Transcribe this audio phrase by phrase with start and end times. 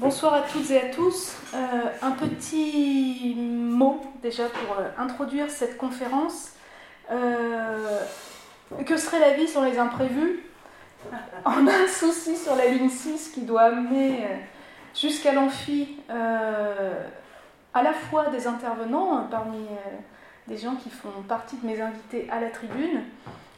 [0.00, 1.36] Bonsoir à toutes et à tous.
[1.52, 1.58] Euh,
[2.00, 6.54] un petit mot déjà pour euh, introduire cette conférence.
[7.10, 7.98] Euh,
[8.86, 10.40] que serait la vie sans les imprévus?
[11.44, 14.26] A un souci sur la ligne 6 qui doit amener
[14.98, 19.66] jusqu'à l'amphi à la fois des intervenants parmi
[20.48, 23.02] des gens qui font partie de mes invités à la tribune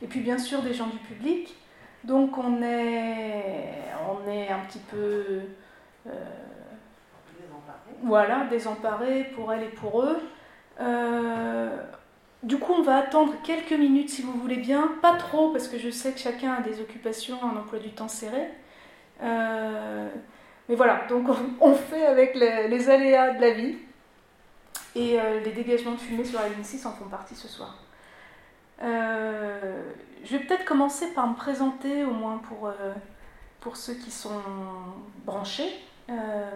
[0.03, 1.55] et puis bien sûr des gens du public.
[2.03, 5.43] Donc on est, un petit peu
[8.03, 10.19] voilà, désemparés pour elle et pour eux.
[10.81, 11.77] Euh,
[12.43, 15.79] du coup, on va attendre quelques minutes si vous voulez bien, pas trop parce que
[15.79, 18.49] je sais que chacun a des occupations, un emploi du temps serré.
[19.23, 20.09] Euh,
[20.69, 21.29] mais voilà, donc
[21.61, 23.77] on, fait avec les, aléas de la vie
[24.95, 27.79] et les dégagements de fumée sur la ligne 6 en font partie ce soir.
[28.81, 32.43] je vais peut-être commencer par me présenter au moins
[33.61, 34.43] pour ceux qui sont
[35.25, 35.73] branchés.
[36.11, 36.51] Euh,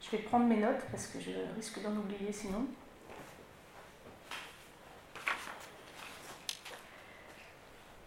[0.00, 2.66] je vais prendre mes notes parce que je risque d'en oublier sinon.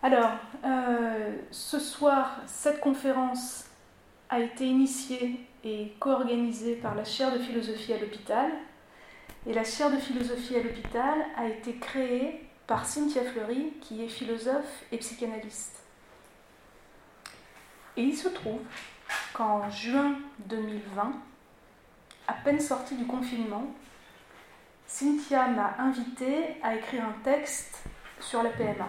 [0.02, 0.32] Alors,
[0.66, 3.66] euh, ce soir, cette conférence
[4.30, 8.52] a été initiée et co-organisée par la chaire de philosophie à l'hôpital.
[9.46, 14.08] Et la chaire de philosophie à l'hôpital a été créée par Cynthia Fleury, qui est
[14.10, 15.84] philosophe et psychanalyste.
[17.96, 18.62] Et il se trouve
[19.34, 20.16] qu'en juin
[20.46, 21.14] 2020,
[22.28, 23.66] à peine sortie du confinement,
[24.88, 27.84] Cynthia m'a invité à écrire un texte
[28.20, 28.88] sur la PMA.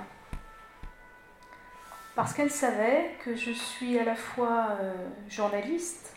[2.15, 4.95] Parce qu'elle savait que je suis à la fois euh,
[5.29, 6.15] journaliste,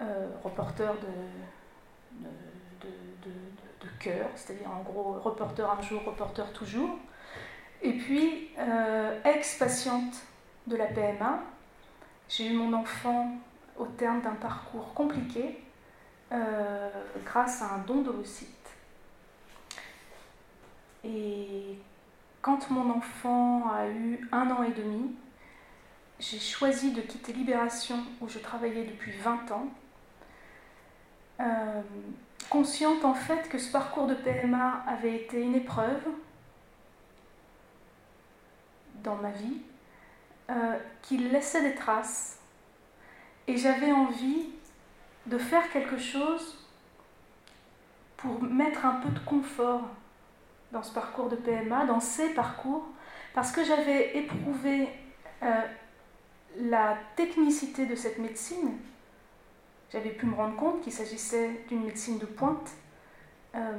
[0.00, 6.98] euh, reporter de, de, cœur, c'est-à-dire en gros reporter un jour, reporter toujours,
[7.80, 10.22] et puis euh, ex-patiente
[10.66, 11.40] de la PMA,
[12.28, 13.36] j'ai eu mon enfant
[13.78, 15.62] au terme d'un parcours compliqué
[16.32, 16.90] euh,
[17.24, 18.50] grâce à un don d'ovocytes.
[21.04, 21.78] Et
[22.42, 25.14] quand mon enfant a eu un an et demi,
[26.18, 29.68] j'ai choisi de quitter Libération où je travaillais depuis 20 ans,
[31.40, 31.82] euh,
[32.48, 36.02] consciente en fait que ce parcours de PMA avait été une épreuve
[39.04, 39.60] dans ma vie
[40.50, 42.38] euh, qui laissait des traces.
[43.48, 44.48] Et j'avais envie
[45.26, 46.64] de faire quelque chose
[48.16, 49.82] pour mettre un peu de confort
[50.72, 52.86] dans ce parcours de PMA, dans ces parcours,
[53.34, 54.88] parce que j'avais éprouvé
[55.42, 55.60] euh,
[56.58, 58.72] la technicité de cette médecine.
[59.92, 62.70] J'avais pu me rendre compte qu'il s'agissait d'une médecine de pointe,
[63.54, 63.78] euh,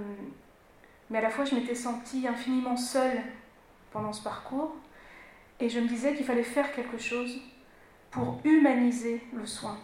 [1.10, 3.22] mais à la fois je m'étais sentie infiniment seule
[3.92, 4.76] pendant ce parcours,
[5.60, 7.40] et je me disais qu'il fallait faire quelque chose
[8.12, 9.78] pour humaniser le soin.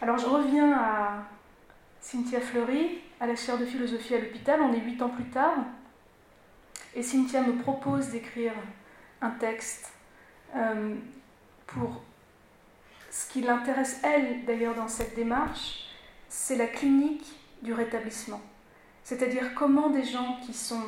[0.00, 1.24] Alors je reviens à
[2.00, 5.58] Cynthia Fleury, à la chaire de philosophie à l'hôpital, on est huit ans plus tard,
[6.94, 8.52] et Cynthia me propose d'écrire
[9.20, 9.92] un texte
[10.54, 10.94] euh,
[11.66, 12.02] pour
[13.14, 15.84] ce qui l'intéresse, elle d'ailleurs, dans cette démarche,
[16.28, 17.24] c'est la clinique
[17.62, 18.40] du rétablissement.
[19.04, 20.82] C'est-à-dire comment des gens qui sont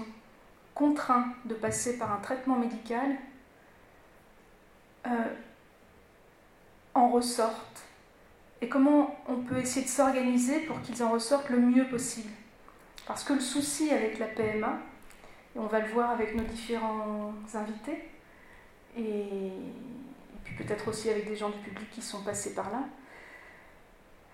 [0.74, 3.16] contraints de passer par un traitement médical
[5.06, 5.34] euh,
[6.94, 7.86] en ressortent
[8.60, 12.30] et comment on peut essayer de s'organiser pour qu'ils en ressortent le mieux possible?
[13.06, 14.78] Parce que le souci avec la PMA,
[15.54, 18.08] et on va le voir avec nos différents invités,
[18.96, 19.52] et,
[20.44, 22.84] puis peut-être aussi avec des gens du public qui sont passés par là,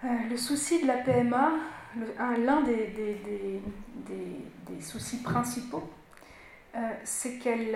[0.04, 1.52] euh, le souci de la PMA,
[2.38, 3.60] l'un des,
[4.80, 5.88] soucis principaux,
[6.74, 7.74] euh, c'est qu'elle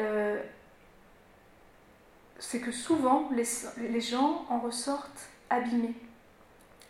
[2.39, 5.95] c'est que souvent les, gens en ressortent abîmés,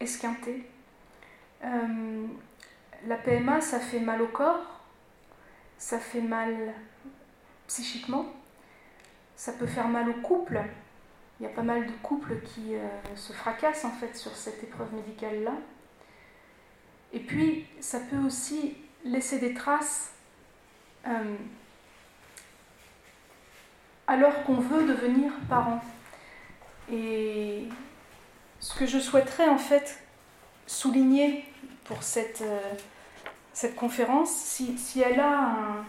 [0.00, 0.68] esquintés.
[1.64, 2.26] Euh,
[3.06, 4.80] la PMA, ça fait mal au corps,
[5.78, 6.74] ça fait mal
[7.66, 8.26] psychiquement,
[9.36, 10.60] ça peut faire mal au couple.
[11.38, 14.62] Il y a pas mal de couples qui euh, se fracassent en fait sur cette
[14.62, 15.52] épreuve médicale-là.
[17.12, 20.12] Et puis, ça peut aussi laisser des traces
[21.06, 21.36] euh,
[24.06, 25.80] alors qu'on veut devenir parent.
[26.92, 27.68] Et
[28.60, 30.02] ce que je souhaiterais en fait
[30.66, 31.44] souligner
[31.84, 35.84] pour cette, euh, conférence, si, elle a un,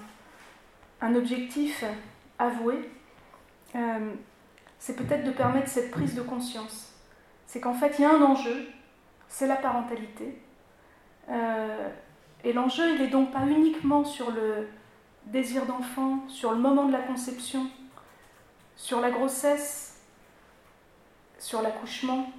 [1.01, 1.83] un objectif
[2.39, 2.89] avoué,
[3.75, 4.11] euh,
[4.79, 6.93] c'est peut-être de permettre cette prise de conscience.
[7.45, 8.67] C'est qu'en fait, il y a un enjeu,
[9.27, 10.41] c'est la parentalité.
[11.29, 11.89] Euh,
[12.43, 14.67] et l'enjeu, il n'est donc pas uniquement sur le
[15.25, 17.67] désir d'enfant, sur le moment de la conception,
[18.77, 19.97] sur la grossesse,
[21.39, 22.31] sur l'accouchement,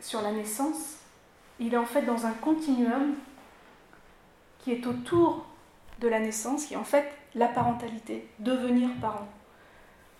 [0.00, 0.96] sur la naissance,
[1.60, 3.14] il est en fait dans un continuum
[4.58, 5.46] qui est autour
[6.00, 9.28] de la naissance, qui est en fait la parentalité, devenir parent.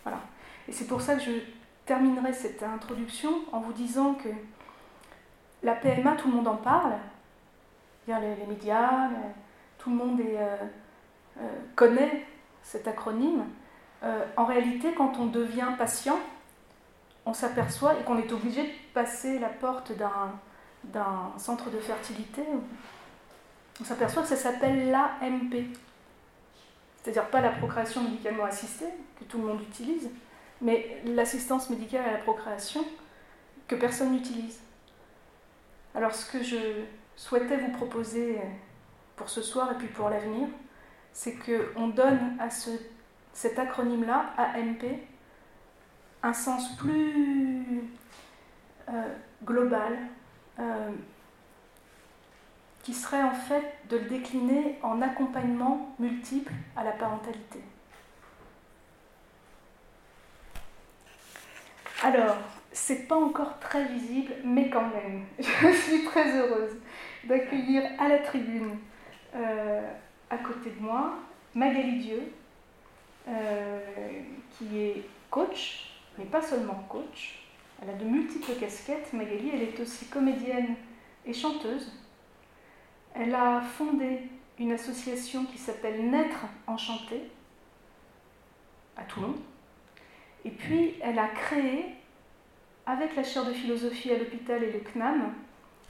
[0.04, 0.20] Voilà.
[0.68, 1.32] Et c'est pour ça que je
[1.86, 4.28] terminerai cette introduction en vous disant que
[5.62, 6.92] la PMA, tout le monde en parle,
[8.06, 9.08] les, les médias,
[9.78, 10.56] tout le monde euh,
[11.38, 11.42] euh,
[11.76, 12.26] connaît
[12.62, 13.44] cet acronyme.
[14.02, 16.18] Euh, en réalité, quand on devient patient,
[17.26, 22.42] on s'aperçoit et qu'on est obligé de passer la porte d'un centre de fertilité,
[23.80, 25.66] on s'aperçoit que ça s'appelle l'AMP.
[27.02, 28.88] C'est-à-dire pas la procréation médicalement assistée,
[29.18, 30.10] que tout le monde utilise,
[30.60, 32.84] mais l'assistance médicale à la procréation
[33.68, 34.60] que personne n'utilise.
[35.94, 36.56] Alors ce que je
[37.16, 38.38] souhaitais vous proposer
[39.16, 40.48] pour ce soir et puis pour l'avenir,
[41.12, 42.70] c'est qu'on donne à ce,
[43.32, 44.84] cet acronyme-là, AMP,
[46.22, 47.82] un sens plus
[48.88, 49.98] euh, global,
[50.58, 50.90] euh,
[52.82, 57.60] qui serait en fait de le décliner en accompagnement multiple à la parentalité.
[62.02, 62.36] Alors,
[62.72, 66.76] c'est pas encore très visible, mais quand même, je suis très heureuse
[67.24, 68.78] d'accueillir à la tribune,
[69.34, 69.92] euh,
[70.30, 71.18] à côté de moi,
[71.54, 72.32] Magali Dieu,
[73.26, 77.38] qui est coach, mais pas seulement coach.
[77.82, 79.12] Elle a de multiples casquettes.
[79.12, 80.74] Magali, elle est aussi comédienne
[81.24, 81.92] et chanteuse.
[83.14, 84.20] Elle a fondé
[84.58, 87.22] une association qui s'appelle Naître Enchanté
[88.96, 89.34] à Toulon.
[90.44, 91.86] Et puis, elle a créé,
[92.86, 95.32] avec la chaire de philosophie à l'hôpital et le CNAM,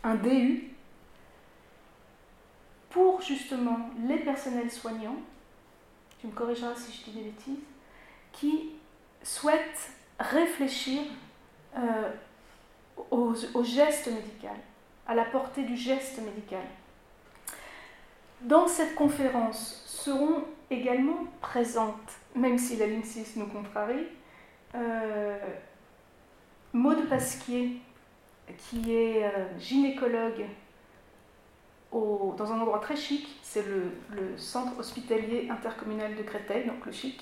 [0.03, 0.71] un DU
[2.91, 5.19] pour justement les personnels soignants,
[6.21, 7.65] tu me corrigeras si je dis des bêtises,
[8.33, 8.71] qui
[9.23, 11.03] souhaitent réfléchir
[11.77, 12.11] euh,
[13.11, 14.57] au, geste médical,
[15.07, 16.65] à la portée du geste médical.
[18.43, 24.07] Dans cette conférence seront également présentes, même si la ligne 6 nous contrarie,
[24.75, 25.39] euh,
[26.73, 27.81] Maude Pasquier,
[28.57, 30.45] qui est euh, gynécologue
[31.93, 37.21] dans un endroit très chic, c'est le, centre hospitalier intercommunal de Créteil, donc le chic.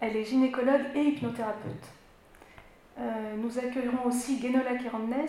[0.00, 1.86] Elle est gynécologue et hypnothérapeute.
[2.98, 5.28] Euh, nous accueillerons aussi Guénola Kérannes,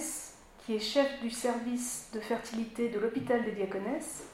[0.59, 4.27] qui est chef du service de fertilité de l'hôpital des Diaconesses.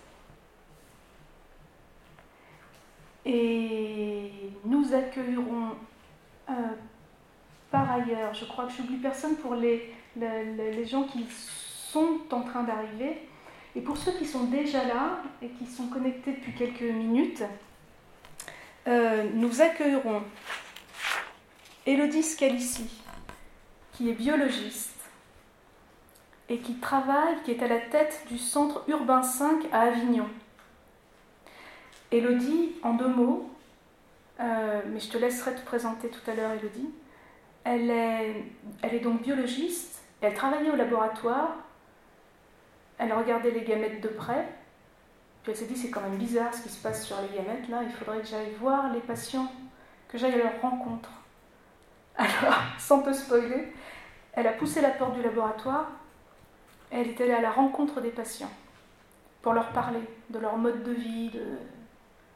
[3.26, 4.32] Et
[4.66, 5.76] nous accueillerons
[6.50, 6.54] euh,
[7.72, 12.64] par ailleurs, je crois que j'oublie personne pour les, les, gens qui sont en train
[12.64, 13.28] d'arriver,
[13.76, 17.44] et pour ceux qui sont déjà là et qui sont connectés depuis quelques minutes,
[18.88, 20.24] euh, nous accueillerons
[21.86, 22.90] Elodie Scalici,
[23.94, 24.96] qui est biologiste
[26.50, 30.28] et qui travaille, qui est à la tête du centre urbain 5 à Avignon.
[32.12, 33.52] Elodie, en deux mots,
[34.40, 36.90] euh, mais je te laisserai te présenter tout à l'heure, Elodie.
[37.64, 38.44] Elle est,
[38.82, 41.56] elle est donc biologiste, elle travaillait au laboratoire
[43.00, 44.48] elle regardait les gamètes de près,
[45.42, 47.68] puis elle s'est dit c'est quand même bizarre ce qui se passe sur les gamètes
[47.70, 49.52] là, il faudrait que j'aille voir les patients,
[50.08, 51.10] que j'aille à leur rencontre.
[52.16, 53.74] Alors, sans te spoiler,
[54.34, 55.90] elle a poussé la porte du laboratoire.
[56.92, 58.52] Et elle est allée à la rencontre des patients
[59.42, 61.44] pour leur parler de leur mode de vie, de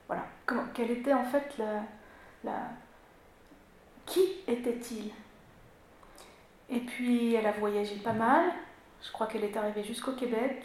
[0.08, 1.82] voilà, comment, quelle était en fait la,
[2.44, 2.70] la...
[4.06, 5.12] qui était-il?
[6.70, 8.52] Et puis elle a voyagé pas mal,
[9.04, 10.64] je crois qu'elle est arrivée jusqu'au Québec.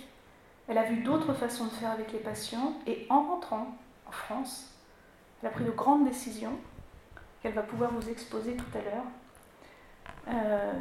[0.68, 3.76] Elle a vu d'autres façons de faire avec les patients et en rentrant
[4.06, 4.72] en France,
[5.42, 6.56] elle a pris de grandes décisions
[7.42, 9.04] qu'elle va pouvoir vous exposer tout à l'heure.
[10.28, 10.72] Euh,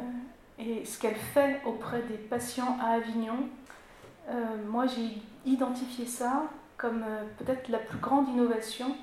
[0.58, 3.48] et ce qu'elle fait auprès des patients à Avignon,
[4.28, 6.44] euh, moi j'ai identifié ça
[6.76, 8.96] comme euh, peut-être la plus grande innovation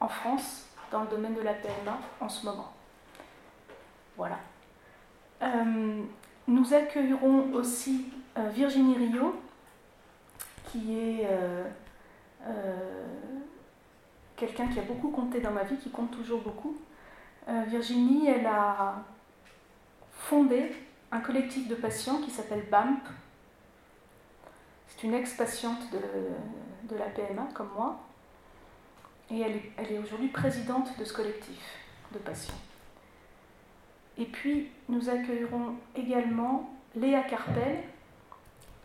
[0.00, 2.72] en France dans le domaine de la PMA en ce moment.
[4.16, 4.38] Voilà.
[6.50, 9.40] Nous accueillerons aussi euh, Virginie Rio,
[10.64, 11.64] qui est euh,
[12.44, 13.06] euh,
[14.34, 16.76] quelqu'un qui a beaucoup compté dans ma vie, qui compte toujours beaucoup.
[17.66, 19.02] Virginie, elle a
[20.12, 20.72] fondé
[21.10, 23.00] un collectif de patients qui s'appelle BAMP.
[24.88, 27.98] C'est une ex-patiente de, la PMA, comme moi.
[29.30, 31.60] Et elle est aujourd'hui présidente de ce collectif
[32.12, 32.69] de patients.
[34.18, 37.84] Et puis, nous accueillerons également Léa Carpel,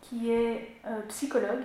[0.02, 1.64] qui est euh, psychologue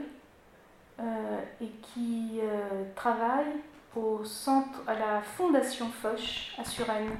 [0.99, 3.53] euh, et qui euh, travaille
[3.95, 7.17] au centre, à la Fondation Foch à Suresnes,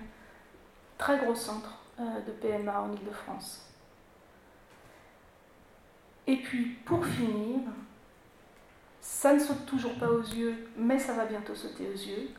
[0.97, 3.69] très gros centre de PMA en Ile-de-France.
[6.25, 7.59] Et puis, pour finir,
[9.01, 12.29] ça ne saute toujours pas aux yeux, mais ça va bientôt sauter aux yeux.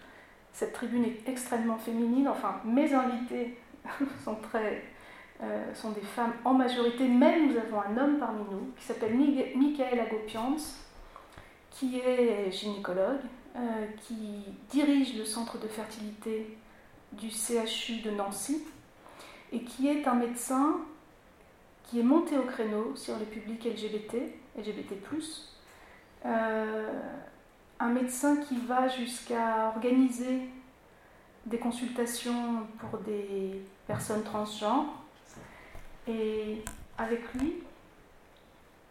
[0.52, 3.58] Cette tribune est extrêmement féminine, enfin, mes invités
[4.24, 8.84] sont, euh, sont des femmes en majorité, mais nous avons un homme parmi nous qui
[8.84, 10.56] s'appelle Michael Agopians,
[11.70, 13.20] qui est gynécologue,
[13.56, 16.56] euh, qui dirige le centre de fertilité
[17.12, 18.64] du CHU de Nancy
[19.52, 20.80] et qui est un médecin
[21.84, 24.16] qui est monté au créneau sur les publics LGBT,
[24.56, 24.94] LGBT+,
[26.24, 27.00] euh,
[27.78, 30.40] un médecin qui va jusqu'à organiser
[31.46, 34.86] des consultations pour des personnes transgenres.
[36.06, 36.62] Et
[36.98, 37.62] avec lui,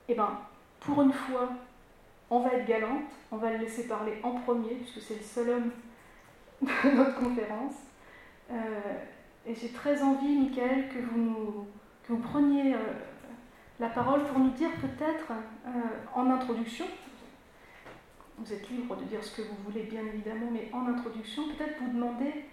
[0.08, 0.40] eh ben,
[0.80, 1.50] pour une fois,
[2.30, 5.50] on va être galante, on va le laisser parler en premier, puisque c'est le seul
[5.50, 5.72] homme
[6.62, 7.76] de notre conférence.
[8.52, 8.56] Euh,
[9.46, 11.68] et j'ai très envie, Michael, que vous,
[12.04, 12.78] que vous preniez euh,
[13.80, 15.32] la parole pour nous dire peut-être
[15.66, 15.70] euh,
[16.14, 16.86] en introduction,
[18.44, 21.80] vous êtes libre de dire ce que vous voulez bien évidemment, mais en introduction, peut-être
[21.80, 22.46] vous demander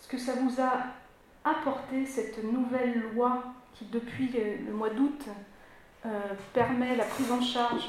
[0.00, 0.86] ce que ça vous a
[1.44, 4.30] apporté, cette nouvelle loi qui depuis
[4.66, 5.22] le mois d'août
[6.52, 7.88] permet la prise en charge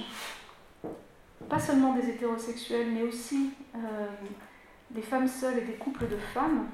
[1.50, 3.52] pas seulement des hétérosexuels, mais aussi
[4.92, 6.68] des femmes seules et des couples de femmes.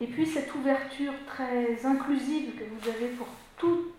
[0.00, 3.92] Et puis cette ouverture très inclusive que vous avez pour tout,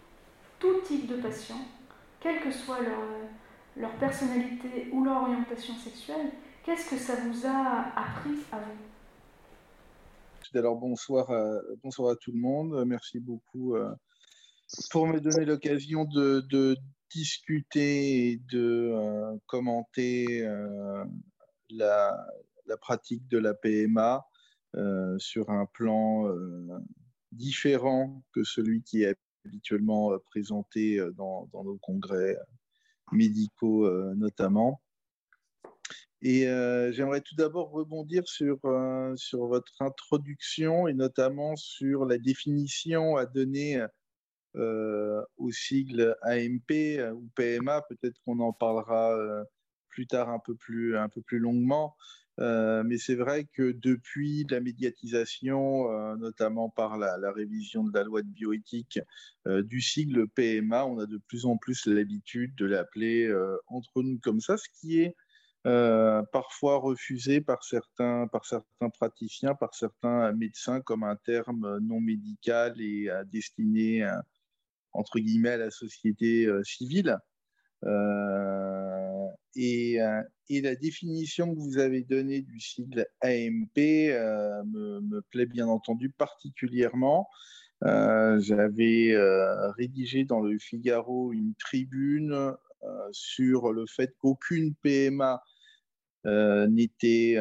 [0.59, 1.65] tout type de patients,
[2.19, 2.99] quelle que soit leur,
[3.77, 6.31] leur personnalité ou leur orientation sexuelle,
[6.63, 10.57] qu'est-ce que ça vous a appris à vous?
[10.57, 12.85] Alors bonsoir à, bonsoir à tout le monde.
[12.87, 13.93] Merci beaucoup euh,
[14.89, 16.77] pour me donner l'occasion de,
[17.11, 21.05] discuter et de euh, commenter euh,
[21.69, 22.27] la,
[22.81, 24.25] pratique de la PMA
[24.75, 26.67] euh, sur un plan euh,
[27.31, 29.15] différent que celui qui est
[29.45, 32.37] habituellement euh, présenté dans, nos congrès
[33.11, 34.81] médicaux notamment.
[36.21, 36.45] Et
[36.91, 38.59] j'aimerais tout d'abord rebondir sur,
[39.15, 43.85] sur votre introduction et notamment sur la définition à donner
[44.55, 47.81] au sigle AMP ou PMA.
[47.89, 49.15] Peut-être qu'on en parlera
[49.89, 51.95] plus tard un peu plus, un peu plus longuement.
[52.39, 58.03] Euh, mais c'est vrai que depuis la médiatisation, euh, notamment par la, révision de la
[58.03, 58.99] loi de bioéthique
[59.47, 63.33] euh, du sigle PMA, on a de plus en plus l'habitude de l'appeler
[63.67, 65.15] entre nous comme ça, ce qui est
[65.63, 72.79] parfois refusé par certains, par certains praticiens, par certains médecins comme un terme non médical
[72.79, 74.07] et destiné
[74.91, 77.17] entre guillemets à la société civile.
[79.55, 85.45] Et, euh, et, la définition que vous avez donnée du sigle AMP euh, me, plaît
[85.45, 87.27] bien entendu particulièrement.
[87.81, 89.15] J'avais
[89.77, 92.53] rédigé dans le Figaro une tribune
[93.11, 95.43] sur le fait qu'aucune PMA
[96.67, 97.37] n'était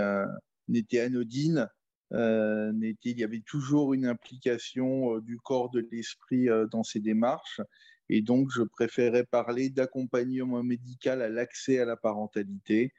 [0.99, 1.69] anodine.
[2.11, 7.63] il y avait toujours une implication du corps de l'esprit dans ces démarches.
[8.09, 12.93] Et donc, je préférais parler d'accompagnement médical à l'accès à la parentalité,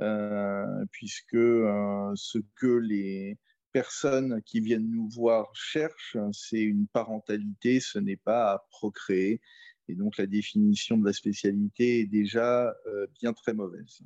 [0.00, 3.38] euh, puisque euh, ce que les
[3.72, 9.40] personnes qui viennent nous voir cherchent, c'est une parentalité, ce n'est pas à procréer.
[9.88, 14.00] Et donc, la définition de la spécialité est déjà euh, bien très mauvaise.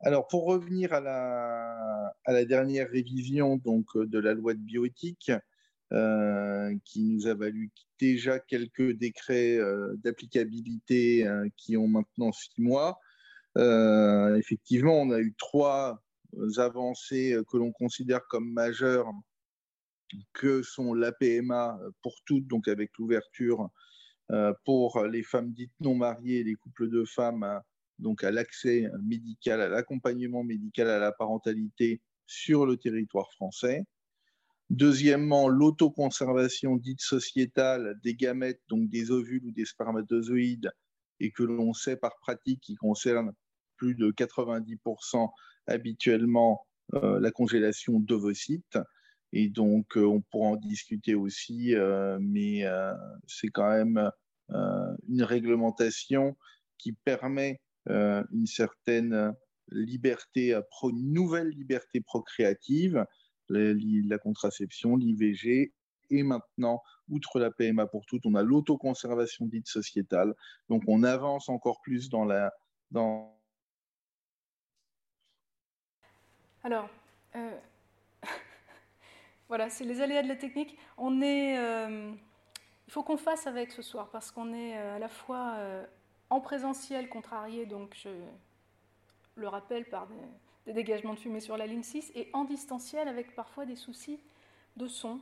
[0.00, 5.32] Alors, pour revenir à la, à la dernière révision donc, de la loi de bioéthique,
[5.94, 12.60] euh, qui nous a valu déjà quelques décrets euh, d'applicabilité euh, qui ont maintenant six
[12.60, 12.98] mois.
[14.36, 16.02] effectivement, on a eu trois
[16.58, 19.10] avancées que l'on considère comme majeures,
[20.34, 23.70] que sont l'APMA pour toutes, donc avec l'ouverture
[24.64, 27.60] pour les femmes dites non mariées les couples de femmes,
[27.98, 33.86] donc à l'accès médical, à l'accompagnement médical à la parentalité sur le territoire français.
[34.70, 40.70] Deuxièmement, l'autoconservation dite sociétale des gamètes, donc des ovules ou des spermatozoïdes,
[41.20, 43.32] et que l'on sait par pratique qui concerne
[43.76, 45.30] plus de 90%
[45.66, 48.78] habituellement euh, la congélation d'ovocytes.
[49.32, 52.64] Et donc, euh, on pourra en discuter aussi, euh, mais
[53.26, 54.10] c'est quand même
[55.08, 56.36] une réglementation
[56.78, 59.34] qui permet une certaine
[59.70, 63.04] liberté, une nouvelle liberté procréative
[63.50, 65.72] la, contraception, l'IVG,
[66.10, 70.34] et maintenant, outre la PMA pour toutes, on a l'autoconservation dite sociétale.
[70.68, 72.52] Donc on avance encore plus dans la...
[72.90, 73.38] Dans...
[76.62, 76.88] Alors,
[77.36, 77.58] euh,
[79.48, 80.78] voilà, c'est les aléas de la technique.
[80.96, 81.58] On est...
[81.58, 82.12] Euh,
[82.86, 85.58] il faut qu'on fasse avec ce soir parce qu'on est euh, à la fois
[86.30, 88.08] en présentiel contrarié, donc je
[89.34, 90.14] le rappelle par des,
[90.72, 94.18] dégagements de fumée sur la ligne 6, et en distanciel avec parfois des soucis
[94.76, 95.20] de son,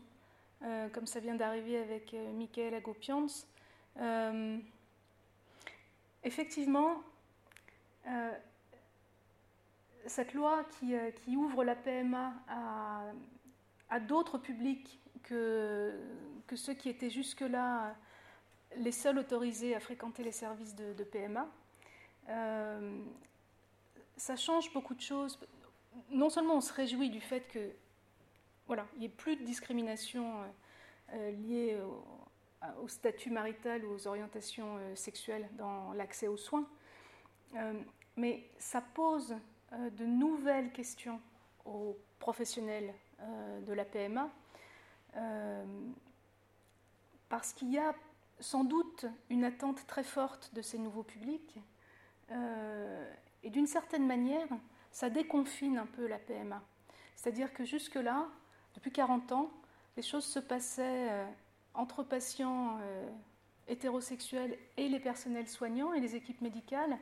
[0.63, 3.27] euh, comme ça vient d'arriver avec euh, Michael Agopians.
[3.99, 4.59] Euh,
[6.25, 7.03] effectivement,
[10.07, 12.33] cette loi qui, ouvre la PMA
[13.91, 15.93] à, d'autres publics que,
[16.55, 17.97] ceux qui étaient jusque-là
[18.77, 21.49] les seuls autorisés à fréquenter les services de, PMA.
[23.97, 25.39] Euh, ça change beaucoup de choses.
[26.11, 27.71] Non seulement on se réjouit du fait que
[28.67, 30.47] voilà, il n'y ait plus de discrimination euh,
[31.15, 31.79] euh, liée
[32.83, 36.67] au, statut marital ou aux orientations sexuelles dans l'accès aux soins,
[38.17, 39.37] mais ça pose
[39.73, 41.21] de nouvelles questions
[41.65, 42.93] aux professionnels
[43.65, 44.29] de la PMA
[47.29, 47.95] parce qu'il y a
[48.41, 51.61] sans doute une attente très forte de ces nouveaux publics.
[53.47, 54.49] Euh, et d'une certaine manière,
[54.91, 56.63] ça déconfine un peu la PMA.
[57.15, 58.29] C'est-à-dire que jusque-là,
[58.75, 59.51] depuis 40 ans,
[59.97, 61.27] les choses se passaient euh,
[61.75, 63.09] entre patients euh,
[63.69, 66.99] hétérosexuels et les personnels soignants et les équipes médicales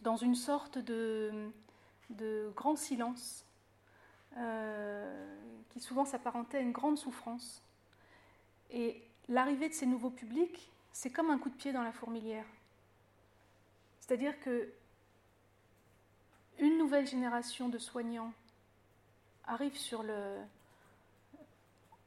[0.00, 1.52] dans une sorte de
[2.56, 3.46] grand silence
[5.68, 7.62] qui souvent s'apparentait à une grande souffrance.
[8.70, 12.46] Et l'arrivée de ces nouveaux publics, c'est comme un coup de pied dans la fourmilière.
[14.06, 14.72] C'est-à-dire que
[16.58, 18.32] une nouvelle génération de soignants
[19.44, 20.38] arrive sur le,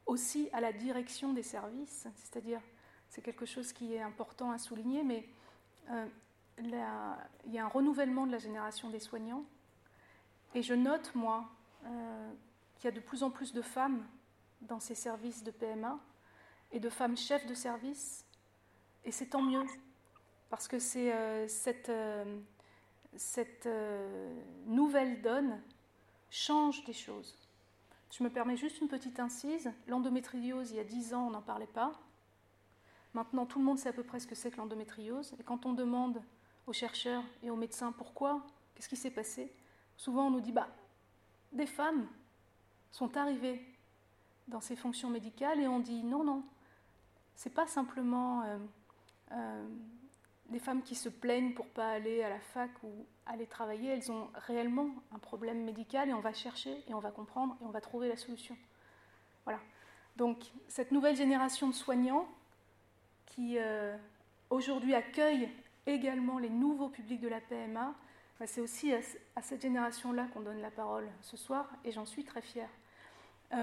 [0.06, 2.62] aussi à la direction des services, c'est-à-dire
[3.10, 5.28] c'est quelque chose qui est important à souligner, mais
[5.90, 6.06] euh,
[6.58, 6.70] il
[7.54, 9.44] y a un renouvellement de la génération des soignants.
[10.56, 11.50] Et je note, moi,
[11.86, 12.34] euh,
[12.76, 14.06] qu'il y a de plus en plus de femmes
[14.62, 16.00] dans ces services de PMA
[16.72, 18.26] et de femmes chefs de service.
[19.06, 19.64] Et c'est tant mieux,
[20.50, 22.40] parce que c'est euh, cette, euh,
[23.16, 24.34] cette euh,
[24.66, 25.62] nouvelle donne
[26.30, 27.36] change des choses.
[28.12, 29.72] Je me permets juste une petite incise.
[29.88, 31.92] L'endométriose, il y a dix ans, on n'en parlait pas.
[33.14, 35.34] Maintenant, tout le monde sait à peu près ce que c'est que l'endométriose.
[35.40, 36.22] Et quand on demande
[36.68, 39.52] aux chercheurs et aux médecins pourquoi, qu'est-ce qui s'est passé,
[39.98, 40.68] souvent on nous dit bah,
[41.52, 42.08] des femmes
[42.92, 43.64] sont arrivées
[44.48, 46.44] dans ces fonctions médicales et on dit non, non,
[47.36, 48.44] c'est pas simplement
[50.50, 54.12] des femmes qui se plaignent pour pas aller à la fac ou aller travailler, elles
[54.12, 57.70] ont réellement un problème médical et on va chercher et on va comprendre et on
[57.70, 58.58] va trouver la solution.
[59.46, 59.60] Voilà.
[60.16, 62.28] Donc cette nouvelle génération de soignants
[63.26, 63.96] qui euh,
[64.50, 65.50] aujourd'hui accueille
[65.86, 67.94] également les nouveaux publics de la PMA,
[68.40, 69.02] bah, c'est aussi à,
[69.42, 72.70] cette génération-là qu'on donne la parole ce soir et j'en suis très fière.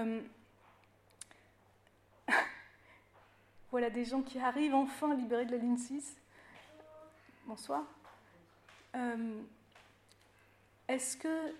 [3.69, 6.17] Voilà des gens qui arrivent enfin libérés de la ligne 6.
[7.47, 7.85] Bonsoir.
[8.93, 9.41] Euh,
[10.89, 11.53] est-ce que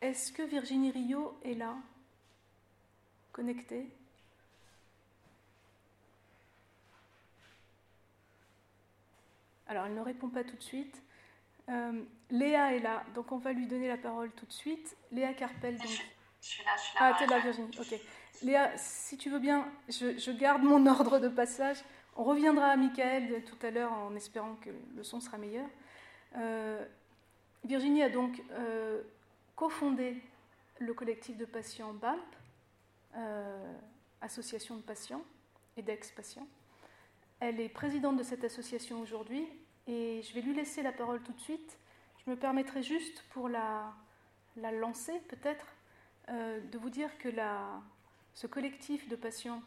[0.00, 1.74] est-ce que Virginie Rio est là,
[3.32, 3.88] connectée?
[9.66, 11.02] Alors, elle ne répond pas tout de suite.
[11.68, 14.96] Euh, Léa est là, donc on va lui donner la parole tout de suite.
[15.10, 15.88] Léa Carpel, donc.
[15.88, 17.12] Je suis là, je suis là.
[17.12, 18.00] Ah, t'es là, Virginie, ok.
[18.42, 21.78] Léa, si tu veux bien, je, garde mon ordre de passage.
[22.18, 25.68] On reviendra à Michael tout à l'heure en espérant que le son sera meilleur.
[26.36, 26.82] Euh,
[27.64, 29.02] Virginie a donc euh,
[29.54, 30.16] cofondé
[30.78, 32.18] le collectif de patients BAMP,
[33.16, 33.72] euh,
[34.22, 35.22] association de patients
[35.76, 36.46] et d'ex-patients.
[37.38, 39.46] Elle est présidente de cette association aujourd'hui
[39.86, 41.76] et je vais lui laisser la parole tout de suite.
[42.24, 43.92] Je me permettrai juste pour la,
[44.56, 45.66] la lancer peut-être
[46.28, 47.28] de vous dire que
[48.34, 49.62] ce collectif de patients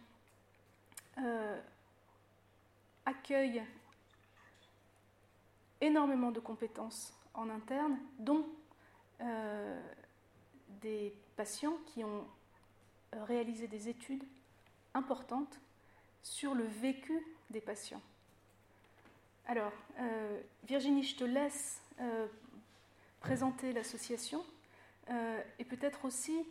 [3.10, 3.63] accueille
[5.82, 8.45] énormément de compétences en interne, dont
[9.22, 9.82] euh,
[10.82, 12.26] des patients qui ont
[13.12, 14.24] réalisé des études
[14.93, 15.60] importantes
[16.22, 18.02] sur le vécu des patients.
[19.48, 21.82] Alors, euh, Virginie, je te laisse
[23.19, 24.45] présenter l'association
[25.58, 26.45] et peut-être aussi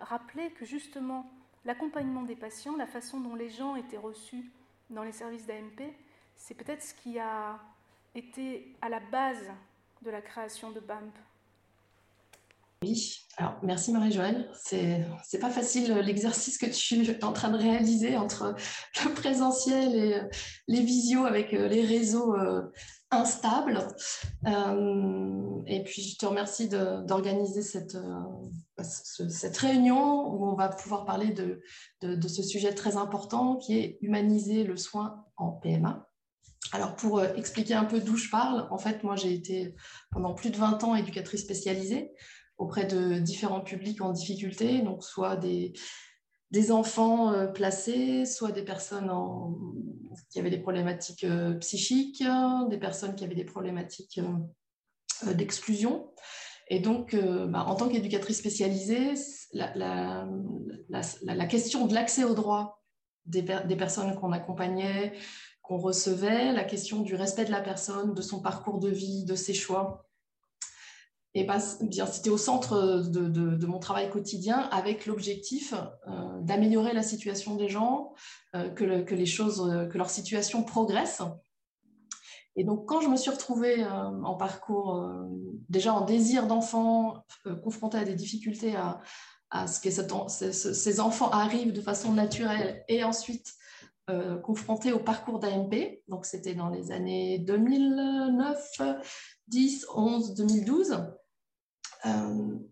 [0.00, 1.30] rappeler que justement
[1.66, 4.50] l'accompagnement des patients, la façon dont les gens étaient reçus
[4.90, 5.94] dans les services d'AMP,
[6.36, 7.58] c'est peut-être ce qui a
[8.14, 9.50] été à la base
[10.02, 11.12] de la création de BAMP.
[12.82, 14.50] Oui, alors merci Marie-Joëlle.
[14.54, 18.54] C'est, c'est pas facile l'exercice que tu es en train de réaliser entre
[19.04, 20.28] le présentiel et euh,
[20.66, 22.62] les visios avec euh, les réseaux euh,
[23.10, 23.86] instable.
[24.46, 28.82] Euh, et puis, je te remercie d'organiser cette, euh,
[29.28, 31.60] cette réunion où on va pouvoir parler de,
[32.02, 36.08] de, ce sujet très important qui est humaniser le soin en PMA.
[36.72, 39.74] Alors, pour euh, expliquer un peu d'où je parle, en fait, moi, j'ai été
[40.12, 42.12] pendant plus de 20 ans éducatrice spécialisée
[42.58, 45.72] auprès de différents publics en difficulté, donc soit des,
[46.50, 49.10] des enfants euh, placés, soit des personnes
[50.30, 52.24] qui avaient des problématiques euh, psychiques,
[52.68, 54.20] des personnes qui avaient des problématiques
[55.26, 56.10] euh, d'exclusion.
[56.72, 59.14] Et donc, bah, en tant qu'éducatrice spécialisée,
[59.52, 60.28] la,
[61.48, 62.80] question de l'accès aux droits
[63.26, 65.14] des, des personnes qu'on accompagnait,
[65.62, 69.34] qu'on recevait, la question du respect de la personne, de son parcours de vie, de
[69.34, 70.09] ses choix,
[71.34, 75.74] et bien, c'était au centre de, mon travail quotidien avec l'objectif
[76.08, 78.14] euh, d'améliorer la situation des gens,
[78.56, 81.22] euh, que, les choses, euh, que leur situation progresse.
[82.56, 85.08] Et donc, quand je me suis retrouvée en parcours,
[85.68, 87.24] déjà en désir d'enfant,
[87.62, 93.54] confrontée à des difficultés à, ce que ces enfants arrivent de façon naturelle, et ensuite
[94.42, 98.80] confrontée au parcours d'AMP, donc c'était dans les années 2009,
[99.50, 100.96] 10, 11, 2012, euh,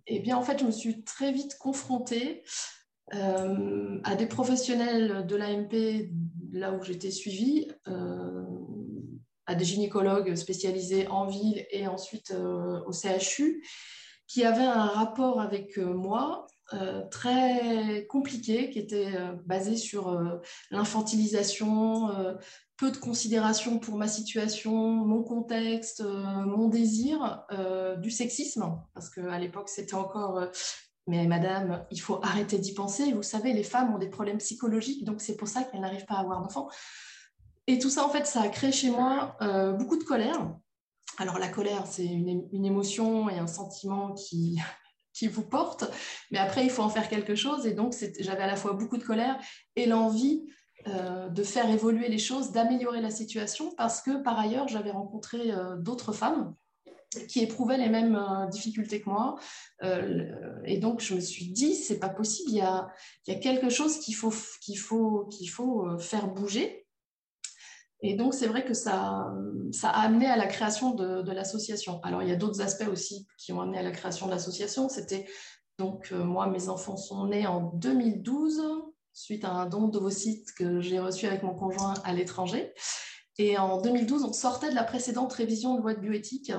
[0.06, 2.42] eh bien, en fait, je me suis très vite confrontée
[3.14, 6.10] euh, à des professionnels de l'AMP,
[6.52, 8.44] là où j'étais suivie, euh,
[9.46, 13.64] à des gynécologues spécialisés en ville et ensuite au CHU,
[14.26, 16.46] qui avaient un rapport avec moi
[17.10, 19.10] très compliqué, qui était
[19.46, 20.20] basé sur
[20.70, 22.10] l'infantilisation,
[22.78, 29.10] peu de considération pour ma situation, mon contexte, euh, mon désir, euh, du sexisme, parce
[29.10, 30.46] qu'à l'époque, c'était encore, euh,
[31.08, 33.12] mais madame, il faut arrêter d'y penser.
[33.12, 36.14] Vous savez, les femmes ont des problèmes psychologiques, donc c'est pour ça qu'elles n'arrivent pas
[36.14, 36.68] à avoir d'enfants.
[37.66, 39.36] Et tout ça, en fait, ça a créé chez moi
[39.78, 40.54] beaucoup de colère.
[41.18, 44.58] Alors la colère, c'est une, une, émotion et un sentiment qui,
[45.12, 45.84] qui vous porte,
[46.30, 47.66] mais après, il faut en faire quelque chose.
[47.66, 49.36] Et donc, j'avais à la fois beaucoup de colère
[49.76, 50.46] et l'envie
[50.86, 55.50] euh, de faire évoluer les choses, d'améliorer la situation, parce que par ailleurs, j'avais rencontré
[55.50, 56.54] euh, d'autres femmes
[57.28, 59.36] qui éprouvaient les mêmes euh, difficultés que moi.
[60.64, 62.88] et donc, je me suis dit, c'est pas possible, il y a,
[63.24, 66.86] quelque chose qu'il faut, qu'il faut, qu'il faut faire bouger.
[68.00, 69.32] Et donc, c'est vrai que ça,
[69.82, 72.00] a amené à la création de l'association.
[72.04, 74.88] Alors, il y a d'autres aspects aussi qui ont amené à la création de l'association.
[74.88, 75.26] C'était
[75.78, 78.62] donc, moi, mes enfants sont nés en 2012
[79.18, 82.72] suite à un don de vos sites que j'ai reçu avec mon conjoint à l'étranger.
[83.37, 86.52] Et en 2012, on sortait de la précédente révision de loi de bioéthique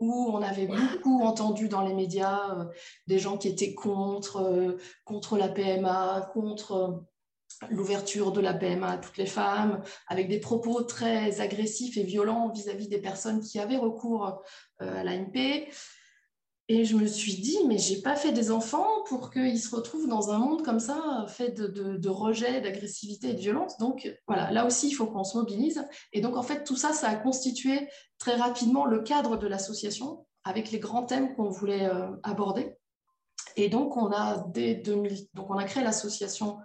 [0.00, 2.64] où on avait beaucoup entendu dans les médias euh,
[3.06, 8.92] des gens qui étaient contre, euh, contre la PMA, contre euh, l'ouverture de la PMA
[8.92, 13.40] à toutes les femmes, avec des propos très agressifs et violents vis-à-vis -vis des personnes
[13.40, 14.42] qui avaient recours
[14.78, 15.66] à l'ANP.
[16.68, 20.08] Et je me suis dit, mais j'ai pas fait des enfants pour qu'ils se retrouvent
[20.08, 23.78] dans un monde comme ça, fait de, de, rejet, d'agressivité et de violence.
[23.78, 25.86] Donc voilà, là aussi, il faut qu'on se mobilise.
[26.12, 30.26] Et donc en fait, tout ça, ça a constitué très rapidement le cadre de l'association
[30.42, 32.76] avec les grands thèmes qu'on voulait euh, aborder.
[33.56, 36.58] Et donc on a dès 2000, donc on a créé l'association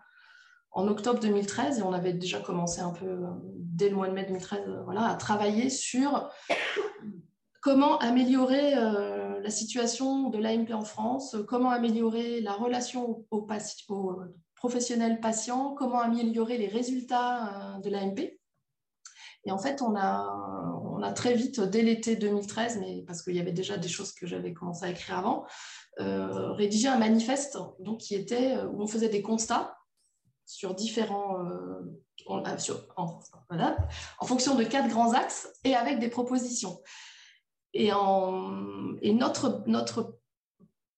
[0.72, 4.14] en octobre 2013 et on avait déjà commencé un peu euh, dès le mois de
[4.14, 6.30] mai 2013, euh, voilà, à travailler sur
[7.62, 8.74] comment améliorer
[9.42, 13.48] la situation de l'AMP en France, comment améliorer la relation aux,
[14.56, 18.38] professionnels patients, comment améliorer les résultats euh, de l'AMP.
[19.46, 23.52] Et en fait, on a, très vite, dès l'été 2013, mais parce qu'il y avait
[23.52, 25.46] déjà des choses que j'avais commencé à écrire avant,
[26.00, 29.76] euh, rédigé un manifeste donc, qui était, où on faisait des constats
[30.46, 31.38] sur différents,
[32.28, 32.44] en,
[34.20, 36.80] en, fonction de quatre grands axes et avec des propositions.
[37.74, 37.92] Et,
[39.14, 40.20] notre,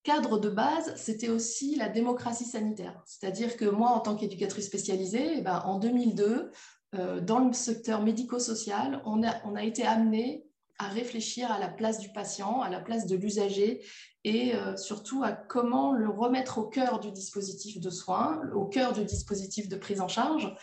[0.03, 3.01] cadre de base, c'était aussi la démocratie sanitaire.
[3.05, 6.51] C'est-à-dire que moi, en tant qu'éducatrice spécialisée, eh ben, en 2002,
[6.95, 10.45] euh, dans le secteur médico-social, on a, on a été amené
[10.79, 13.81] à réfléchir à la place du patient, à la place de l'usager
[14.23, 18.93] et euh, surtout à comment le remettre au cœur du dispositif de soins, au cœur
[18.93, 20.53] du dispositif de prise en charge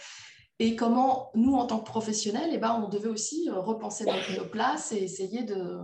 [0.60, 4.44] et comment nous, en tant que professionnels, eh ben, on devait aussi euh, repenser nos,
[4.44, 5.80] places et essayer de,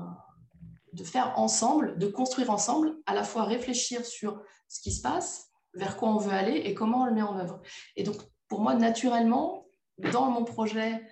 [1.02, 5.96] faire ensemble, de construire ensemble, à la fois réfléchir sur ce qui se passe, vers
[5.96, 7.62] quoi on veut aller et comment on le met en œuvre.
[7.96, 8.16] Et donc,
[8.48, 9.66] pour moi, naturellement,
[10.12, 11.02] dans mon projet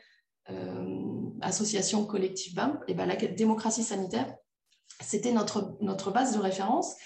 [0.50, 4.36] euh, Association Collective BAM, et eh ben, la démocratie sanitaire,
[5.00, 6.96] c'était notre, notre base de référence.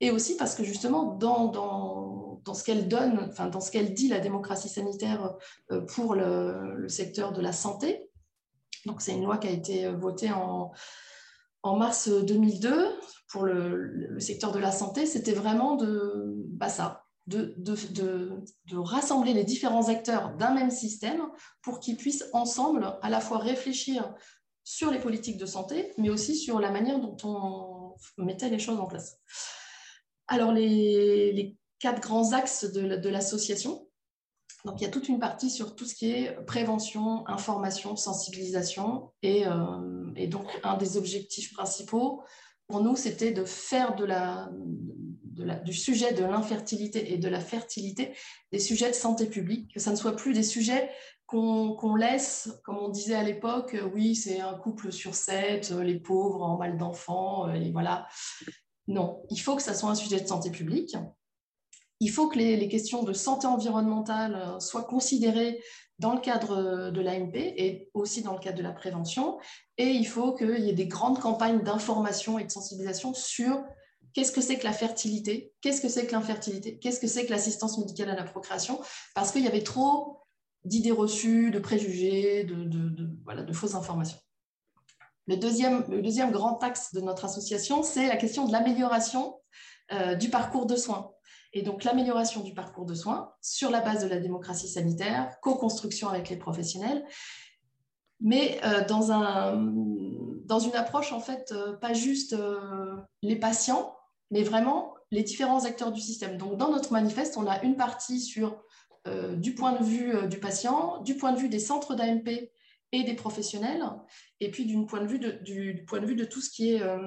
[0.00, 3.94] Et aussi parce que justement, dans, dans dans ce qu'elle donne, enfin, dans ce qu'elle
[3.94, 5.34] dit, la démocratie sanitaire
[5.72, 8.10] euh, pour le, secteur de la santé,
[8.86, 10.72] Donc c'est une loi qui a été votée en,
[11.62, 12.90] en mars 2002
[13.28, 15.06] pour le, secteur de la santé.
[15.06, 17.74] C'était vraiment de bah ça, de, de,
[18.66, 21.22] de, rassembler les différents acteurs d'un même système
[21.62, 24.14] pour qu'ils puissent ensemble à la fois réfléchir
[24.62, 28.80] sur les politiques de santé, mais aussi sur la manière dont on mettait les choses
[28.80, 29.18] en place.
[30.28, 33.86] Alors, les, quatre grands axes de, l'association.
[34.64, 39.12] Donc, il y a toute une partie sur tout ce qui est prévention, information, sensibilisation.
[39.22, 42.22] Et, euh, donc, un des objectifs principaux
[42.68, 44.50] pour nous, c'était de faire de la,
[45.64, 48.14] du sujet de l'infertilité et de la fertilité
[48.52, 50.90] des sujets de santé publique, que ça ne soit plus des sujets
[51.26, 55.82] qu'on laisse, comme on disait à l'époque, euh, oui, c'est un couple sur sept, euh,
[55.82, 58.06] les pauvres en mal d'enfants, et voilà.
[58.86, 60.96] Non, il faut que ça soit un sujet de santé publique.
[62.00, 65.62] Il faut que les, questions de santé environnementale soient considérées
[65.98, 69.38] dans le cadre de l'AMP et aussi dans le cadre de la prévention.
[69.78, 73.62] Et il faut qu'il y ait des grandes campagnes d'information et de sensibilisation sur
[74.12, 77.30] qu'est-ce que c'est que la fertilité, qu'est-ce que c'est que l'infertilité, qu'est-ce que c'est que
[77.30, 78.80] l'assistance médicale à la procréation,
[79.14, 80.20] parce qu'il y avait trop
[80.64, 84.18] d'idées reçues, de préjugés, de fausses informations.
[85.26, 89.36] Le deuxième, grand axe de notre association, c'est la question de l'amélioration
[89.92, 91.12] euh, du parcours de soins.
[91.54, 96.08] Et donc l'amélioration du parcours de soins sur la base de la démocratie sanitaire, co-construction
[96.08, 97.06] avec les professionnels,
[98.20, 99.72] mais euh, dans, un,
[100.44, 102.36] dans une approche en fait euh, pas juste
[103.22, 103.96] les patients,
[104.30, 106.36] mais vraiment les différents acteurs du système.
[106.36, 108.62] Donc, dans notre manifeste, on a une partie sur
[109.36, 112.50] du point de vue du patient, du point de vue des centres d'AMP
[113.00, 113.84] et des professionnels,
[114.40, 116.82] et puis du point de vue de, point de, vue de tout ce qui est
[116.82, 116.98] euh,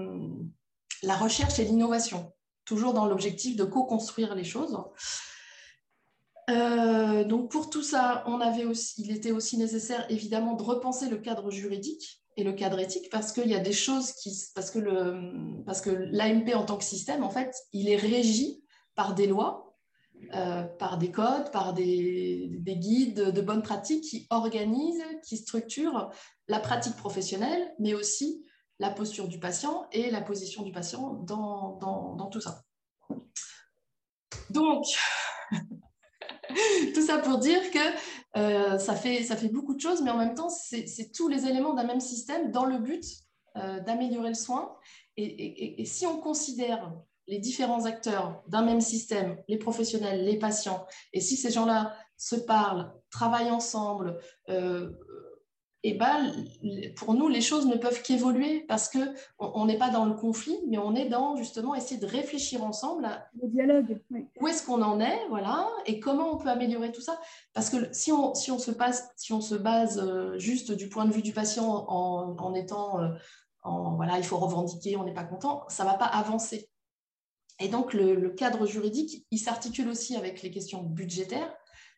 [1.03, 2.33] la recherche et l'innovation,
[2.65, 4.77] toujours dans l'objectif de co-construire les choses.
[6.47, 11.17] donc pour tout ça, on avait aussi, il était aussi nécessaire évidemment de repenser le
[11.17, 14.79] cadre juridique et le cadre éthique parce qu'il y a des choses qui parce que
[14.79, 18.63] le parce que l'AMP en tant que système en fait il est régi
[18.95, 19.66] par des lois
[20.33, 26.09] euh, par des codes par des, des, guides de bonnes pratiques qui organisent qui structurent
[26.47, 28.43] la pratique professionnelle mais aussi
[28.79, 32.63] la posture du patient et la position du patient dans, dans, dans tout ça
[34.49, 34.85] donc
[36.93, 37.79] tout ça pour dire que
[38.37, 41.45] euh, ça, fait, ça fait beaucoup de choses, mais en même temps, c'est tous les
[41.45, 43.03] éléments d'un même système dans le but
[43.55, 44.75] euh, d'améliorer le soin.
[45.15, 46.93] Et, si on considère
[47.27, 52.35] les différents acteurs d'un même système, les professionnels, les patients, et si ces gens-là se
[52.35, 54.91] parlent, travaillent ensemble, euh,
[55.83, 56.33] et ben,
[56.95, 60.77] pour nous, les choses ne peuvent qu'évoluer parce qu'on n'est pas dans le conflit, mais
[60.79, 64.01] on est dans justement essayer de réfléchir ensemble à le dialogue.
[64.41, 67.19] Où est-ce qu'on en est, voilà, et comment on peut améliorer tout ça.
[67.53, 70.89] Parce que si on, si on, se, passe, si on se base euh, juste du
[70.89, 73.09] point de vue du patient en, en étant, euh,
[73.63, 76.69] en, voilà, il faut revendiquer, on n'est pas content, ça ne va pas avancer.
[77.59, 81.53] Et donc, le, cadre juridique, il s'articule aussi avec les questions budgétaires,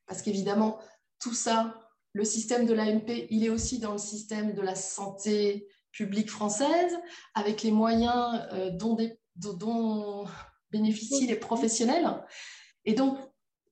[0.08, 0.80] parce qu'évidemment,
[1.20, 1.76] tout ça,
[2.14, 6.98] le système de l'AMP, il est aussi dans le système de la santé publique française,
[7.36, 8.98] avec les moyens euh, dont,
[9.36, 10.26] dont,
[10.72, 12.08] bénéficient les professionnels.
[12.86, 13.18] Et donc,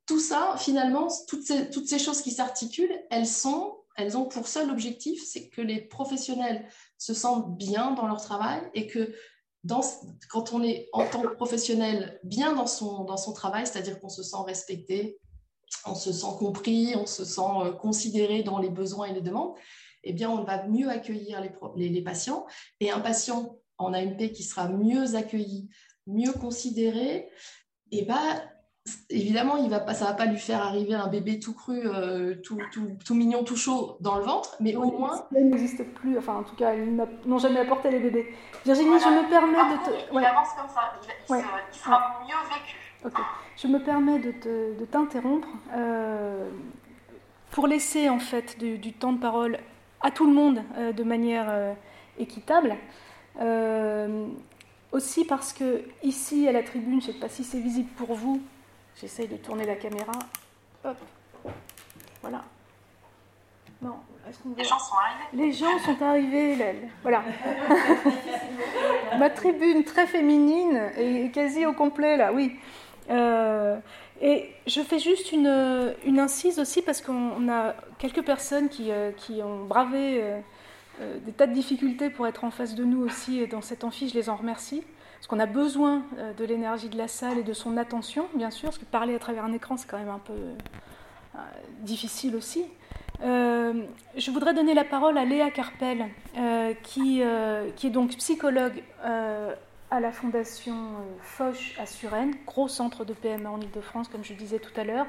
[0.08, 4.48] tout ça, finalement, toutes ces, toutes ces choses qui s'articulent, elles, sont, elles ont pour
[4.48, 9.14] seul objectif, c'est que les professionnels se sentent bien dans leur travail et que
[10.30, 14.38] quand on est en tant que professionnel bien dans son, travail, c'est-à-dire qu'on se sent
[14.46, 15.20] respecté,
[15.86, 19.54] on se sent compris, on se sent euh, considéré dans les besoins et les demandes,
[20.04, 21.42] eh bien, on va mieux accueillir
[21.76, 22.46] les, patients.
[22.80, 25.70] Et un patient en AMP qui sera mieux accueilli,
[26.06, 27.30] mieux considéré,
[27.92, 28.42] eh ben,
[29.10, 31.82] évidemment, il va pas, ça ne va pas lui faire arriver un bébé tout cru,
[31.86, 32.58] euh, tout,
[33.06, 35.26] tout, mignon, tout chaud dans le ventre, mais au moins...
[35.36, 36.96] Il n'existe plus, enfin en tout cas, ils
[37.26, 38.34] n'ont jamais apporté les bébés.
[38.66, 40.14] Virginie, je me permets de te...
[40.14, 40.94] Il avance comme ça,
[41.30, 42.78] il, sera mieux vécu.
[43.56, 46.50] Je me permets de, t'interrompre euh,
[47.52, 49.60] pour laisser en fait du, temps de parole
[50.02, 51.74] à tout le monde euh, de manière euh,
[52.20, 52.76] équitable.
[54.92, 58.14] aussi parce que ici à la tribune, je ne sais pas si c'est visible pour
[58.14, 58.42] vous,
[59.00, 60.14] j'essaye de tourner la caméra.
[60.84, 60.98] Hop,
[62.22, 62.44] voilà.
[63.82, 63.96] Non,
[64.58, 65.46] Les gens sont arrivés.
[65.46, 66.58] Les gens sont arrivés,
[67.04, 67.24] voilà.
[69.20, 72.56] Ma tribune très féminine est quasi au complet là, oui.
[73.10, 73.78] Euh,
[74.20, 79.12] et je fais juste une, une incise aussi parce qu'on a quelques personnes qui, euh,
[79.12, 80.24] qui ont bravé
[81.00, 83.84] euh, des tas de difficultés pour être en face de nous aussi et dans cet
[83.84, 84.84] amphi, je les en remercie.
[85.18, 86.04] Parce qu'on a besoin
[86.38, 89.20] de l'énergie de la salle et de son attention, bien sûr, parce que parler à
[89.20, 90.34] travers un écran, c'est quand même un peu
[91.82, 92.66] difficile aussi.
[93.22, 96.06] je voudrais donner la parole à Léa Carpel,
[96.84, 97.24] qui,
[97.76, 100.76] qui, est donc psychologue à la Fondation
[101.22, 105.08] Foch à Suresnes, gros centre de PMA en Ile-de-France, comme je disais tout à l'heure.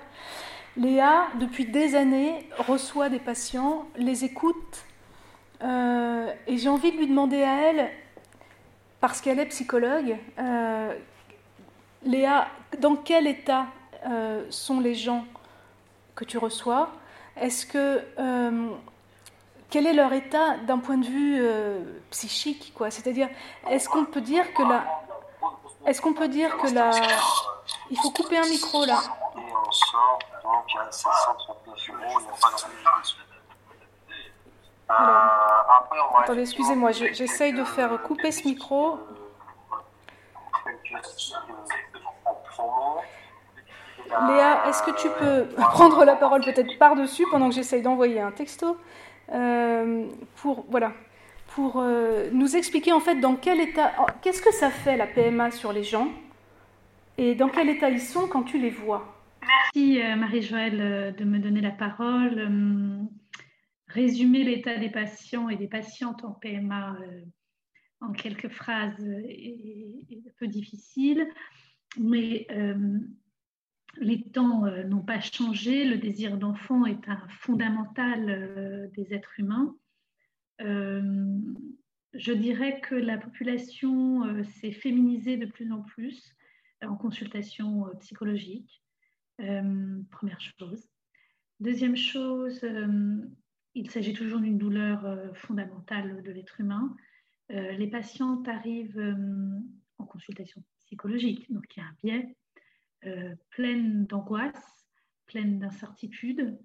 [0.79, 4.85] Léa, depuis des années, reçoit des patients, les écoute,
[5.62, 7.90] et j'ai envie de lui demander à elle,
[9.00, 10.16] parce qu'elle est psychologue,
[12.04, 13.66] Léa, dans quel état
[14.06, 15.24] euh, sont les gens
[16.14, 16.90] que tu reçois?
[17.37, 18.70] Est-ce que euh,
[19.70, 21.80] quel est leur état d'un point de vue euh,
[22.11, 22.90] psychique quoi?
[22.90, 23.28] C'est-à-dire,
[23.68, 24.84] est-ce qu'on peut dire que la
[25.87, 26.90] est-ce qu'on peut dire que la
[27.90, 29.00] il faut couper un micro là
[34.88, 38.98] Attendez, excusez-moi, j'essaye de faire couper ce micro.
[44.27, 48.31] Léa, est-ce que tu peux prendre la parole peut-être par-dessus pendant que j'essaye d'envoyer un
[48.31, 48.77] texto
[49.33, 50.92] euh, pour, voilà,
[51.48, 55.51] pour euh, nous expliquer en fait dans quel état, qu'est-ce que ça fait la PMA
[55.51, 56.09] sur les gens
[57.18, 59.14] et dans quel état ils sont quand tu les vois?
[59.42, 62.59] Merci euh, Marie-Joëlle de me donner la parole.
[63.88, 66.98] Résumer l'état des patients et des patientes en PMA
[68.01, 71.27] en quelques phrases est, un peu difficile,
[71.98, 72.46] mais
[74.01, 79.38] les temps euh, n'ont pas changé, le désir d'enfant est un fondamental euh, des êtres
[79.38, 79.74] humains.
[80.61, 81.38] Euh,
[82.14, 86.35] je dirais que la population s'est féminisée de plus en plus
[86.83, 88.83] en consultation psychologique,
[89.37, 90.88] première chose.
[91.61, 92.64] Deuxième chose,
[93.79, 96.97] il s'agit toujours d'une douleur fondamentale de l'être humain.
[97.49, 99.17] les patientes arrivent
[99.99, 102.37] en consultation psychologique, donc il y a un biais
[103.07, 104.87] euh, pleine d'angoisse,
[105.27, 106.59] pleine d'incertitude.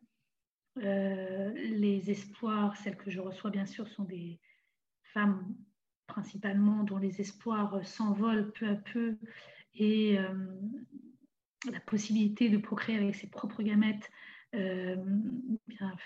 [0.78, 4.40] Euh, les espoirs, celles que je reçois bien sûr, sont des
[5.14, 5.56] femmes
[6.08, 9.18] principalement dont les espoirs s'envolent peu à peu
[9.76, 10.34] et euh,
[11.72, 14.10] la possibilité de procréer avec ses propres gamètes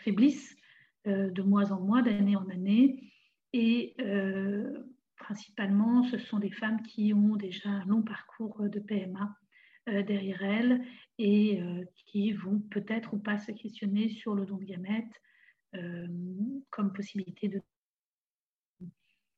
[0.04, 0.56] faiblissent
[1.06, 3.12] de mois en mois, d'année en année.
[3.54, 3.96] Et
[5.18, 9.36] principalement, ce sont des femmes qui ont déjà un long parcours de PMA
[9.90, 10.84] euh, derrière elles
[11.18, 15.22] et euh, qui vont peut-être ou pas se questionner sur le don de gamètes
[15.76, 16.08] euh,
[16.70, 17.62] comme possibilité de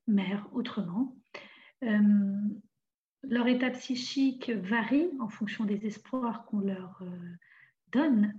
[0.08, 1.16] mère autrement.
[1.82, 7.04] leur état psychique varie en fonction des espoirs qu'on leur
[7.92, 8.34] donne.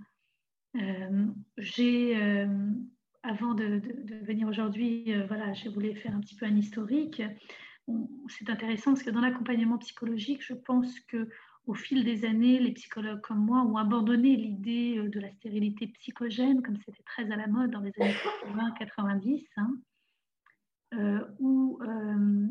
[1.59, 2.47] j'ai
[3.23, 3.81] avant de,
[4.25, 7.23] venir aujourd'hui, voilà, j'ai voulu faire un petit peu un historique.
[8.29, 11.29] C'est intéressant parce que dans l'accompagnement psychologique, je pense que
[11.67, 15.87] au fil des années, les psychologues comme moi ont abandonné l'idée euh, de la stérilité
[15.89, 18.17] psychogène, comme c'était très à la mode dans les années
[18.81, 19.77] 80-90, hein,
[20.95, 22.47] euh, où euh,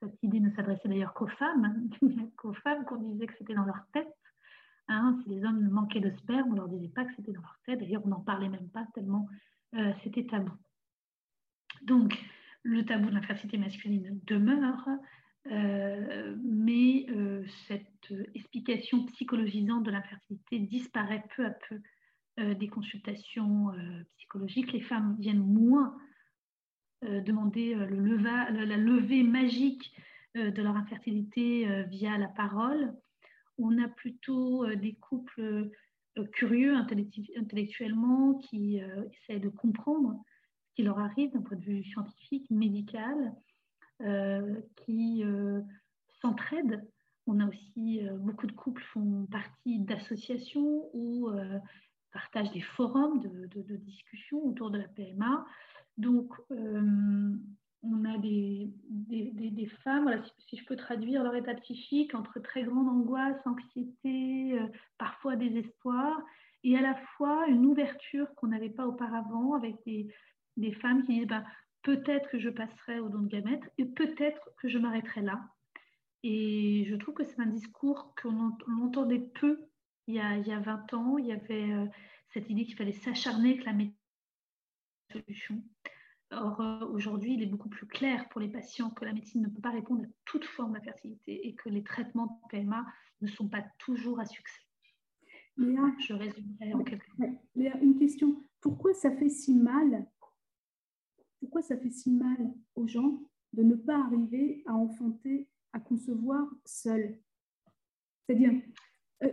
[0.00, 1.88] cette idée ne s'adressait d'ailleurs qu'aux femmes,
[2.36, 4.14] qu'aux femmes qu'on disait que c'était dans leur tête.
[4.88, 7.40] Hein, si les hommes manquaient de sperme, on ne leur disait pas que c'était dans
[7.40, 7.80] leur tête.
[7.80, 9.28] D'ailleurs, on n'en parlait même pas tellement
[10.02, 10.52] c'était tabou.
[11.82, 12.16] Donc,
[12.62, 14.88] le tabou de l'infertilité masculine demeure,
[15.50, 21.80] euh, mais euh, cette explication psychologisante de l'infertilité disparaît peu à peu
[22.38, 23.72] euh, des consultations
[24.16, 24.72] psychologiques.
[24.72, 25.96] Les femmes viennent moins
[27.02, 29.92] demander le la levée magique
[30.36, 32.94] de leur infertilité via la parole.
[33.58, 35.68] On a plutôt des couples
[36.32, 40.22] curieux intellectuellement qui essaient de comprendre
[40.68, 43.34] ce qui leur arrive d'un point de vue scientifique, médical,
[44.02, 45.60] euh, qui euh,
[46.20, 46.82] s'entraident.
[47.28, 51.30] On a aussi euh, beaucoup de couples font partie d'associations ou
[52.12, 55.46] partagent des forums de, de, discussion autour de la PMA.
[55.98, 56.34] Donc,
[57.82, 62.38] on a des, des, des, femmes, voilà, si, je peux traduire leur état psychique, entre
[62.40, 64.56] très grande angoisse, anxiété,
[64.98, 66.22] parfois désespoir,
[66.64, 71.26] et à la fois une ouverture qu'on n'avait pas auparavant avec des, femmes qui disent
[71.26, 71.44] bah,
[71.82, 75.40] peut-être que je passerai au don de gamètes et peut-être que je m'arrêterai là.
[76.22, 79.60] Et je trouve que c'est un discours qu'on entendait peu
[80.06, 81.18] il y, a, il y, a, 20 ans.
[81.18, 81.86] Il y avait euh,
[82.32, 85.62] cette idée qu'il fallait s'acharner que la médecine.
[86.32, 89.48] Or, euh, aujourd'hui, il est beaucoup plus clair pour les patients que la médecine ne
[89.48, 92.86] peut pas répondre à toute forme d'infertilité et que les traitements de PMA
[93.20, 94.62] ne sont pas toujours à succès.
[95.58, 97.38] Léa, je résumerai en quelques mots.
[97.54, 98.42] Léa, une question.
[98.60, 100.06] Pourquoi ça fait si mal
[101.42, 103.20] pourquoi ça fait si mal aux gens
[103.52, 107.18] de ne pas arriver à enfanter, à concevoir seul?
[108.24, 108.52] C'est-à-dire,
[109.24, 109.32] euh,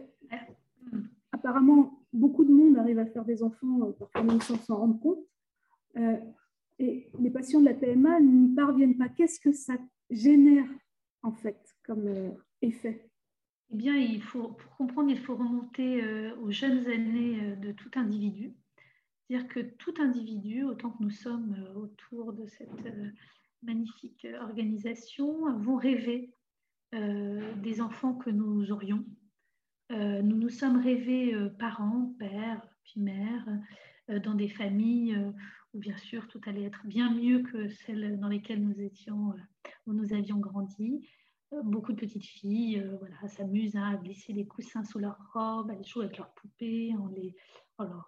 [1.31, 5.23] apparemment, beaucoup de monde arrive à faire des enfants, parfois même sans s'en rendre compte.
[6.79, 9.09] Et les patients de la PMA n'y parviennent pas.
[9.09, 9.75] Qu'est-ce que ça
[10.09, 10.67] génère,
[11.21, 13.05] en fait, comme effet?
[13.71, 16.03] Eh bien, il faut, pour comprendre, il faut remonter
[16.41, 18.55] aux jeunes années de tout individu.
[19.27, 22.91] C'est-à-dire que tout individu, autant que nous sommes autour de cette
[23.61, 26.33] magnifique organisation, vont rêver
[26.95, 29.05] euh, des enfants que nous aurions.
[29.91, 33.47] Euh, nous nous sommes rêvés euh, parents, pères, puis mères,
[34.23, 35.15] dans des familles
[35.73, 39.33] bien sûr tout allait être bien mieux que celles dans lesquelles nous étions,
[39.85, 41.07] où nous avions grandi.
[41.63, 46.05] Beaucoup de petites filles voilà, s'amusent à glisser des coussins sous leur robe, à jouer
[46.05, 47.35] avec leurs poupées, en, les,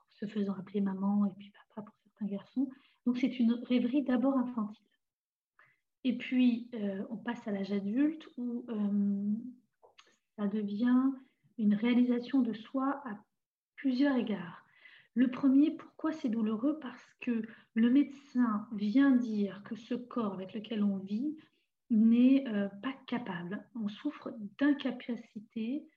[0.09, 2.69] se faisant appeler maman et puis papa pour certains garçons.
[3.05, 4.85] Donc c'est une rêverie d'abord infantile.
[6.03, 9.33] Et puis, euh, on passe à l'âge adulte où euh,
[10.35, 11.11] ça devient
[11.57, 13.19] une réalisation de soi à
[13.75, 14.60] plusieurs égards.
[15.15, 16.79] Le premier, pourquoi c'est douloureux?
[16.79, 17.41] Parce que
[17.73, 21.37] le médecin vient dire que ce corps avec lequel on vit
[21.89, 23.65] n'est euh, pas capable.
[23.75, 25.87] On souffre d'incapacité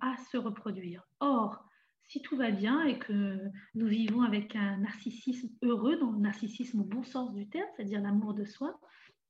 [0.00, 1.06] à se reproduire.
[1.20, 1.64] Or,
[2.10, 3.38] si tout va bien et que
[3.76, 8.00] nous vivons avec un narcissisme heureux, dans le narcissisme au bon sens du terme, c'est-à-dire
[8.00, 8.80] l'amour de soi,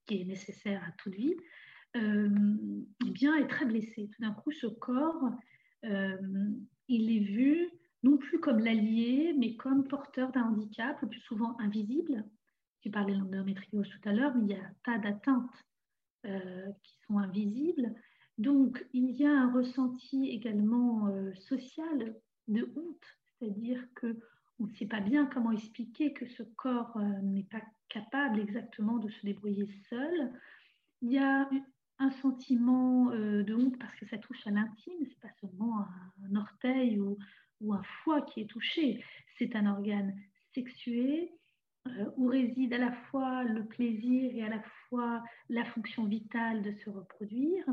[0.06, 1.36] qui est nécessaire à toute vie,
[1.96, 2.30] euh,
[3.06, 4.08] eh bien, est très blessé.
[4.14, 5.30] Tout d'un coup, ce corps,
[5.84, 6.16] euh,
[6.88, 7.68] il est vu
[8.02, 12.24] non plus comme l'allié, mais comme porteur d'un handicap, le plus souvent invisible.
[12.80, 15.64] Tu parlais de l'endométriose tout à l'heure, mais il y a un tas d'atteintes
[16.26, 17.94] euh, qui sont invisibles.
[18.38, 22.16] Donc, il y a un ressenti également social
[22.48, 23.04] de honte,
[23.38, 24.18] c'est-à-dire que
[24.60, 29.10] on ne sait pas bien comment expliquer que ce corps n'est pas capable exactement de
[29.10, 30.32] se débrouiller seul.
[31.02, 31.48] Il y a
[31.98, 36.36] un sentiment euh, de honte parce que ça touche à l'intime, c'est pas seulement un,
[36.36, 37.18] orteil ou,
[37.68, 39.02] un foie qui est touché,
[39.38, 40.14] c'est un organe
[40.54, 41.32] sexué
[41.86, 46.62] euh, où réside à la fois le plaisir et à la fois la fonction vitale
[46.62, 47.64] de se reproduire.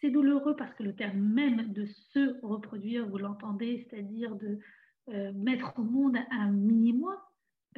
[0.00, 4.60] C'est douloureux parce que le terme même de se reproduire, vous l'entendez, c'est-à-dire de
[5.08, 7.20] euh, mettre au monde un mini-moi,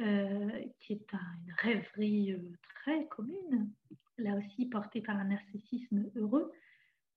[0.01, 3.71] euh, qui est une rêverie très commune,
[4.17, 6.51] là aussi portée par un narcissisme heureux,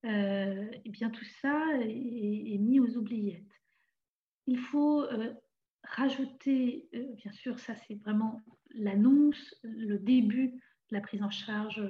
[0.05, 3.58] et bien tout ça est, mis aux oubliettes.
[4.49, 5.05] Il faut
[5.85, 8.41] rajouter, bien sûr, ça c'est vraiment
[8.75, 11.83] l'annonce, le début de la prise en charge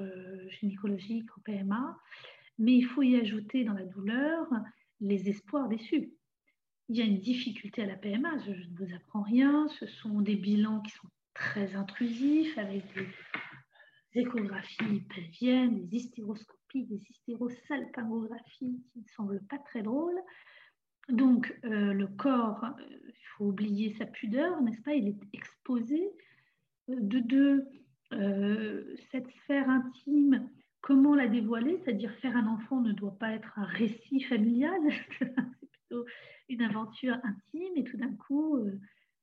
[0.49, 1.97] gynécologique au PMA,
[2.59, 4.47] mais il faut y ajouter dans la douleur
[5.01, 6.13] les espoirs déçus
[6.89, 10.21] il y a une difficulté à la PMA, je, ne vous apprends rien, ce sont
[10.21, 18.99] des bilans qui sont très intrusifs avec des échographies pelviennes, des hystéroscopies, des hysterosalpingographies qui
[19.01, 20.19] ne semblent pas très drôles.
[21.09, 24.95] Donc euh, le corps, euh, il faut oublier sa pudeur, n'est-ce pas?
[24.95, 26.11] Il est exposé.
[26.91, 27.69] Euh, de deux,
[29.13, 30.49] cette sphère intime,
[30.81, 31.79] comment la dévoiler?
[31.85, 34.81] C'est-à-dire faire un enfant ne doit pas être un récit familial,
[35.19, 36.07] c'est plutôt
[36.49, 38.59] une aventure intime et tout d'un coup,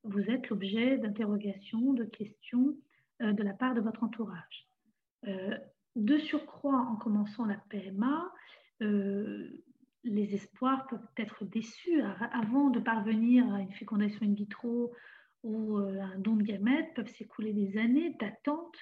[0.04, 2.78] vous êtes l'objet d'interrogations, de questions
[3.22, 4.68] de la part de votre entourage.
[5.96, 8.32] De surcroît, en commençant la PMA,
[10.06, 12.02] les espoirs peuvent être déçus.
[12.32, 14.94] Avant de parvenir à une fécondation in vitro
[15.44, 18.78] ou un don de gamètes, peuvent s'écouler des années d'attente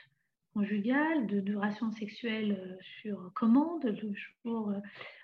[0.54, 4.14] conjugale, de duration sexuelle sur commande, le
[4.44, 4.72] jour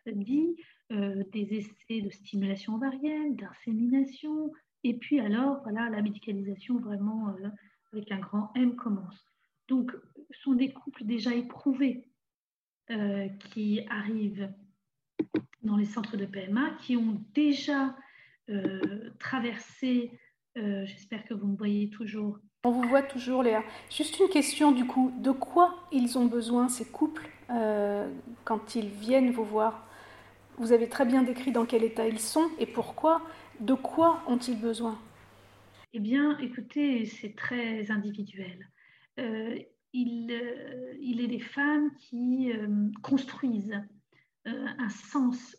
[0.07, 0.55] dit,
[0.91, 4.51] euh, des essais de stimulation ovarienne, d'insémination,
[4.83, 7.49] et puis alors, voilà, la médicalisation vraiment euh,
[7.93, 9.23] avec un grand M commence.
[9.67, 9.91] Donc,
[10.31, 12.07] ce sont des couples déjà éprouvés
[12.89, 14.51] euh, qui arrivent
[15.63, 17.95] dans les centres de PMA, qui ont déjà
[19.19, 20.11] traversé,
[20.55, 22.39] j'espère que vous me voyez toujours.
[22.63, 23.63] On vous voit toujours, Léa.
[23.91, 27.29] Juste une question du coup, de quoi ils ont besoin, ces couples,
[28.43, 29.87] quand ils viennent vous voir?
[30.57, 33.21] Vous avez très bien décrit dans quel état ils sont et pourquoi.
[33.61, 34.99] De quoi ont-ils besoin?
[35.93, 38.67] Eh bien, écoutez, c'est très individuel.
[39.19, 39.57] Euh,
[39.93, 42.67] il, euh, il, est des femmes qui euh,
[43.01, 43.81] construisent
[44.45, 45.57] un sens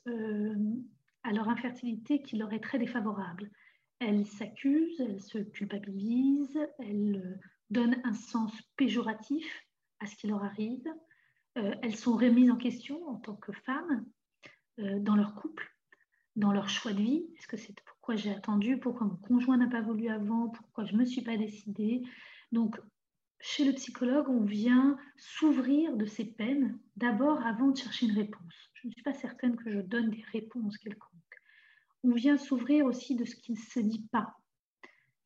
[1.22, 3.50] à leur infertilité qui leur est très défavorable.
[3.98, 9.66] Elles s'accusent, elles se culpabilisent, elles donnent un sens péjoratif
[10.00, 10.86] à ce qui leur arrive.
[11.54, 14.04] elles sont remises en question en tant que femmes
[14.80, 15.74] euh, dans leur couple,
[16.36, 17.26] dans leur choix de vie.
[17.36, 20.94] Est-ce que c'est pourquoi j'ai attendu, pourquoi mon conjoint n'a pas voulu avant, pourquoi je
[20.94, 22.02] ne me suis pas décidée?
[22.52, 22.80] Donc,
[23.40, 28.70] chez le psychologue, on vient s'ouvrir de ses peines d'abord avant de chercher une réponse.
[28.74, 31.10] Je ne suis pas certaine que je donne des réponses quelconques.
[32.04, 34.36] on vient s'ouvrir aussi de ce qui ne se dit pas.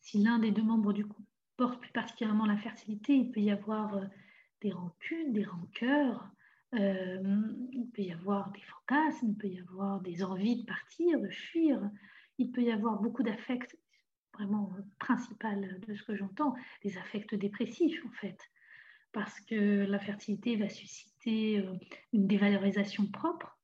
[0.00, 3.50] Si l'un des deux membres du couple porte plus particulièrement la fertilité, il peut y
[3.50, 4.04] avoir euh,
[4.60, 6.30] des rancunes, des rancœurs,
[6.74, 7.42] euh,
[7.72, 11.28] il peut y avoir des fantasmes, il peut y avoir des envies de partir, de
[11.28, 11.80] fuir,
[12.38, 13.76] il peut y avoir beaucoup d'affects,
[14.34, 18.38] vraiment euh, principal de ce que j'entends, des affects dépressifs en fait,
[19.12, 21.64] parce que la fertilité va susciter
[22.12, 23.58] une dévalorisation propre,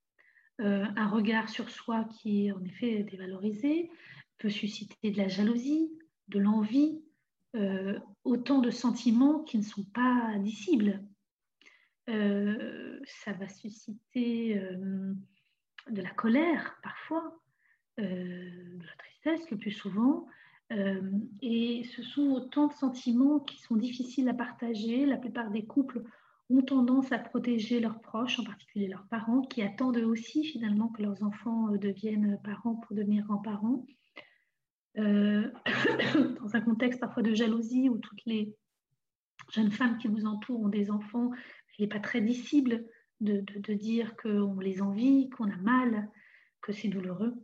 [0.59, 3.91] un regard sur soi qui est en effet dévalorisé,
[4.39, 5.91] peut susciter de la jalousie,
[6.29, 7.03] de l'envie,
[7.57, 11.03] euh, autant de sentiments qui ne sont pas dissibles.
[12.09, 15.15] Euh, ça va susciter euh,
[15.91, 17.41] de la colère parfois,
[17.99, 20.27] de la tristesse le plus souvent.
[20.71, 25.05] Et ce sont autant de sentiments qui sont difficiles à partager.
[25.05, 26.05] La plupart des couples
[26.51, 30.89] ont tendance à protéger leurs proches, en particulier leurs parents, qui attendent eux aussi finalement
[30.89, 33.85] que leurs enfants deviennent parents pour devenir grands-parents.
[34.99, 35.51] Euh,
[36.41, 38.55] dans un contexte parfois de jalousie où toutes les
[39.53, 41.31] jeunes femmes qui vous entourent ont des enfants,
[41.79, 42.85] il n'est pas très dissible
[43.21, 46.11] de, de, dire qu'on les envie, qu'on a mal,
[46.61, 47.35] que c'est douloureux.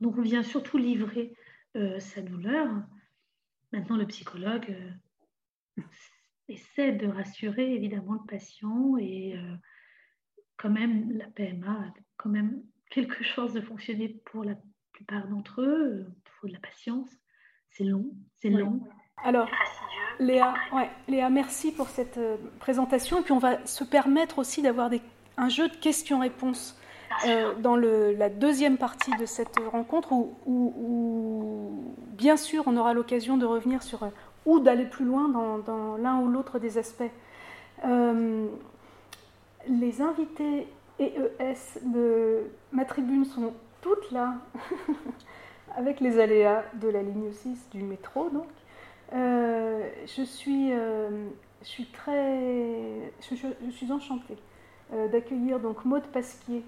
[0.00, 1.34] Donc on vient surtout livrer
[1.76, 2.68] euh, sa douleur.
[3.72, 4.76] Maintenant, le psychologue
[5.78, 5.82] euh,
[6.48, 9.34] essaie de rassurer évidemment le patient et
[10.56, 14.54] quand même la PMA a quand même quelque chose de fonctionner pour la
[14.92, 17.10] plupart d'entre eux, il faut de la patience.
[17.70, 18.10] C'est long,
[18.40, 18.80] c'est long.
[19.24, 19.48] Alors,
[20.18, 23.20] Léa, ouais, Léa, merci pour cette euh, présentation.
[23.20, 24.90] Et puis, on va se permettre aussi d'avoir
[25.36, 26.78] un jeu de questions-réponses
[27.26, 31.70] euh, dans le, la deuxième partie de cette rencontre où,
[32.12, 34.08] bien sûr, on aura l'occasion de revenir sur euh,
[34.46, 37.04] ou d'aller plus loin dans, l'un ou l'autre des aspects.
[39.68, 40.66] les invités
[40.98, 44.34] EES de ma tribune sont toutes là,
[45.76, 48.30] avec les aléas de la ligne 6 du métro.
[48.30, 48.48] Donc,
[49.12, 51.28] euh, je, suis, euh,
[51.62, 54.38] je très, je, suis enchantée
[54.94, 56.62] euh, d'accueillir donc Maude Pasquier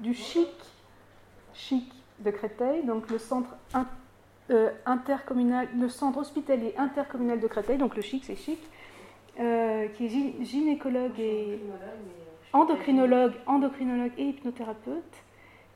[0.00, 0.48] du Chic,
[1.54, 3.54] Chic de Créteil, donc le centre
[4.84, 8.60] intercommunal, le centre hospitalier intercommunal de Créteil, donc le Chic c'est Chic,
[9.36, 11.60] qui est gynécologue et
[12.52, 15.14] endocrinologue, endocrinologue et hypnothérapeute.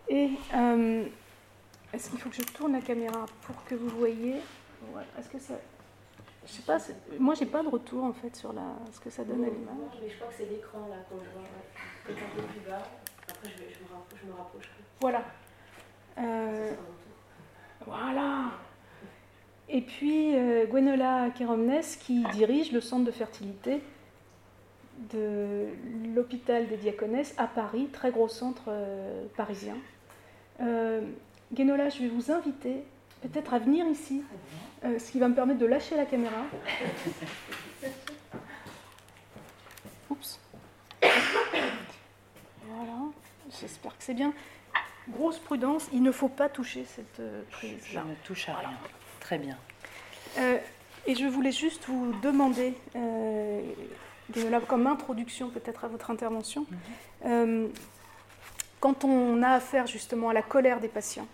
[0.09, 1.05] Et euh,
[1.93, 4.37] est-ce qu'il faut que je tourne la caméra pour que vous voyez?
[5.19, 5.55] Est-ce que ça.
[6.47, 6.79] Je sais pas,
[7.19, 8.63] moi j'ai pas de retour en fait sur la,
[8.93, 9.75] ce que ça donne à l'image.
[10.01, 11.49] Mais je crois que c'est l'écran là qu'on voit.
[12.09, 12.87] Un peu plus bas.
[13.29, 14.71] Après je, je, me, rapproche, je me rapproche.
[15.01, 15.25] Voilà.
[16.19, 16.73] Euh,
[17.87, 18.53] voilà.
[19.69, 23.83] Et puis euh, Gwenola Keromnes qui dirige le centre de fertilité
[25.13, 25.67] de
[26.15, 29.77] l'hôpital des Diaconesses à Paris, très gros centre euh, parisien.
[30.61, 31.03] Euh,
[31.53, 32.83] Guénola, je vais vous inviter
[33.23, 34.23] peut-être à venir ici,
[34.85, 36.45] euh, ce qui va me permettre de lâcher la caméra.
[40.11, 40.41] Oups.
[42.69, 42.99] Voilà,
[43.61, 44.33] j'espère que c'est bien.
[45.09, 47.79] Grosse prudence, il ne faut pas toucher cette euh, prise.
[47.85, 48.77] Je ne touche à rien.
[49.21, 49.57] Très bien.
[50.39, 50.59] Euh,
[51.07, 52.75] et je voulais juste vous demander,
[54.33, 56.67] Guénola, comme introduction peut-être à votre intervention,
[57.25, 57.69] mhm
[58.81, 61.27] quand on a affaire justement à la colère des patients,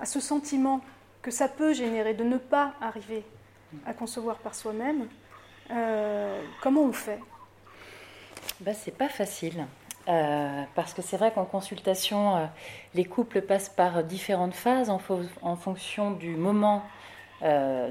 [0.00, 0.80] à ce sentiment
[1.22, 3.24] que ça peut générer de ne pas arriver
[3.86, 5.08] à concevoir par soi-même,
[5.70, 7.20] euh, comment on fait?
[8.60, 9.66] Ben, C'est pas facile.
[10.06, 12.46] Euh, parce que c'est vrai qu'en consultation, euh,
[12.94, 14.98] les couples passent par différentes phases en,
[15.56, 16.82] fonction du moment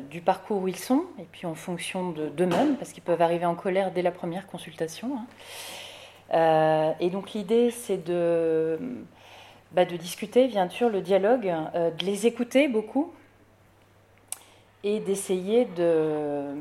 [0.10, 3.54] du parcours où ils sont, et puis en fonction d'eux-mêmes, parce qu'ils peuvent arriver en
[3.54, 5.16] colère dès la première consultation.
[5.16, 5.26] Hein.
[6.34, 8.80] Euh, et donc l'idée, c'est de,
[9.72, 13.14] bah, de discuter, bien sûr, le dialogue, euh, de les écouter beaucoup
[14.84, 16.56] et d'essayer de,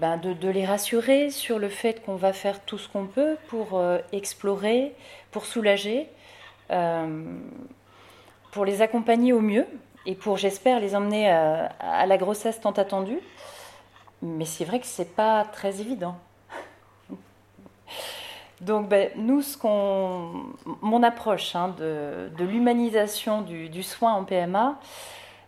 [0.00, 3.78] bah, de, les rassurer sur le fait qu'on va faire tout ce qu'on peut pour
[3.78, 4.94] euh, explorer,
[5.30, 6.08] pour soulager,
[8.50, 9.66] pour les accompagner au mieux
[10.06, 13.20] et pour, j'espère, les emmener à, la grossesse tant attendue.
[14.22, 16.16] Mais c'est vrai que c'est pas très évident.
[18.60, 19.42] Donc, ben, nous,
[20.80, 24.78] mon approche hein, de, l'humanisation du, soin en PMA,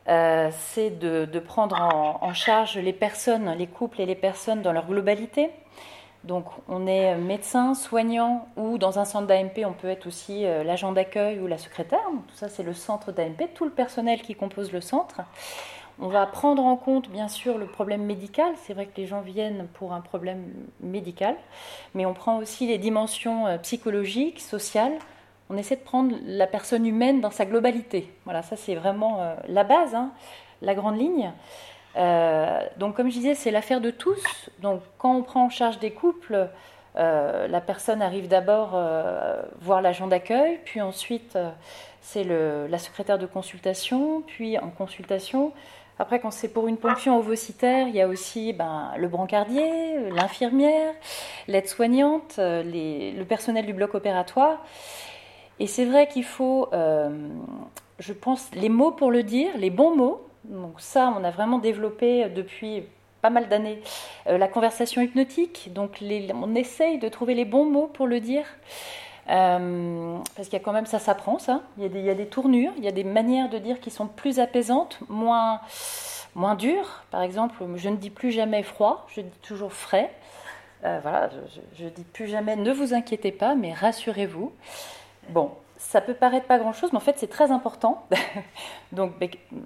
[0.09, 4.73] euh, c'est de, prendre en, en, charge les personnes, les couples et les personnes dans
[4.73, 5.51] leur globalité.
[6.25, 10.65] Donc, on est médecin, soignant ou dans un centre d'AMP, on peut être aussi euh,
[10.65, 12.01] l'agent d'accueil ou la secrétaire.
[12.29, 15.21] tout ça, c'est le centre d'AMP, tout le personnel qui compose le centre.
[16.01, 18.53] On va prendre en compte, bien sûr, le problème médical.
[18.65, 21.37] C'est vrai que les gens viennent pour un problème médical,
[21.95, 24.99] mais on prend aussi les dimensions euh, psychologiques, sociales,
[25.51, 28.13] on essaie de prendre la personne humaine dans sa globalité.
[28.25, 30.13] Voilà, ça c'est vraiment euh, la base, hein,
[30.63, 31.33] la grande ligne.
[31.97, 34.51] Euh, donc comme je disais, c'est l'affaire de tous.
[34.61, 36.49] Donc quand on prend en charge des couples,
[36.97, 38.79] euh, la personne arrive d'abord
[39.61, 41.39] voir l'agent d'accueil, puis ensuite
[42.01, 45.53] c'est la secrétaire de consultation, puis en consultation.
[46.01, 50.95] Après, quand c'est pour une ponction ovocitaire, il y a aussi ben, le brancardier, l'infirmière,
[51.49, 54.65] l'aide-soignante, le personnel du bloc opératoire.
[55.61, 57.11] Et c'est vrai qu'il faut, euh,
[57.99, 60.27] je pense, les mots pour le dire, les bons mots.
[60.45, 62.85] Donc ça, on a vraiment développé depuis
[63.23, 63.83] pas mal d'années
[64.29, 65.71] euh, la conversation hypnotique.
[65.73, 68.45] Donc on essaye de trouver les bons mots pour le dire.
[69.31, 71.63] Euh, parce qu'il y a quand même, ça s'apprend ça.
[71.77, 73.59] Il y, a des, il y, a des, tournures, il y a des manières de
[73.59, 75.61] dire qui sont plus apaisantes, moins,
[76.35, 77.03] moins dures.
[77.11, 80.11] Par exemple, je ne dis plus jamais froid, je dis toujours frais.
[80.83, 81.29] voilà,
[81.77, 84.53] je ne dis plus jamais ne vous inquiétez pas, mais rassurez-vous.
[85.31, 88.05] Bon, ça peut paraître pas grand-chose, mais en fait c'est très important.
[88.93, 89.13] Donc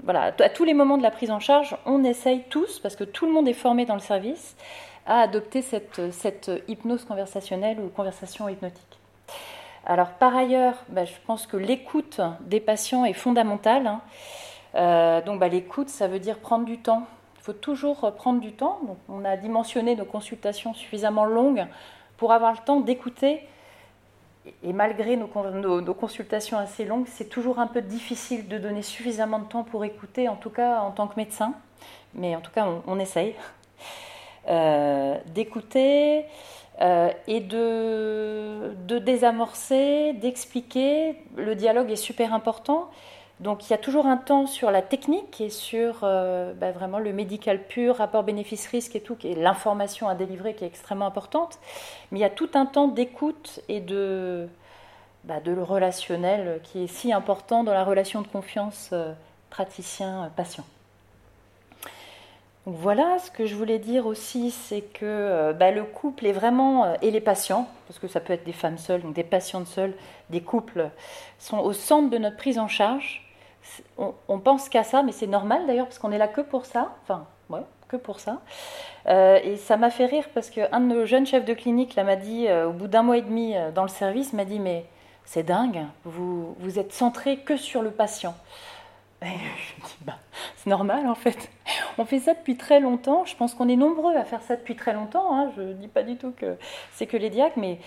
[0.05, 3.05] voilà, à tous les moments de la prise en charge, on essaye tous, parce que
[3.05, 4.57] tout le monde est formé dans le service,
[5.07, 8.99] à adopter cette, cette hypnose conversationnelle ou conversation hypnotique.
[9.85, 13.87] Alors par ailleurs, bah, je pense que l'écoute des patients est fondamentale.
[13.87, 14.01] Hein.
[14.75, 17.07] Euh, donc bah, l'écoute, ça veut dire prendre du temps.
[17.39, 18.79] Il faut toujours prendre du temps.
[18.87, 21.67] Donc, on a dimensionné nos consultations suffisamment longues
[22.17, 23.41] pour avoir le temps d'écouter
[24.65, 25.27] et malgré nos,
[25.95, 30.29] consultations assez longues, c'est toujours un peu difficile de donner suffisamment de temps pour écouter,
[30.29, 31.55] en tout cas en tant que médecin.
[32.15, 33.35] Mais en tout cas, on, essaye
[34.49, 36.25] euh, d'écouter
[36.81, 41.17] euh, et de, de désamorcer, d'expliquer.
[41.37, 42.91] Le dialogue est super important.
[43.43, 47.01] Donc il y a toujours un temps sur la technique et sur euh, bah, vraiment
[47.01, 51.59] le médical pur, rapport bénéfice-risque et tout, et l'information à délivrer qui est extrêmement importante.
[52.13, 54.47] Mais il y a tout un temps d'écoute et de,
[55.25, 59.13] bah, relationnel qui est si important dans la relation de confiance euh,
[59.51, 60.65] praticien-patient.
[62.65, 66.33] Donc voilà, ce que je voulais dire aussi, c'est que euh, bah, le couple est
[66.33, 69.67] vraiment, et les patients, parce que ça peut être des femmes seules, donc des patientes
[69.67, 69.95] seules,
[70.31, 70.91] des couples,
[71.41, 73.27] sont au centre de notre prise en charge
[73.99, 76.93] on, pense qu'à ça, mais c'est normal d'ailleurs, parce qu'on est là que pour ça.
[77.03, 78.41] Enfin, ouais, que pour ça.
[79.07, 82.17] Euh, et ça m'a fait rire parce qu'un de nos jeunes chefs de clinique m'a
[82.17, 84.87] dit, euh, au bout d'un mois et demi euh, dans le service, m'a dit Mais
[85.25, 88.35] c'est dingue, vous, vous êtes centré que sur le patient.
[89.25, 90.19] Et je dis bah,
[90.57, 91.51] C'est normal en fait.
[91.99, 93.25] On fait ça depuis très longtemps.
[93.25, 95.35] Je pense qu'on est nombreux à faire ça depuis très longtemps.
[95.35, 95.53] Hein.
[95.57, 96.57] Je ne dis pas du tout que
[96.95, 97.79] c'est que les diacres, mais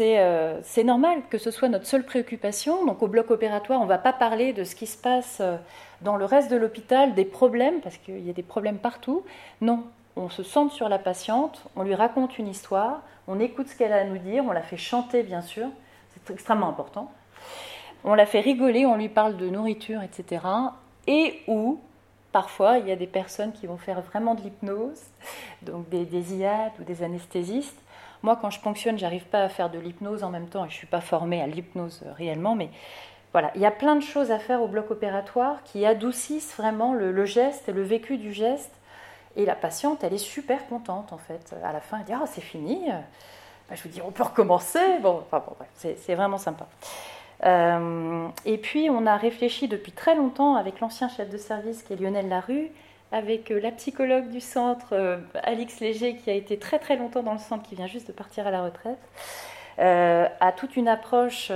[0.00, 2.84] euh, c'est normal que ce soit notre seule préoccupation.
[2.86, 5.56] Donc au bloc opératoire, on ne va pas parler de ce qui se passe euh,
[6.00, 9.22] dans le reste de l'hôpital, des problèmes, parce qu'il y a des problèmes partout.
[9.60, 9.84] Non,
[10.16, 13.92] on se centre sur la patiente, on lui raconte une histoire, on écoute ce qu'elle
[13.92, 15.68] a à nous dire, on la fait chanter bien sûr,
[16.14, 17.10] c'est extrêmement important.
[18.04, 20.44] On la fait rigoler, on lui parle de nourriture, etc.
[21.06, 21.80] Et où,
[22.32, 25.00] parfois, il y a des personnes qui vont faire vraiment de l'hypnose,
[25.62, 27.82] donc des, des IAT ou des anesthésistes,
[28.22, 30.74] moi, quand je ponctionne, j'arrive pas à faire de l'hypnose en même temps et je
[30.74, 32.70] suis pas formée à l'hypnose euh, réellement, mais
[33.32, 36.92] voilà, il y a plein de choses à faire au bloc opératoire qui adoucissent vraiment
[36.92, 38.70] le, geste et le vécu du geste.
[39.34, 41.54] Et la patiente, elle est super contente en fait.
[41.64, 42.88] À la fin, elle dit Ah, c'est fini.
[43.68, 44.98] Bah, je vous dis On peut recommencer.
[45.00, 46.66] Bon, enfin, bon c'est vraiment sympa.
[47.44, 51.92] Euh, et puis, on a réfléchi depuis très longtemps avec l'ancien chef de service qui
[51.92, 52.70] est Lionel Larue
[53.12, 57.22] avec euh, la psychologue du centre, euh, Alix Léger, qui a été très très longtemps
[57.22, 58.98] dans le centre, qui vient juste de partir à la retraite,
[59.78, 61.52] euh, a toute une approche.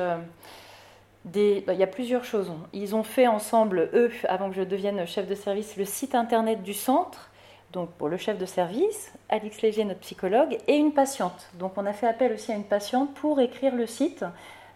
[1.25, 1.65] Des...
[1.67, 2.53] Il y a plusieurs choses.
[2.73, 6.63] Ils ont fait ensemble, eux, avant que je devienne chef de service, le site internet
[6.63, 7.31] du centre,
[7.73, 11.49] donc pour le chef de service, Alix Léger, notre psychologue, et une patiente.
[11.55, 14.25] Donc on a fait appel aussi à une patiente pour écrire le site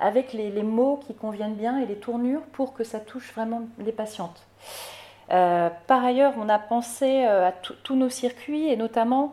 [0.00, 3.92] avec les, mots qui conviennent bien et les tournures pour que ça touche vraiment les
[3.92, 4.46] patientes.
[5.30, 9.32] Euh, par ailleurs, on a pensé euh, à tous nos circuits et notamment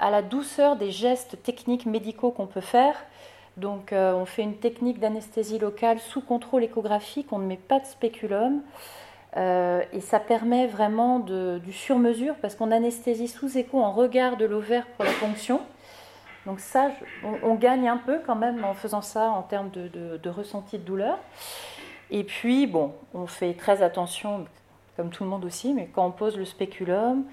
[0.00, 2.94] à la douceur des gestes techniques médicaux qu'on peut faire.
[3.56, 7.80] Donc, euh, on fait une technique d'anesthésie locale sous contrôle échographique, on ne met pas
[7.80, 8.60] de spéculum.
[9.36, 14.86] et ça permet vraiment du sur-mesure parce qu'on anesthésie sous écho en regard de l'ovaire
[14.96, 15.60] pour la ponction.
[16.48, 16.90] Donc ça,
[17.42, 21.18] on, gagne un peu quand même en faisant ça en termes de, ressenti de douleur.
[22.10, 24.46] Et puis, bon, on fait très attention,
[24.96, 27.24] comme tout le monde aussi, mais quand on pose le spéculum,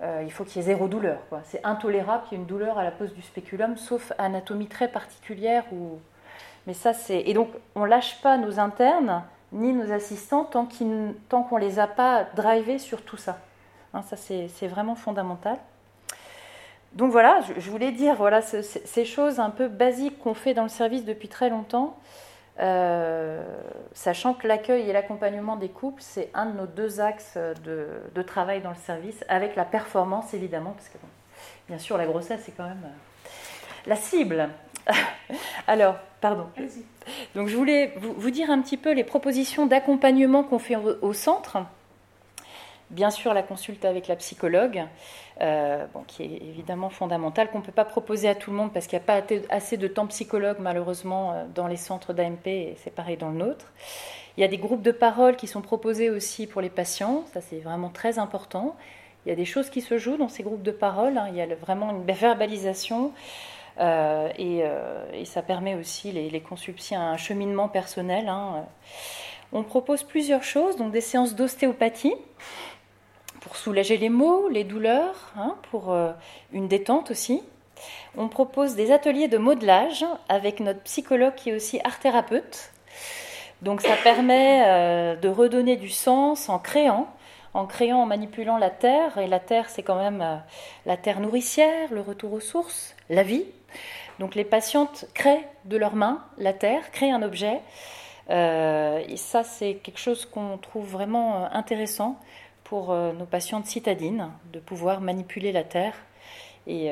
[0.00, 1.18] euh, il faut qu'il y ait zéro douleur.
[1.42, 4.86] C'est intolérable qu'il y ait une douleur à la pose du spéculum, sauf anatomie très
[4.86, 5.64] particulière.
[6.68, 7.18] Mais ça, c'est...
[7.18, 10.68] Et donc, on lâche pas nos internes ni nos assistants tant,
[11.28, 13.40] tant qu'on ne les a pas drivés sur tout ça.
[13.92, 15.58] Hein, ça, c'est, vraiment fondamental.
[16.94, 20.68] Donc voilà, je, voulais dire voilà, ces choses un peu basiques qu'on fait dans le
[20.68, 21.96] service depuis très longtemps.
[23.94, 28.60] sachant que l'accueil et l'accompagnement des couples, c'est un de nos deux axes de, travail
[28.60, 30.98] dans le service, avec la performance évidemment, parce que
[31.68, 32.86] bien sûr la grossesse c'est quand même
[33.86, 34.48] la cible.
[35.66, 36.46] Alors, pardon.
[37.34, 41.58] Donc je voulais vous, dire un petit peu les propositions d'accompagnement qu'on fait au, centre.
[42.92, 44.84] Bien sûr, la consulte avec la psychologue,
[45.40, 48.86] euh, qui est évidemment fondamentale, qu'on ne peut pas proposer à tout le monde parce
[48.86, 52.76] qu'il n'y a pas assez de temps psychologue, malheureusement, euh, dans les centres d'AMP, et
[52.84, 53.72] c'est pareil dans le nôtre.
[54.36, 57.40] Il y a des groupes de parole qui sont proposés aussi pour les patients, ça
[57.40, 58.76] c'est vraiment très important.
[59.24, 61.28] Il y a des choses qui se jouent dans ces groupes de parole, hein.
[61.30, 63.12] il y a vraiment une verbalisation.
[63.80, 66.42] Euh, et, ça permet aussi les, les
[66.92, 68.28] un cheminement personnel.
[68.28, 68.66] Hein.
[69.54, 72.14] On propose plusieurs choses, donc des séances d'ostéopathie
[73.62, 76.12] soulager les maux, les douleurs, hein, pour euh,
[76.52, 77.42] une détente aussi.
[78.16, 82.72] On propose des ateliers de modelage avec notre psychologue qui est aussi art thérapeute.
[83.62, 87.08] Donc ça permet de redonner du sens en créant,
[87.54, 89.18] en créant, en manipulant la terre.
[89.18, 90.42] Et la terre, c'est quand même
[90.84, 93.46] la terre nourricière, le retour aux sources, la vie.
[94.18, 97.60] Donc les patientes créent de leurs mains la terre, créent un objet.
[98.30, 102.18] Euh, et ça, c'est quelque chose qu'on trouve vraiment euh, intéressant
[102.72, 105.92] pour euh, nos patientes citadines, de pouvoir manipuler la terre
[106.66, 106.90] et,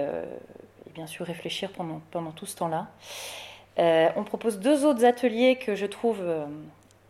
[0.95, 2.89] bien sûr réfléchir pendant, pendant tout ce temps-là.
[3.79, 6.23] on propose deux autres ateliers que je trouve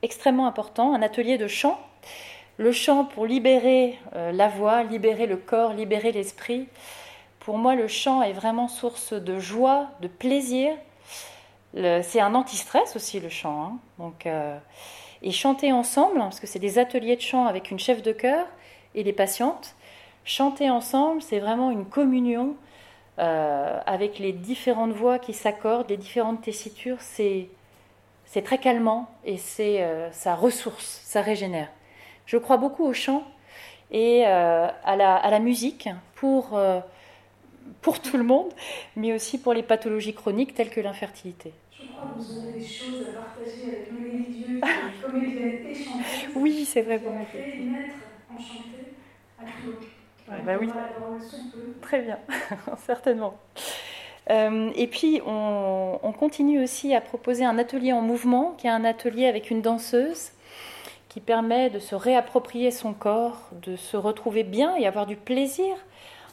[0.02, 0.94] extrêmement importants.
[0.94, 1.80] Un atelier de chant.
[2.58, 6.68] Le chant pour libérer la voix, libérer le corps, libérer l'esprit.
[7.40, 10.76] Pour moi, le chant est vraiment source de joie, de plaisir.
[11.74, 13.64] C'est un anti-stress aussi, le chant.
[13.64, 13.78] Hein.
[13.98, 14.56] Donc, euh,
[15.22, 18.46] et chanter ensemble, parce que c'est des ateliers de chant avec une chef de chœur
[18.94, 19.74] et des patientes.
[20.24, 22.56] Chanter ensemble, c'est vraiment une communion
[23.18, 27.00] euh, avec les différentes voix qui s'accordent, les différentes tessitures.
[27.00, 27.48] C'est
[28.26, 31.68] c'est très calmant et c'est euh, ça ressource, ça régénère.
[32.26, 33.24] Je crois beaucoup au chant
[33.90, 36.56] et à la, à, la, musique pour
[37.80, 38.52] pour tout le monde,
[38.94, 41.52] mais aussi pour les pathologies chroniques telles que l'infertilité.
[41.72, 46.36] Je crois que vous aurez des choses à partager avec Mélie Dieu, et chanteuse.
[46.36, 46.98] Oui, c'est vrai.
[46.98, 47.94] Fait naître
[49.38, 49.42] à
[50.30, 50.68] Ouais, bah oui.
[51.82, 52.18] Très bien,
[52.86, 53.34] certainement.
[54.30, 58.70] Euh, et puis, on, on, continue aussi à proposer un atelier en mouvement, qui est
[58.70, 60.30] un atelier avec une danseuse,
[61.08, 65.74] qui permet de se réapproprier son corps, de se retrouver bien et avoir du plaisir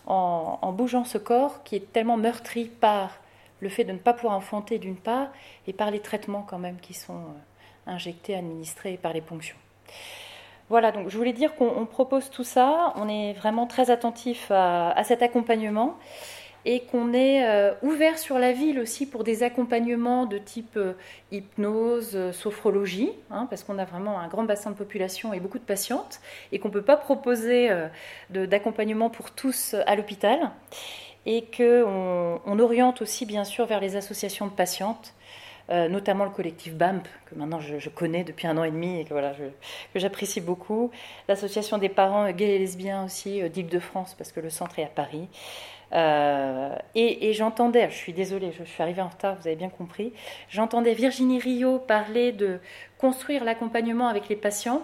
[0.05, 3.17] en, bougeant ce corps qui est tellement meurtri par
[3.59, 5.29] le fait de ne pas pouvoir enfanter d'une part
[5.65, 9.57] et par les traitements quand même qui sont euh, injectés, administrés par les ponctions.
[10.69, 15.01] Voilà, donc je voulais dire qu'on propose tout ça, on est vraiment très attentif à
[15.05, 15.97] cet accompagnement
[16.67, 20.93] et qu'on est euh, ouvert sur la ville aussi pour des accompagnements de type euh,
[21.31, 25.59] hypnose, euh, sophrologie, hein, parce qu'on a vraiment un grand bassin de population et beaucoup
[25.59, 26.19] de patientes,
[26.51, 27.69] et qu'on ne peut pas proposer
[28.29, 30.51] d'accompagnement pour tous à l'hôpital,
[31.25, 35.13] et qu'on on oriente aussi bien sûr vers les associations de patientes.
[35.69, 39.09] Notamment le collectif BAMP, que maintenant je, connais depuis un an et demi et que,
[39.09, 39.33] voilà,
[39.93, 40.91] que j'apprécie beaucoup.
[41.27, 45.27] L'association des parents gays et lesbiens aussi d'Île-de-France, parce que le centre est à Paris.
[45.93, 50.13] Euh, et, j'entendais, je suis désolée, je, suis arrivée en retard, vous avez bien compris,
[50.49, 52.59] j'entendais Virginie Rio parler de
[52.97, 54.81] construire l'accompagnement avec les patients.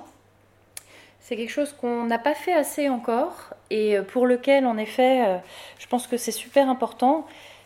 [1.20, 5.38] C'est quelque chose qu'on n'a pas fait assez encore et pour lequel, en effet, euh,
[5.80, 7.26] je pense que c'est super important.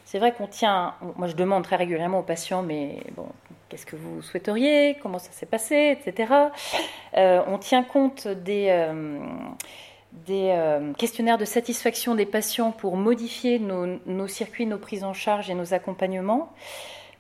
[0.10, 3.28] C'est vrai qu'on tient, moi je demande très régulièrement aux patients, mais bon,
[3.68, 6.34] qu'est-ce que vous souhaiteriez, comment ça s'est passé, etc.
[7.18, 8.70] Euh, on tient compte des,
[10.26, 15.50] des euh, questionnaires de satisfaction des patients pour modifier nos, circuits, nos prises en charge
[15.50, 16.54] et nos accompagnements.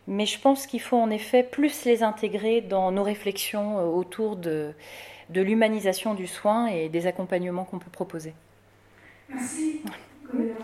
[0.07, 4.37] Mais je pense qu'il faut en effet plus les intégrer dans nos réflexions euh, autour
[4.37, 4.73] de,
[5.29, 8.33] de l'humanisation du soin et des accompagnements qu'on peut proposer.
[9.29, 9.81] Merci.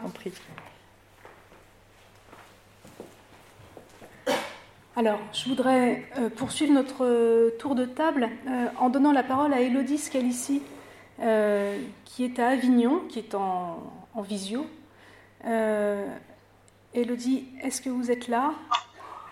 [0.05, 0.31] En prie.
[4.95, 8.29] Alors, je voudrais euh, poursuivre notre tour de table
[8.79, 10.61] en donnant la parole à Elodie Scalici,
[11.19, 14.67] euh, qui est à Avignon, qui est en, visio.
[15.45, 16.05] Euh,
[16.93, 18.53] Elodie, est-ce que vous êtes là?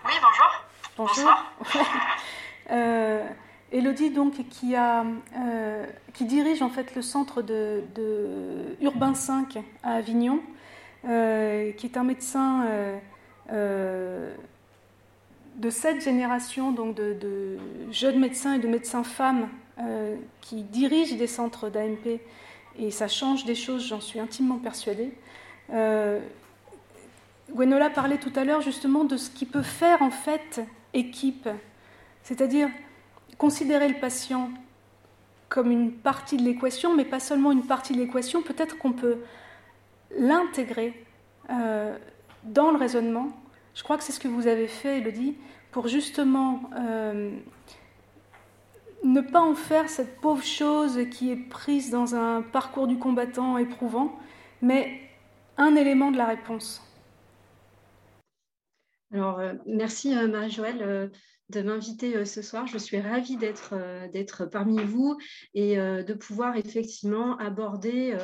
[0.04, 0.12] Oui,
[0.96, 1.24] bonjour.
[1.24, 1.84] Bonjour.
[2.72, 3.24] euh,
[3.70, 5.04] Elodie, donc, qui, a,
[5.36, 7.84] euh, qui dirige en fait le centre de,
[8.80, 10.40] Urbain 5 à Avignon,
[11.04, 12.66] qui est un médecin
[15.56, 17.58] de cette génération, donc de,
[17.90, 19.48] jeunes médecins et de médecins femmes
[19.78, 22.20] euh, qui dirige des centres d'AMP
[22.78, 25.12] et ça change des choses, j'en suis intimement persuadée.
[25.72, 26.20] Euh,
[27.50, 30.60] Gwenola parlait tout à l'heure justement de ce qui peut faire en fait
[30.94, 31.48] équipe
[32.22, 32.68] C'est-à-dire
[33.36, 34.50] considérer le patient
[35.48, 39.18] comme une partie de l'équation, mais pas seulement une partie de l'équation, peut-être qu'on peut,
[40.18, 41.04] l'intégrer
[41.50, 41.96] euh,
[42.44, 43.28] dans le raisonnement.
[43.74, 45.36] Je crois que c'est ce que vous avez fait, Elodie,
[45.70, 47.34] pour justement euh,
[49.02, 53.56] ne pas en faire cette pauvre chose qui est prise dans un parcours du combattant
[53.56, 54.18] éprouvant,
[54.60, 55.00] mais
[55.56, 56.82] un élément de la réponse.
[59.12, 61.10] Alors, euh, merci Marie-Joëlle
[61.48, 62.66] de m'inviter ce soir.
[62.66, 65.18] Je suis ravie d'être parmi vous
[65.54, 68.16] et de pouvoir effectivement aborder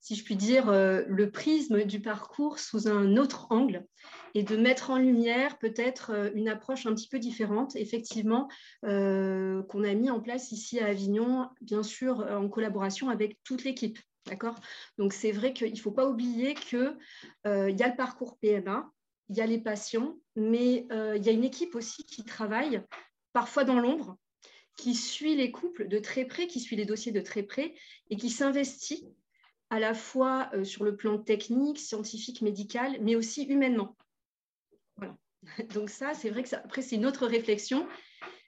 [0.00, 3.86] si je puis dire, euh, le prisme du parcours sous un autre angle
[4.34, 8.48] et de mettre en lumière peut-être euh, une approche un petit peu différente, effectivement,
[8.84, 13.64] euh, qu'on a mis en place ici à Avignon, bien sûr en collaboration avec toute
[13.64, 13.98] l'équipe.
[14.26, 14.56] D'accord?
[14.98, 16.96] Donc c'est vrai qu'il ne faut pas oublier qu'il
[17.46, 18.90] il y a le parcours PMA,
[19.30, 22.82] il y a les patients, mais il y a une équipe aussi qui travaille
[23.32, 24.18] parfois dans l'ombre,
[24.76, 27.74] qui suit les couples de très près, qui suit les dossiers de très près
[28.08, 29.06] et qui s'investit
[29.70, 33.96] à la fois euh, sur le plan technique, scientifique, médical, mais aussi humainement.
[35.74, 37.86] Donc ça, c'est vrai que ça, après, c'est une autre réflexion,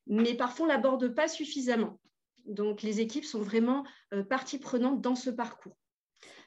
[0.06, 1.98] mais parfois on ne l'aborde pas suffisamment.
[2.46, 5.76] Donc les équipes sont vraiment euh, partie prenante dans ce parcours.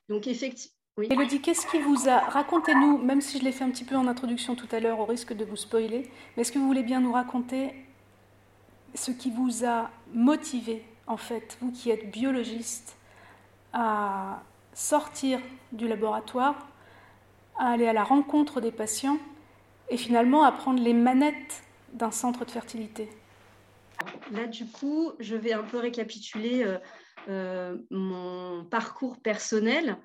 [0.10, 0.74] Donc effectivement.
[0.98, 2.20] Elodie, qu'est-ce qui vous a...
[2.20, 5.06] Racontez-nous, même si je l'ai fait un petit peu en introduction tout à l'heure, au
[5.06, 7.74] risque de vous spoiler, mais est-ce que vous voulez bien nous raconter
[8.93, 12.96] ce qui vous a motivé, en fait, vous qui êtes biologiste,
[13.74, 14.41] à
[14.74, 15.41] sortir
[15.74, 16.56] du laboratoire,
[17.58, 19.18] à aller à la rencontre des patients
[19.90, 21.64] et finalement à prendre les manettes
[21.94, 23.10] d'un centre de fertilité.
[24.32, 26.78] Là, du coup, je vais un peu récapituler euh,
[27.30, 29.98] euh, mon parcours personnel.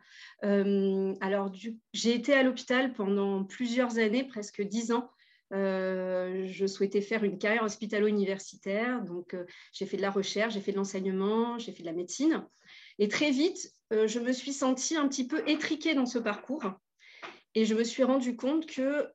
[0.44, 1.52] Euh, alors,
[1.92, 5.10] j'ai été à l'hôpital pendant plusieurs années, presque dix ans.
[5.50, 9.36] je souhaitais faire une carrière hospitalo-universitaire, donc
[9.72, 12.46] j'ai fait de la recherche, j'ai fait de l'enseignement, j'ai fait de la médecine.
[12.98, 16.70] Et très vite, je me suis sentie un petit peu étriquée dans ce parcours
[17.54, 19.08] et je me suis rendu compte que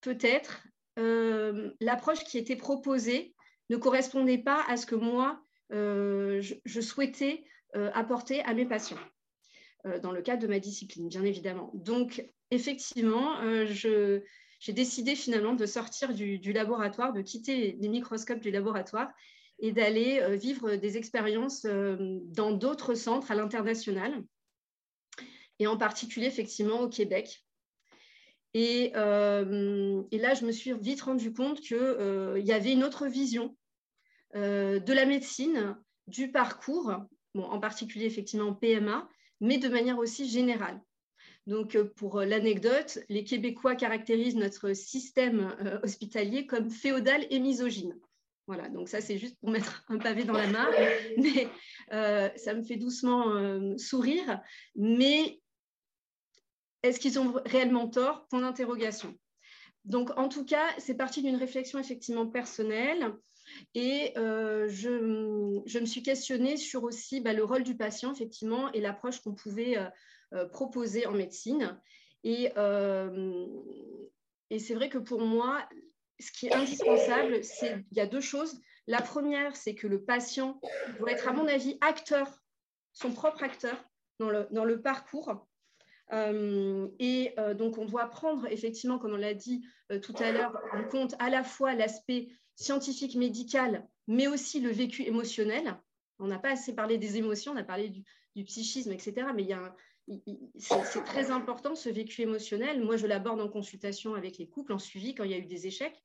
[0.00, 0.62] peut-être
[0.98, 3.34] euh, l'approche qui était proposée
[3.68, 5.40] ne correspondait pas à ce que moi,
[5.72, 7.44] euh, je, souhaitais
[7.94, 8.98] apporter à mes patients,
[10.02, 11.70] dans le cadre de ma discipline, bien évidemment.
[11.74, 19.12] Donc, effectivement, j'ai décidé finalement de sortir du, laboratoire, de quitter les microscopes du laboratoire
[19.60, 24.24] et d'aller euh, vivre des expériences euh, dans d'autres centres à l'international,
[25.58, 27.44] et en particulier effectivement au Québec.
[28.54, 33.06] Et, euh, et là, je me suis vite rendu compte qu'il y avait une autre
[33.06, 33.56] vision
[34.34, 35.76] de la médecine,
[36.06, 36.94] du parcours,
[37.34, 39.08] bon, en particulier effectivement PMA,
[39.40, 40.80] mais de manière aussi générale.
[41.46, 47.98] Donc, pour l'anecdote, les Québécois caractérisent notre système hospitalier comme féodal et misogyne.
[48.50, 50.72] Voilà, donc ça c'est juste pour mettre un pavé dans la mare,
[51.18, 51.46] mais
[51.92, 54.40] euh, ça me fait doucement euh, sourire.
[54.74, 55.40] Mais
[56.82, 58.26] est-ce qu'ils ont réellement tort?
[58.28, 59.16] Point d'interrogation.
[59.84, 63.14] Donc en tout cas, c'est parti d'une réflexion effectivement personnelle
[63.74, 64.90] et euh, je,
[65.80, 69.76] me suis questionnée sur aussi bah, le rôle du patient effectivement et l'approche qu'on pouvait
[70.52, 71.80] proposer en médecine.
[72.22, 72.52] Et,
[74.50, 75.66] et c'est vrai que pour moi,
[76.20, 78.60] ce qui est indispensable, c'est il y a deux choses.
[78.86, 80.60] La première, c'est que le patient
[80.98, 82.42] doit être, à mon avis, acteur,
[82.92, 83.82] son propre acteur
[84.18, 85.46] dans le, dans le parcours.
[86.12, 90.32] Euh, et euh, donc, on doit prendre, effectivement, comme on l'a dit euh, tout à
[90.32, 95.76] l'heure, en compte à la fois l'aspect scientifique, médical, mais aussi le vécu émotionnel.
[96.18, 98.04] On n'a pas assez parlé des émotions, on a parlé du,
[98.44, 99.26] psychisme, etc.
[99.34, 99.74] Mais il y a
[100.56, 102.82] c'est très important ce vécu émotionnel.
[102.82, 105.46] Moi, je l'aborde en consultation avec les couples, en suivi quand il y a eu
[105.46, 106.02] des échecs.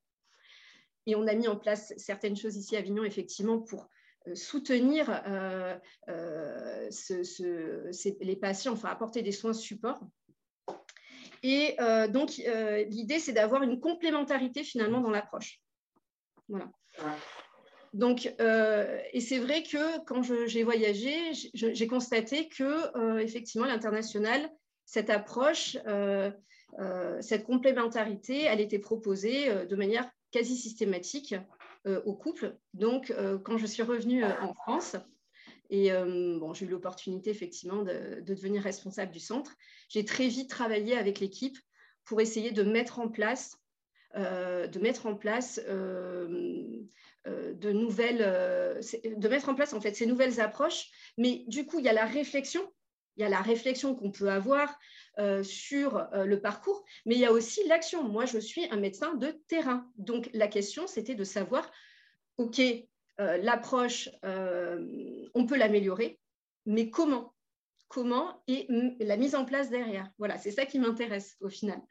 [1.08, 3.88] Et on a mis en place certaines choses ici à Avignon, effectivement, pour
[4.28, 5.78] euh, soutenir euh,
[6.09, 6.89] euh,
[8.21, 9.99] les patients, enfin apporter des soins support.
[11.43, 11.78] Et
[12.09, 12.41] donc,
[12.88, 15.61] l'idée, c'est d'avoir une complémentarité finalement dans l'approche.
[16.49, 16.71] Voilà.
[17.93, 21.13] Donc, et c'est vrai que quand j'ai voyagé,
[21.53, 24.49] j'ai constaté que effectivement l'international,
[24.86, 25.78] cette approche,
[27.21, 31.36] cette complémentarité, elle était proposée de manière quasi systématique
[32.05, 32.57] au couple.
[32.73, 34.95] Donc, euh, quand je suis revenue euh, en France,
[35.71, 39.55] et bon, j'ai eu l'opportunité effectivement de, devenir responsable du centre,
[39.89, 41.57] j'ai très vite travaillé avec l'équipe
[42.03, 43.57] pour essayer de mettre en place,
[44.13, 46.88] de mettre en place de
[47.71, 50.91] nouvelles, de mettre en place en fait ces nouvelles approches.
[51.17, 52.61] Mais du coup, il y a la réflexion
[53.18, 54.78] il y a la réflexion qu'on peut avoir
[55.20, 58.03] euh, sur euh, le parcours, mais il y a aussi l'action.
[58.03, 59.89] Moi, je suis un médecin de terrain.
[59.97, 61.70] Donc, la question, c'était de savoir
[62.38, 62.61] OK,
[63.18, 66.20] l'approche, on peut l'améliorer,
[66.66, 67.34] mais comment?
[67.95, 68.67] Comment et
[68.99, 70.11] la mise en place derrière.
[70.17, 71.81] Voilà, c'est ça qui m'intéresse au final.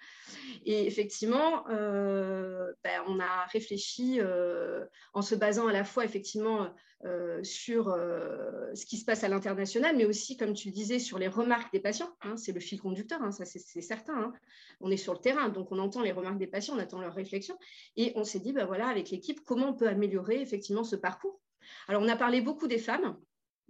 [0.67, 4.85] Et effectivement, euh, ben, on a réfléchi euh,
[5.15, 6.69] en se basant à la fois effectivement
[7.07, 11.19] euh, sur ce qui se passe à l'international, mais aussi, comme tu le disais, sur
[11.19, 12.15] les remarques des patients.
[12.21, 14.25] Hein, c'est le fil conducteur, hein, ça c'est certain.
[14.25, 14.33] Hein.
[14.81, 17.15] On est sur le terrain, donc on entend les remarques des patients, on attend leurs
[17.15, 17.59] réflexions,
[17.97, 21.41] et on s'est dit, ben voilà, avec l'équipe, comment on peut améliorer effectivement ce parcours.
[21.89, 23.17] Alors, on a parlé beaucoup des femmes.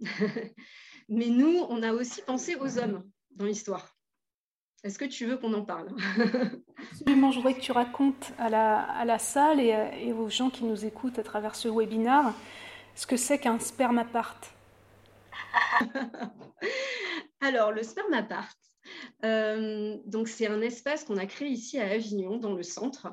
[1.09, 3.95] Mais nous, on a aussi pensé aux hommes dans l'histoire.
[4.83, 5.89] Est-ce que tu veux qu'on en parle
[6.91, 11.19] Absolument, je voudrais que tu racontes à la, salle et, aux gens qui nous écoutent
[11.19, 12.33] à travers ce webinaire
[12.95, 14.39] ce que c'est qu'un spermapart.
[17.41, 18.53] Alors, le spermapart,
[19.25, 23.07] euh, donc c'est un espace qu'on a créé ici à Avignon, dans le centre.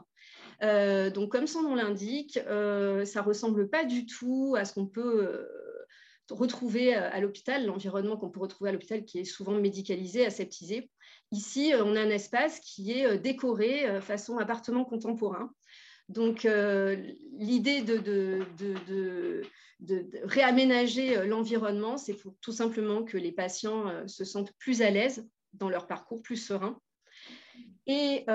[0.62, 4.86] Euh, donc, comme son nom l'indique, euh, ça ressemble pas du tout à ce qu'on
[4.86, 5.48] peut euh,
[6.30, 10.90] retrouver euh, à l'hôpital, l'environnement qu'on peut retrouver à l'hôpital qui est souvent médicalisé, aseptisé.
[11.30, 15.52] Ici, euh, on a un espace qui est euh, décoré façon appartement contemporain.
[16.08, 16.46] Donc,
[17.38, 19.40] l'idée de,
[20.24, 25.86] réaménager l'environnement, c'est tout simplement que les patients se sentent plus à l'aise dans leur
[25.86, 26.78] parcours, plus sereins.
[27.86, 28.26] Et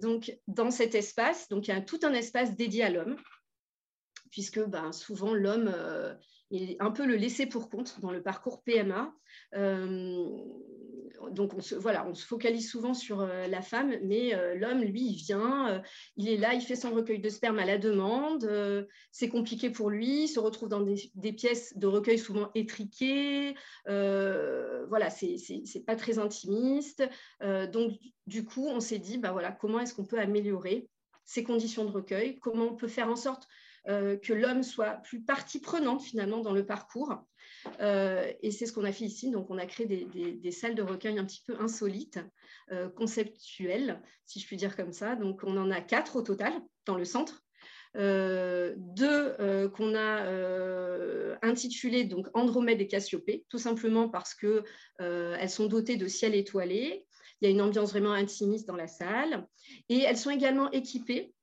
[0.00, 3.16] donc, dans cet espace, donc, il y a tout un espace dédié à l'homme,
[4.30, 5.74] puisque ben, souvent l'homme
[6.52, 9.14] un peu le laisser pour compte dans le parcours PMA.
[9.54, 10.28] Euh,
[11.30, 14.82] donc on se, voilà, on se focalise souvent sur euh, la femme, mais euh, l'homme,
[14.82, 15.82] lui, il vient,
[16.16, 18.48] il est là, il fait son recueil de sperme à la demande,
[19.10, 23.54] c'est compliqué pour lui, il se retrouve dans des, pièces de recueil souvent étriquées,
[23.86, 27.02] voilà, c'est pas très intimiste.
[27.72, 27.92] donc
[28.26, 30.88] du coup, on s'est dit, bah, voilà, comment est-ce qu'on peut améliorer
[31.24, 33.48] ces conditions de recueil, comment on peut faire en sorte
[33.86, 37.24] que l'homme soit plus partie prenante finalement dans le parcours.
[37.80, 39.30] Euh, et c'est ce qu'on a fait ici.
[39.30, 42.20] Donc, on a créé des, salles de recueil un petit peu insolites,
[42.72, 45.16] euh, conceptuelles, si je puis dire comme ça.
[45.16, 46.52] Donc, on en a quatre au total
[46.86, 47.42] dans le centre.
[47.94, 54.64] deux qu'on a intitulées donc Andromède et Cassiopée, tout simplement parce que
[54.98, 57.06] elles sont dotées de ciel étoilé.
[57.40, 59.46] Il y a une ambiance vraiment intimiste dans la salle.
[59.88, 61.34] Et elles sont également équipées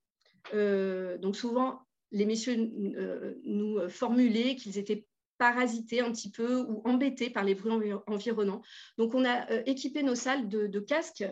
[0.54, 1.80] donc souvent
[2.12, 5.06] les messieurs euh, nous euh, formulaient qu'ils étaient
[5.38, 8.62] parasités un petit peu ou embêtés par les bruits environnants.
[8.98, 11.26] Donc, on a euh, équipé nos salles de, casques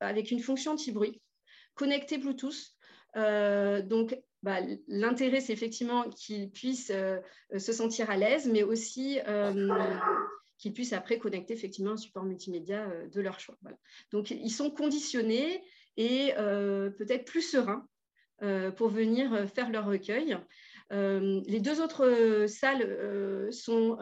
[0.00, 1.20] avec une fonction anti-bruit,
[1.74, 2.74] connectée Bluetooth.
[3.14, 4.58] donc, bah,
[4.88, 6.90] l'intérêt, c'est effectivement qu'ils puissent
[7.56, 9.18] se sentir à l'aise, mais aussi
[10.56, 13.56] qu'ils puissent après connecter effectivement un support multimédia de leur choix.
[14.12, 15.62] Donc, ils sont conditionnés
[15.98, 17.91] et peut-être plus sereins euh,
[18.76, 20.36] pour venir euh, faire leur recueil.
[20.92, 23.98] Euh, les deux autres salles sont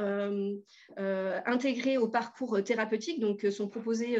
[0.97, 4.19] intégrées au parcours thérapeutique, donc sont proposées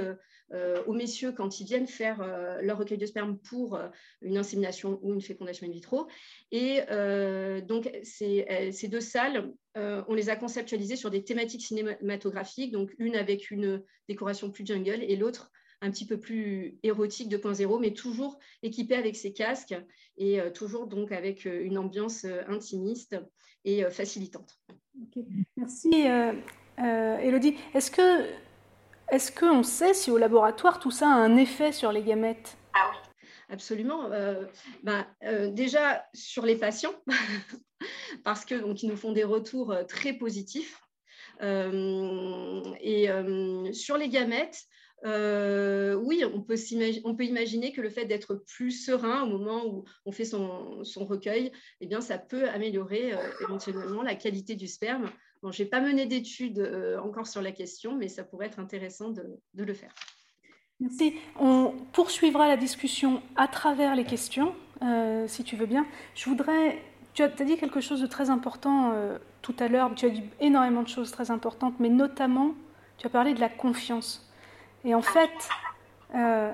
[0.87, 2.25] aux messieurs quand ils viennent faire
[2.63, 3.81] leur recueil de sperme pour
[4.23, 6.07] une insémination ou une fécondation in vitro.
[6.53, 6.83] Et
[7.67, 13.51] donc, ces, deux salles, on les a conceptualisées sur des thématiques cinématographiques, donc une avec
[13.51, 15.51] une décoration plus jungle et l'autre
[15.81, 19.75] un petit peu plus érotique 2.0, mais toujours équipé avec ses casques
[20.17, 23.17] et euh, toujours donc avec euh, une ambiance euh, intimiste
[23.65, 24.59] et facilitante.
[25.57, 26.07] Merci
[26.79, 27.57] Elodie.
[27.75, 28.25] Est-ce que
[29.11, 32.57] est-ce qu'on sait si au laboratoire tout ça a un effet sur les gamètes?
[32.73, 32.97] Ah oui.
[33.51, 34.09] Absolument.
[34.83, 35.07] Ben,
[35.53, 36.95] déjà sur les patients,
[38.25, 40.81] parce que donc ils nous font des retours très positifs.
[41.43, 43.09] et
[43.73, 44.65] sur les gamètes,
[45.05, 46.57] euh, oui, on peut,
[47.25, 51.87] imaginer que le fait d'être plus serein au moment où on fait son, recueil, eh
[51.87, 55.11] bien, ça peut améliorer euh, éventuellement la qualité du sperme.
[55.43, 58.59] Bon, je n'ai pas mené d'études euh, encore sur la question, mais ça pourrait être
[58.59, 59.95] intéressant de, le faire.
[60.81, 61.15] Merci.
[61.39, 64.55] On poursuivra la discussion à travers les questions,
[65.27, 65.87] si tu veux bien.
[66.15, 66.79] Je voudrais
[67.13, 68.95] tu as, dit quelque chose de très important
[69.43, 72.55] tout à l'heure, tu as dit énormément de choses très importantes, mais notamment,
[72.97, 74.30] tu as parlé de la confiance.
[74.85, 75.49] Et en fait,
[76.15, 76.53] euh,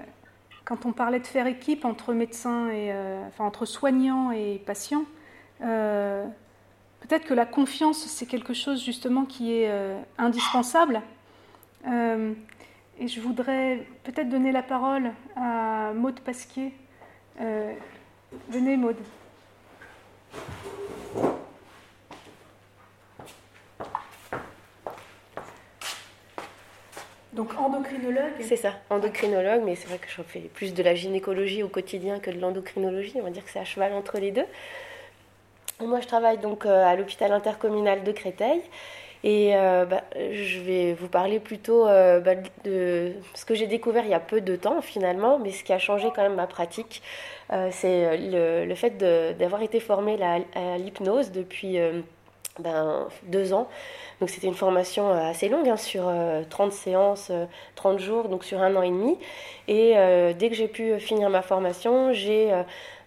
[0.64, 5.04] quand on parlait de faire équipe entre médecins et euh, enfin entre soignants et patients,
[5.62, 6.26] euh,
[7.00, 9.70] peut-être que la confiance c'est quelque chose justement qui est
[10.18, 11.02] indispensable.
[11.86, 16.72] et je voudrais peut-être donner la parole à Maude Pasquier.
[18.48, 18.96] venez Maude.
[27.36, 31.62] Donc endocrinologue C'est ça, endocrinologue, mais c'est vrai que je fais plus de la gynécologie
[31.62, 33.12] au quotidien que de l'endocrinologie.
[33.16, 34.46] On va dire que c'est à cheval entre les deux.
[35.80, 38.62] moi, je travaille donc à l'hôpital intercommunal de Créteil.
[39.22, 44.14] Et bah, je vais vous parler plutôt bah, de ce que j'ai découvert il y
[44.14, 47.02] a peu de temps finalement, mais ce qui a changé quand même ma pratique,
[47.70, 48.96] c'est le, fait
[49.36, 51.78] d'avoir été formée à l'hypnose depuis
[52.58, 53.68] ben, deux ans.
[54.20, 56.10] Donc c'était une formation euh, assez longue, hein, sur
[56.48, 57.32] 30 euh, séances,
[57.74, 59.18] 30 euh, jours, donc sur un an et demi.
[59.68, 59.94] Et
[60.38, 62.52] dès que j'ai pu finir ma formation, j'ai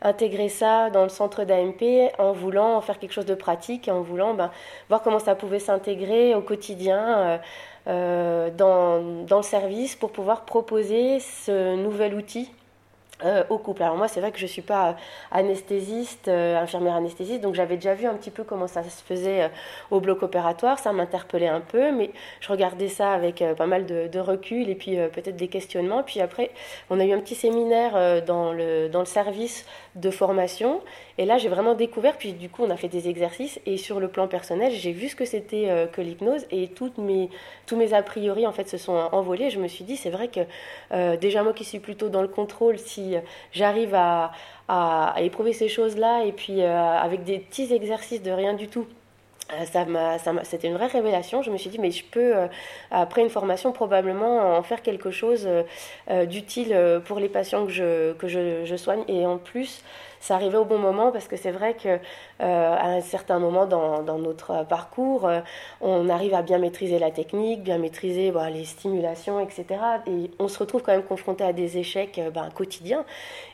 [0.02, 4.34] intégré ça dans le centre d'AMP en voulant faire quelque chose de pratique, en voulant
[4.34, 4.52] ben,
[4.90, 7.40] voir comment ça pouvait s'intégrer au quotidien.
[7.86, 12.52] dans, le service pour pouvoir proposer ce nouvel outil
[13.26, 13.84] euh, au couple.
[13.84, 14.96] Alors moi, c'est vrai que je ne suis pas
[15.30, 19.44] anesthésiste, euh, infirmière anesthésiste, donc j'avais déjà vu un petit peu comment ça se faisait
[19.44, 19.48] euh,
[19.92, 24.20] au bloc opératoire, ça m'interpellait un peu, mais je regardais ça avec pas mal de,
[24.20, 26.02] recul et puis peut-être des questionnements.
[26.02, 26.52] Puis après,
[26.90, 29.66] on a eu un petit séminaire dans, le, dans le service
[30.00, 30.82] de formation,
[31.18, 34.00] et là j'ai vraiment découvert, puis du coup on a fait des exercices, et sur
[34.00, 37.30] le plan personnel, j'ai vu ce que c'était que l'hypnose, et toutes mes,
[37.66, 39.50] tous mes a priori en fait se sont envolés.
[39.50, 42.78] Je me suis dit, c'est vrai que déjà moi qui suis plutôt dans le contrôle,
[42.78, 43.16] si
[43.52, 44.32] j'arrive à,
[45.18, 48.86] éprouver ces choses-là et puis euh, avec des petits exercices de rien du tout,
[49.54, 49.86] euh, ça
[50.44, 51.42] c'était une vraie révélation.
[51.42, 52.48] Je me suis dit, mais je peux, euh,
[52.92, 55.48] après une formation, probablement en faire quelque chose
[56.28, 59.04] d'utile pour les patients que je, que je, soigne.
[59.08, 59.84] Et en plus,
[60.20, 62.00] ça arrivait au bon moment parce que c'est vrai que euh,
[62.40, 65.40] à un certain moment dans, dans notre parcours, euh,
[65.82, 69.66] on arrive à bien maîtriser la technique, bien maîtriser bah, les stimulations, etc.
[70.08, 73.06] Et on se retrouve quand même confronté à des échecs euh, ben, quotidiens.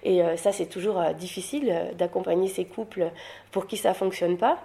[0.04, 3.12] Et ça, c'est toujours difficile d'accompagner ces couples
[3.52, 4.60] pour qui ça fonctionne pas.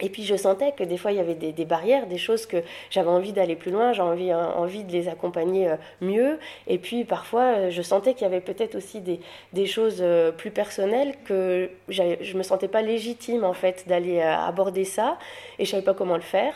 [0.00, 2.58] Et puis je sentais que des fois il y avait des, barrières, des choses que
[2.90, 6.38] j'avais envie d'aller plus loin, j'avais envie, hein, envie de les accompagner euh, mieux.
[6.66, 9.20] Et puis parfois euh, je sentais qu'il y avait peut-être aussi des,
[9.54, 14.20] des, choses euh, plus personnelles que je ne me sentais pas légitime en fait d'aller
[14.20, 15.18] aborder ça
[15.58, 16.52] et je savais pas comment le faire.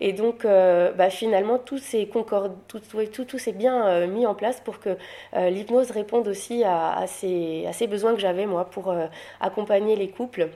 [0.00, 2.24] Et donc, bah, finalement, tout s'est tout,
[2.68, 4.98] tout, tout, bien mis en place pour que
[5.34, 8.92] l'hypnose réponde aussi à, à, ces, à, ces, besoins que j'avais, moi, pour
[9.40, 10.48] accompagner les couples.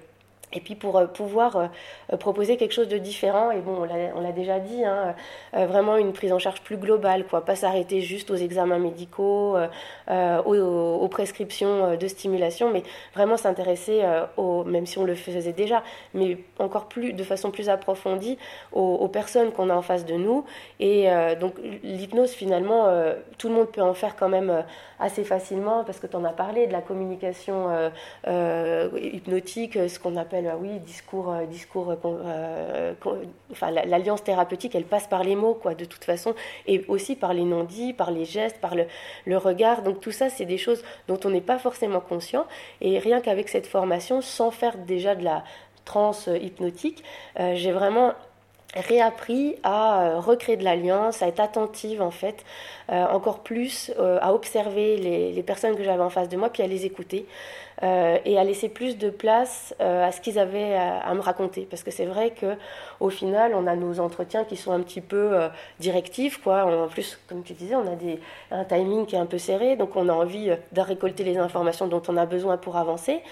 [0.53, 1.57] Et puis pour euh, pouvoir
[2.13, 5.15] euh, proposer quelque chose de différent, et bon, on l'a déjà dit, hein,
[5.55, 9.57] euh, vraiment une prise en charge plus globale, quoi, pas s'arrêter juste aux examens médicaux,
[10.09, 12.83] aux, prescriptions de stimulation, mais
[13.15, 14.03] vraiment s'intéresser,
[14.67, 15.83] même si on le faisait déjà,
[16.15, 18.39] mais encore plus, de façon plus approfondie,
[18.73, 20.45] aux, personnes qu'on a en face de nous.
[20.81, 21.09] Et
[21.41, 22.87] donc l'hypnose, finalement,
[23.39, 24.65] tout le monde peut en faire quand même
[25.01, 27.91] assez facilement, parce que tu en as parlé, de la communication
[28.97, 32.95] hypnotique, ce qu'on appelle euh, oui, discours, euh, discours, euh,
[33.51, 36.35] enfin, l'alliance thérapeutique, elle passe par les mots, quoi, de toute façon,
[36.67, 38.87] et aussi par les non-dits, par les gestes, par le,
[39.27, 39.83] le regard.
[39.83, 42.47] Donc tout ça, c'est des choses dont on n'est pas forcément conscient.
[42.81, 45.45] Et rien qu'avec cette formation, sans faire déjà de la
[45.85, 47.03] transe hypnotique,
[47.55, 48.13] j'ai vraiment
[48.75, 52.45] réappris à recréer de l'alliance, à être attentive en fait,
[52.89, 56.67] encore plus à observer les, les personnes que j'avais en face de moi, puis à
[56.67, 57.27] les écouter.
[57.85, 61.67] Euh, et à laisser plus de place euh, à ce qu'ils avaient à, me raconter.
[61.71, 62.57] Parce que c'est vrai que
[62.99, 65.49] au final, on a nos entretiens qui sont un petit peu euh,
[65.79, 66.39] directifs.
[66.39, 66.65] Quoi.
[66.65, 68.19] En plus, comme tu disais, on a des,
[68.51, 71.87] un timing qui est un peu serré, donc on a envie de récolter les informations
[71.87, 73.23] dont on a besoin pour avancer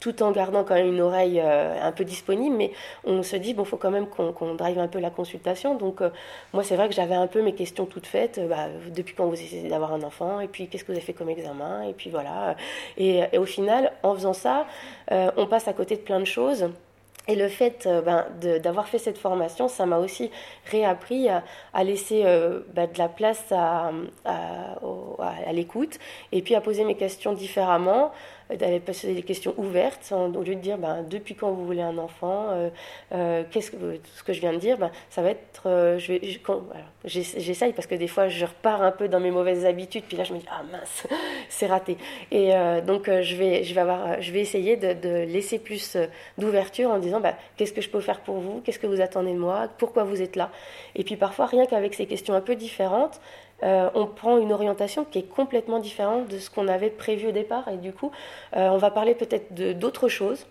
[0.00, 2.72] tout en gardant quand même une oreille euh, un peu disponible, mais
[3.04, 5.74] on se dit, bon, faut quand même qu'on drive un peu la consultation.
[5.74, 6.10] Donc, euh,
[6.52, 9.26] moi, c'est vrai que j'avais un peu mes questions toutes faites, euh, bah, depuis quand
[9.26, 11.92] vous essayez d'avoir un enfant, et puis qu'est-ce que vous avez fait comme examen, et
[11.92, 12.56] puis voilà.
[12.96, 14.66] Et, au final, en faisant ça,
[15.10, 16.68] on passe à côté de plein de choses.
[17.26, 18.26] Et le fait ben,
[18.62, 20.30] d'avoir fait cette formation, ça m'a aussi
[20.70, 22.22] réappris à, laisser
[22.74, 23.92] ben, de la place à
[25.52, 25.98] l'écoute
[26.32, 28.12] et puis à poser mes questions différemment,
[28.56, 31.98] d'aller passer des questions ouvertes au lieu de dire ben, depuis quand vous voulez un
[31.98, 32.70] enfant, euh,
[33.12, 36.12] euh, qu'est-ce que ce que je viens de dire, ben, ça va être, euh, je
[36.12, 36.20] vais,
[37.04, 40.24] j'essaye parce que des fois je repars un peu dans mes mauvaises habitudes, puis là
[40.24, 41.06] je me dis ah mince,
[41.48, 41.98] c'est raté.
[42.30, 42.52] Et
[42.86, 45.96] donc je vais, je vais avoir, je vais essayer de, de laisser plus
[46.38, 49.32] d'ouverture en disant ben, qu'est-ce que je peux faire pour vous, qu'est-ce que vous attendez
[49.32, 50.50] de moi, pourquoi vous êtes là.
[50.94, 53.20] Et puis parfois rien qu'avec ces questions un peu différentes,
[53.62, 57.32] euh, on prend une orientation qui est complètement différente de ce qu'on avait prévu au
[57.32, 57.68] départ.
[57.68, 58.10] Et du coup,
[58.56, 60.46] euh, on va parler peut-être d'autres choses.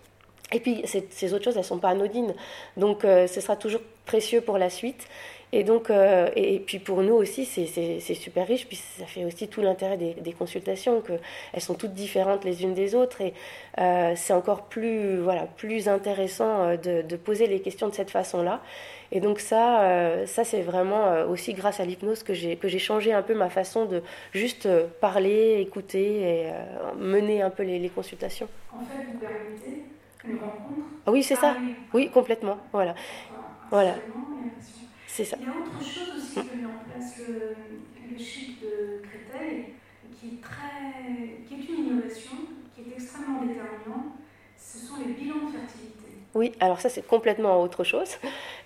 [0.52, 2.34] Et puis, ces, autres choses, elles ne sont pas anodines.
[2.76, 5.06] Donc, euh, ce sera toujours précieux pour la suite.
[5.52, 5.90] Et donc,
[6.36, 10.32] et, puis pour nous aussi, c'est super riche, puis ça fait aussi tout l'intérêt des,
[10.34, 13.32] consultations, qu'elles sont toutes différentes les unes des autres, et
[14.14, 18.60] c'est encore plus, voilà, plus intéressant de, de, poser les questions de cette façon-là.
[19.10, 22.68] Et donc ça, euh, ça c'est vraiment euh, aussi grâce à l'hypnose que j'ai que
[22.68, 24.02] j'ai changé un peu ma façon de
[24.32, 26.52] juste euh, parler, écouter et
[26.98, 28.48] mener un peu les, les, consultations.
[28.72, 29.84] En fait, vous permettez
[31.06, 31.56] Ah oui, c'est ça.
[31.94, 32.58] Oui, complètement.
[32.72, 32.94] Voilà.
[33.70, 33.94] Voilà.
[35.06, 35.36] C'est ça.
[35.40, 39.02] Il y a autre chose aussi qui a mis en place le, le chic de
[39.02, 39.74] Créteil,
[40.18, 42.36] qui est, très, qui est une innovation,
[42.74, 44.18] qui est extrêmement déterminante.
[44.56, 45.97] Ce sont les bilans de fertilité.
[46.34, 48.10] Oui, alors ça c'est complètement autre chose.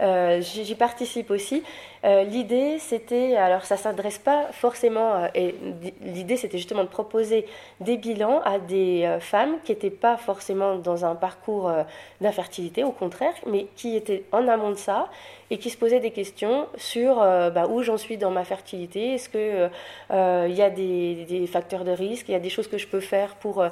[0.00, 1.62] Euh, J'y participe aussi.
[2.04, 5.54] Euh, l'idée c'était, alors ça s'adresse pas forcément, euh, et
[6.02, 7.46] l'idée c'était justement de proposer
[7.80, 11.72] des bilans à des femmes qui n'étaient pas forcément dans un parcours
[12.20, 15.08] d'infertilité, au contraire, mais qui étaient en amont de ça
[15.52, 19.28] et qui se posaient des questions sur bah, où j'en suis dans ma fertilité, est-ce
[19.28, 19.70] qu'il
[20.10, 23.00] il y a des, facteurs de risque, il y a des choses que je peux
[23.00, 23.62] faire pour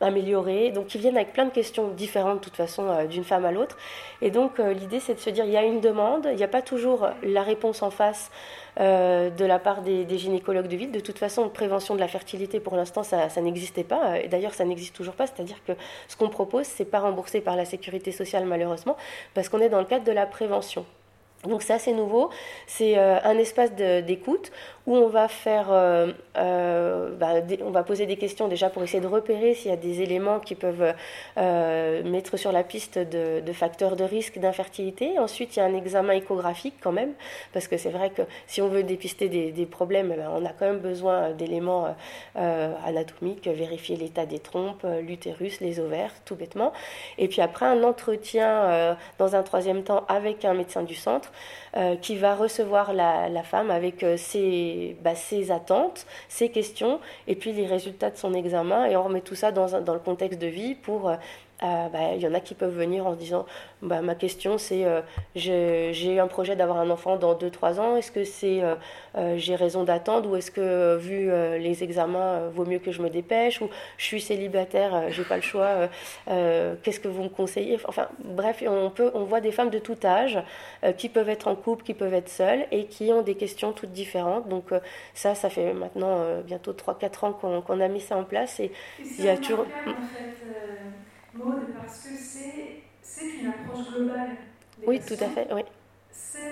[0.00, 3.52] améliorer, donc qui viennent avec plein de questions différentes de toute façon d'une femme à
[3.52, 3.76] l'autre.
[4.22, 6.48] Et donc l'idée c'est de se dire il y a une demande, il n'y a
[6.48, 8.30] pas toujours la réponse en face
[8.78, 10.92] euh, de la part des, gynécologues de ville.
[10.92, 14.20] De toute façon, prévention de la fertilité, pour l'instant, ça, n'existait pas.
[14.20, 15.26] Et d'ailleurs, ça n'existe toujours pas.
[15.26, 15.72] C'est-à-dire que
[16.08, 18.96] ce qu'on propose, c'est pas remboursé par la sécurité sociale, malheureusement,
[19.34, 20.86] parce qu'on est dans le cadre de la prévention.
[21.44, 22.28] Donc c'est assez nouveau,
[22.66, 24.52] c'est euh, un espace d'écoute
[24.86, 29.00] où on va faire, euh, euh, bah, on va poser des questions déjà pour essayer
[29.00, 30.94] de repérer s'il y a des éléments qui peuvent
[31.36, 35.18] euh, mettre sur la piste de, facteurs de risque d'infertilité.
[35.18, 37.12] Ensuite, il y a un examen échographique quand même,
[37.52, 40.66] parce que c'est vrai que si on veut dépister des, problèmes, ben, on a quand
[40.66, 41.94] même besoin d'éléments
[42.34, 46.72] anatomiques, vérifier l'état des trompes, l'utérus, les ovaires, tout bêtement.
[47.18, 51.32] Et puis après, un entretien dans un troisième temps avec un médecin du centre
[52.02, 57.66] qui va recevoir la, femme avec ses bah, ses, attentes, ses questions, et puis les
[57.66, 60.74] résultats de son examen, et on remet tout ça dans, dans le contexte de vie
[60.74, 61.12] pour
[61.62, 63.46] euh, euh, bah, il y en a qui peuvent venir en se disant
[63.82, 65.00] bah, ma question c'est euh,
[65.34, 69.84] j'ai un projet d'avoir un enfant dans 2-3 ans, est-ce que c'est euh, j'ai raison
[69.84, 73.68] d'attendre ou est-ce que vu les examens vaut mieux que je me dépêche ou
[73.98, 75.88] je suis célibataire, j'ai pas le choix,
[76.26, 77.78] qu'est-ce que vous me conseillez?
[77.86, 80.38] Enfin bref, on, peut, on voit des femmes de tout âge
[80.96, 83.92] qui peuvent être en couple, qui peuvent être seules et qui ont des questions toutes
[83.92, 84.48] différentes.
[84.48, 84.70] Donc
[85.14, 88.72] ça, ça fait maintenant bientôt 3-4 ans qu'on a mis ça en place et,
[89.18, 89.66] il y a toujours
[91.32, 91.66] parce que
[93.34, 94.28] c'est une approche globale.
[94.86, 95.62] oui, tout à fait, oui.
[96.32, 96.48] C'est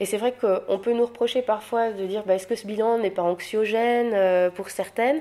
[0.01, 2.98] Et c'est vrai qu'on peut nous reprocher parfois de dire bah, est-ce que ce bilan
[2.98, 5.20] n'est pas anxiogène euh, pour certaines?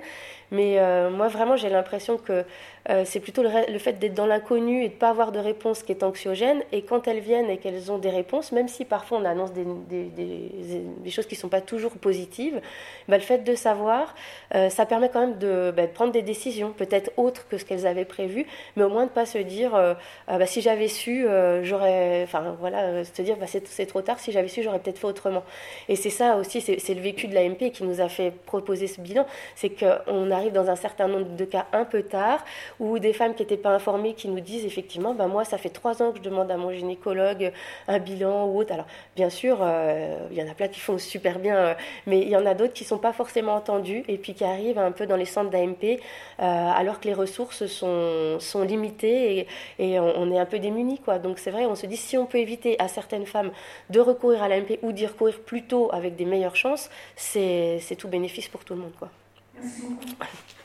[0.51, 2.43] Mais euh, moi, vraiment, j'ai l'impression que
[2.89, 5.83] euh, c'est plutôt le, fait d'être dans l'inconnu et de ne pas avoir de réponse
[5.83, 6.61] qui est anxiogène.
[6.71, 11.11] Et quand elles viennent et qu'elles ont des réponses, même si parfois on annonce des,
[11.11, 12.61] choses qui ne sont pas toujours positives,
[13.07, 14.15] bah, le fait de savoir,
[14.53, 17.65] euh, ça permet quand même de, bah, de prendre des décisions, peut-être autres que ce
[17.65, 18.45] qu'elles avaient prévu,
[18.75, 21.25] mais au moins de ne pas se dire ah, bah, si j'avais su,
[21.63, 22.23] j'aurais.
[22.23, 25.43] Enfin, voilà, se dire bah, c'est trop tard, si j'avais su, j'aurais peut-être fait autrement.
[25.89, 29.01] Et c'est ça aussi, c'est le vécu de l'AMP qui nous a fait proposer ce
[29.01, 29.25] bilan
[29.55, 32.43] c'est qu'on arrive dans un certain nombre de cas un peu tard,
[32.79, 35.69] ou des femmes qui n'étaient pas informées qui nous disent effectivement, ben moi, ça fait
[35.69, 37.51] trois ans que je demande à mon gynécologue
[37.87, 38.73] un bilan ou autre.
[38.73, 38.85] Alors,
[39.15, 41.73] bien sûr, euh, il y en a plein qui font super bien, euh,
[42.05, 44.43] mais il y en a d'autres qui ne sont pas forcément entendues et puis qui
[44.43, 45.97] arrivent un peu dans les centres d'AMP euh,
[46.39, 49.47] alors que les ressources sont, sont limitées et,
[49.79, 50.99] et on, est un peu démunis.
[50.99, 51.19] Quoi.
[51.19, 53.51] Donc, c'est vrai, on se dit si on peut éviter à certaines femmes
[53.89, 58.07] de recourir à l'AMP ou d'y recourir plus tôt avec des meilleures chances, c'est tout
[58.07, 58.93] bénéfice pour tout le monde.
[58.99, 59.09] Quoi.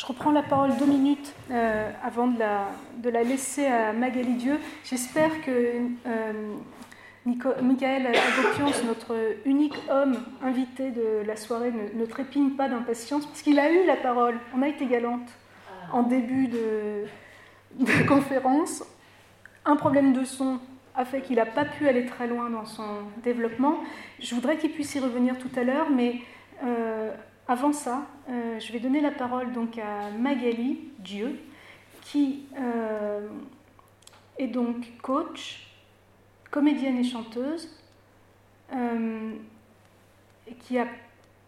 [0.00, 2.38] Je reprends la parole deux minutes euh, avant de
[3.10, 4.58] la, laisser à Magali Dieu.
[4.82, 5.50] J'espère que
[6.06, 6.32] euh,
[7.26, 9.14] Michael Agopians, notre
[9.44, 13.96] unique homme invité de la soirée, ne, trépigne pas d'impatience, parce qu'il a eu la
[13.96, 14.38] parole.
[14.56, 15.28] On a été galante
[15.92, 17.04] en début de,
[17.78, 18.82] de conférence.
[19.66, 20.60] Un problème de son
[20.96, 23.80] a fait qu'il n'a pas pu aller très loin dans son développement.
[24.18, 26.22] Je voudrais qu'il puisse y revenir tout à l'heure, mais
[26.62, 27.09] euh,
[27.50, 31.40] avant ça, euh, je vais donner la parole donc à Magali Dieu,
[32.02, 33.26] qui euh,
[34.38, 35.66] est donc coach,
[36.52, 37.76] comédienne et chanteuse,
[38.72, 40.86] et qui a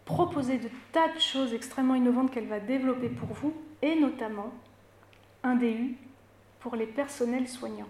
[0.03, 4.51] proposé de tas de choses extrêmement innovantes qu'elle va développer pour vous, et notamment
[5.41, 5.95] un DU
[6.59, 7.87] pour les personnels soignants.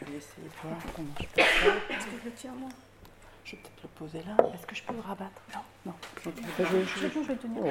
[0.00, 1.74] Je vais essayer de voir comment je peux faire.
[1.90, 2.68] Est-ce que je le tiens moi?
[3.44, 4.44] Je vais peut-être le poser là.
[4.54, 5.42] Est-ce que je peux le rabattre?
[5.54, 5.92] Non, non.
[6.24, 6.30] Je,
[6.60, 7.62] je, vais tenir.
[7.64, 7.68] Oh,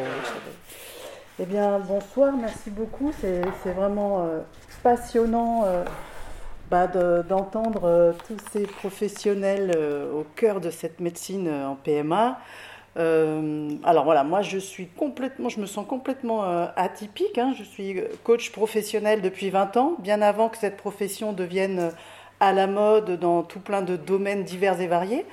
[1.40, 3.12] eh bien, bonsoir, merci beaucoup.
[3.20, 3.42] C'est
[3.74, 4.40] vraiment euh,
[4.84, 5.84] passionnant euh,
[6.72, 9.78] bah, d'entendre tous ces professionnels
[10.14, 12.40] au cœur de cette médecine en PMA.
[12.96, 16.44] Alors voilà, moi je suis complètement, je me sens complètement
[16.78, 17.38] atypique.
[17.38, 17.54] Hein.
[17.58, 21.92] Je suis coach professionnel depuis 20 ans, bien avant que cette profession devienne
[22.40, 25.26] à la mode dans tout plein de domaines divers et variés.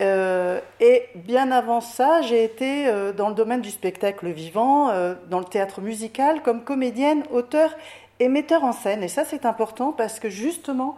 [0.00, 5.14] Euh, et bien avant ça, j'ai été euh, dans le domaine du spectacle vivant, euh,
[5.28, 7.70] dans le théâtre musical, comme comédienne, auteur
[8.18, 9.02] et metteur en scène.
[9.02, 10.96] Et ça, c'est important parce que justement,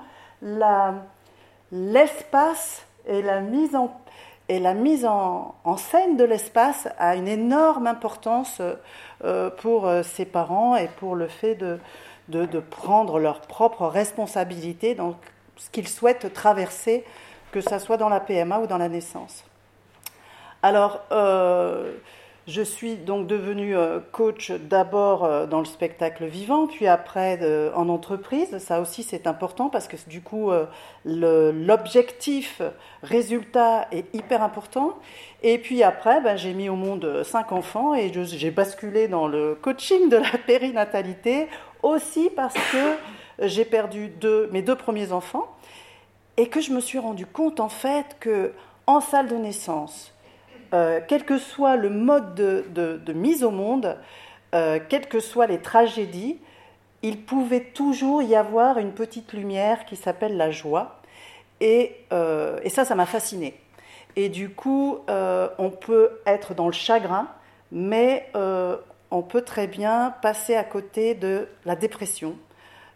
[1.73, 4.01] l'espace et la mise en,
[4.53, 8.61] et la mise en, scène de l'espace a une énorme importance
[9.59, 15.17] pour ses parents et pour le fait de, prendre leur propre responsabilité dans
[15.57, 17.05] ce qu'ils souhaitent traverser
[17.51, 19.45] que ça soit dans la PMA ou dans la naissance.
[20.63, 21.93] Alors, euh,
[22.53, 27.41] je suis donc devenue euh, coach d'abord euh, dans le spectacle vivant, puis après
[27.75, 28.59] en entreprise.
[28.59, 30.51] Ça aussi, c'est important parce que du coup,
[31.05, 32.61] l'objectif
[33.03, 34.99] résultat est hyper important.
[35.43, 39.55] Et puis après, ben, j'ai mis au monde cinq enfants et j'ai basculé dans le
[39.55, 41.49] coaching de la périnatalité
[41.83, 44.13] aussi parce que j'ai perdu
[44.53, 45.47] mes deux premiers enfants
[46.37, 48.53] et que je me suis rendu compte en fait que
[48.87, 50.13] en salle de naissance,
[50.73, 53.97] euh, quel que soit le mode de, mise au monde,
[54.55, 56.39] euh, quelles que soient les tragédies,
[57.03, 61.01] il pouvait toujours y avoir une petite lumière qui s'appelle la joie.
[61.61, 63.59] Et, euh, et ça, ça m'a fasciné.
[64.17, 67.29] Et du coup, on peut être dans le chagrin,
[67.71, 72.37] mais on peut très bien passer à côté de la dépression,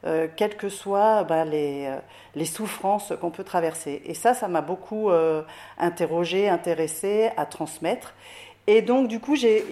[0.05, 1.98] euh, quelles que soient bah, euh,
[2.35, 4.02] les, souffrances qu'on peut traverser.
[4.05, 5.43] Et ça, ça m'a beaucoup euh,
[5.78, 8.14] interrogé, intéressé à transmettre.
[8.66, 9.64] Et donc, du coup, j'ai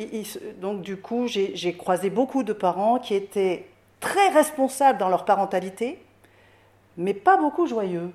[1.77, 3.69] croisé beaucoup de parents qui étaient
[4.01, 5.99] très responsables dans leur parentalité,
[6.97, 8.11] mais pas beaucoup joyeux.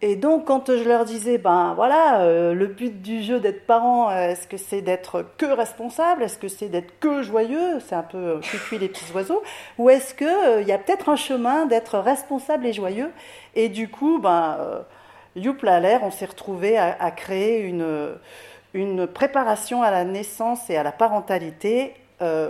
[0.00, 4.10] Et donc, quand je leur disais, ben voilà, euh, le but du jeu d'être parent,
[4.10, 6.22] euh, est-ce que c'est d'être que responsable?
[6.22, 7.80] Est-ce que c'est d'être que joyeux?
[7.80, 9.42] C'est un peu cuit les petits oiseaux.
[9.76, 13.10] Ou est-ce qu'il euh, y a peut-être un chemin d'être responsable et joyeux?
[13.56, 14.84] Et du coup, ben,
[15.34, 18.14] youpla l'air, on s'est retrouvé à, à, créer une,
[18.74, 21.94] une préparation à la naissance et à la parentalité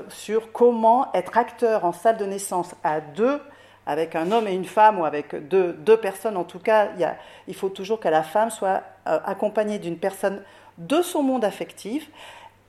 [0.08, 3.40] sur comment être acteur en salle de naissance à deux
[3.89, 7.16] avec un homme et une femme ou avec deux, personnes, en tout cas, il,
[7.47, 10.43] il faut toujours que la femme soit euh, accompagnée d'une personne
[10.77, 12.10] de son monde affectif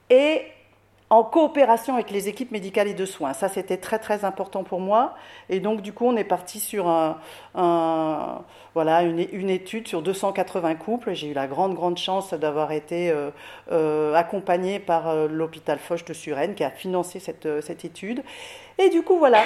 [0.09, 0.43] et
[1.09, 3.33] en coopération avec les équipes médicales et de soins.
[3.33, 5.15] Ça, c'était très très important pour moi.
[5.49, 6.85] Et donc, du coup, on est parti sur
[8.75, 11.13] voilà, une, étude sur 280 couples.
[11.13, 13.31] J'ai eu la grande grande chance d'avoir été euh,
[13.71, 18.23] euh, accompagnée par euh, l'hôpital Foch de Suresnes qui a financé cette, cette, étude.
[18.77, 19.41] Et du coup, voilà.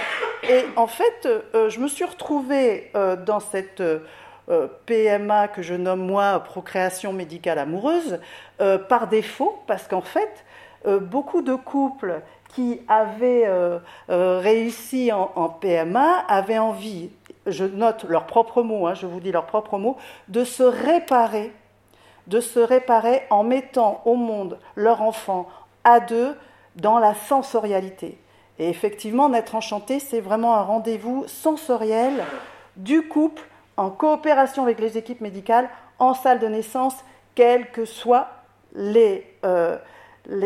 [0.50, 2.92] Et en fait, je me suis retrouvée
[3.26, 3.82] dans cette
[4.86, 8.20] PMA que je nomme moi procréation médicale amoureuse
[8.90, 12.22] par défaut, parce qu'en fait, euh, beaucoup de couples
[12.54, 13.80] qui avaient euh,
[14.10, 17.10] euh, réussi en, PMA avaient envie,
[17.48, 19.98] je note leurs propres mots, hein, je vous dis leurs propres mots,
[20.28, 21.52] de se réparer,
[22.28, 25.48] de se réparer en mettant au monde leur enfant
[25.84, 26.36] à deux
[26.76, 28.20] dans la sensorialité.
[28.60, 32.24] Et effectivement, Naître enchanté, c'est vraiment un rendez-vous sensoriel
[32.78, 33.42] du couple
[33.78, 36.96] en coopération avec les équipes médicales en salle de naissance,
[37.34, 38.28] quelles que soient
[38.76, 39.28] les,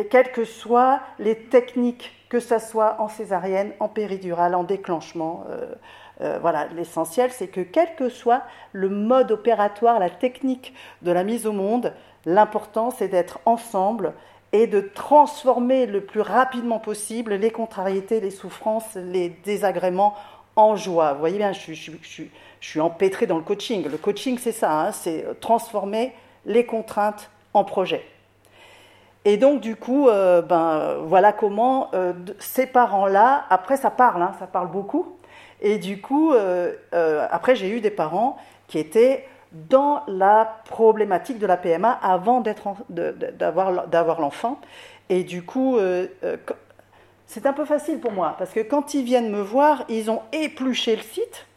[0.10, 5.45] quelles que soient les techniques, que ce soit en césarienne, en péridurale, en déclenchement.
[5.49, 5.76] Euh,
[6.22, 8.41] euh, voilà, l'essentiel, c'est que quel que soit
[8.72, 10.74] le mode opératoire, la technique
[11.04, 11.94] de la mise au monde,
[12.26, 14.14] l'important, c'est d'être ensemble
[14.52, 20.16] et de transformer le plus rapidement possible les contrariétés, les souffrances, les désagréments
[20.56, 21.14] en joie.
[21.14, 21.74] Vous voyez bien, je,
[22.60, 23.88] suis empêtré dans le coaching.
[23.88, 26.14] Le coaching, c'est ça, hein, c'est transformer
[26.45, 28.04] les contraintes en projet.
[29.28, 34.32] Et donc, du coup, euh, ben, voilà comment euh, ces parents-là, après, ça parle, hein,
[34.40, 35.18] ça parle beaucoup.
[35.60, 36.72] Et du coup, euh,
[37.30, 38.38] après, j'ai eu des parents
[38.68, 42.41] qui étaient dans la problématique de la PMA avant
[42.90, 44.62] d'avoir l'enfant.
[45.10, 45.78] Et du coup,
[47.26, 50.22] c'est un peu facile pour moi, parce que quand ils viennent me voir, ils ont
[50.32, 51.48] épluché le site,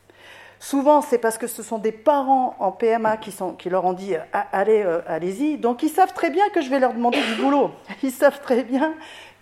[0.62, 4.46] Souvent, c'est parce que ce sont des parents en PMA qui, leur ont dit ah,
[4.52, 5.56] allez, euh, allez-y.
[5.56, 7.70] Donc, ils savent très bien que je vais leur demander du boulot.
[8.02, 8.92] Ils savent très bien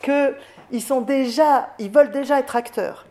[0.00, 3.04] qu'ils sont déjà, ils veulent déjà être acteurs.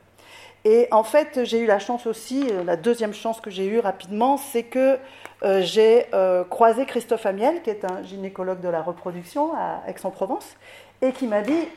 [0.64, 3.80] Et en fait, j'ai eu la chance aussi, euh, la deuxième chance que j'ai eue
[3.80, 4.98] rapidement, c'est que
[5.44, 6.06] euh, j'ai
[6.50, 10.56] croisé Christophe Amiel, qui est un gynécologue de la reproduction à Aix-en-Provence,
[11.02, 11.68] et qui m'a dit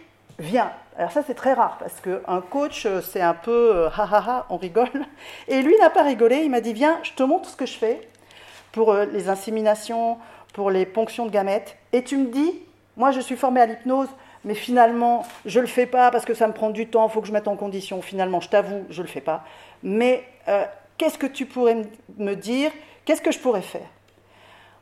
[0.41, 0.73] viens.
[0.97, 4.57] Alors ça, c'est très rare parce qu'un coach, c'est un peu ha ha ha, on
[4.57, 4.91] rigole.
[5.49, 6.39] Et lui n'a pas rigolé.
[6.39, 8.09] Il m'a dit viens, je te montre ce que je fais
[8.73, 10.19] pour les inséminations,
[10.53, 11.77] pour les ponctions de gamètes.
[11.93, 12.61] Et tu me dis,
[12.97, 14.09] moi, je suis formée à l'hypnose
[14.45, 17.21] mais finalement, je ne le fais pas parce que ça me prend du temps, faut
[17.21, 18.01] que je mette en condition.
[18.01, 19.45] Finalement, je t'avoue, je ne le fais pas.
[19.83, 20.65] Mais euh,
[20.97, 21.83] qu'est-ce que tu pourrais
[22.17, 22.71] me dire?
[23.05, 23.87] Qu'est-ce que je pourrais faire?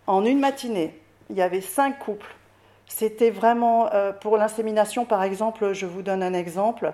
[0.06, 0.98] En une matinée,
[1.30, 2.35] il y avait cinq couples.
[2.89, 6.93] C'était vraiment, euh, pour l'insémination par exemple, je vous donne un exemple.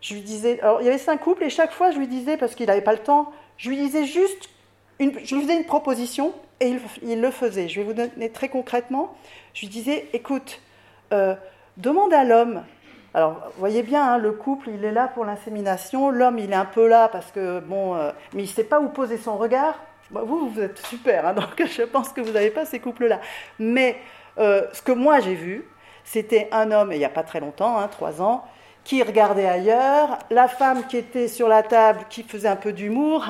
[0.00, 2.36] Je lui disais, alors il y avait cinq couples et chaque fois je lui disais,
[2.36, 4.48] parce qu'il n'avait pas le temps, je lui disais juste,
[5.00, 7.68] je lui faisais une proposition et il, le faisait.
[7.68, 9.14] Je vais vous donner très concrètement.
[9.52, 10.60] Je lui disais, écoute,
[11.12, 11.34] euh,
[11.76, 12.64] Demande à l'homme.
[13.12, 16.10] Alors, voyez bien, hein, le couple, il est là pour l'insémination.
[16.10, 18.80] L'homme, il est un peu là parce que, bon, euh, mais il ne sait pas
[18.80, 19.78] où poser son regard.
[20.10, 23.20] Bah, vous, vous êtes super, hein, donc je pense que vous n'avez pas ces couples-là.
[23.58, 23.96] Mais
[24.38, 25.64] euh, ce que moi j'ai vu,
[26.04, 28.44] c'était un homme, il n'y a pas très longtemps, hein, trois ans,
[28.84, 33.26] qui regardait ailleurs, la femme qui était sur la table, qui faisait un peu d'humour,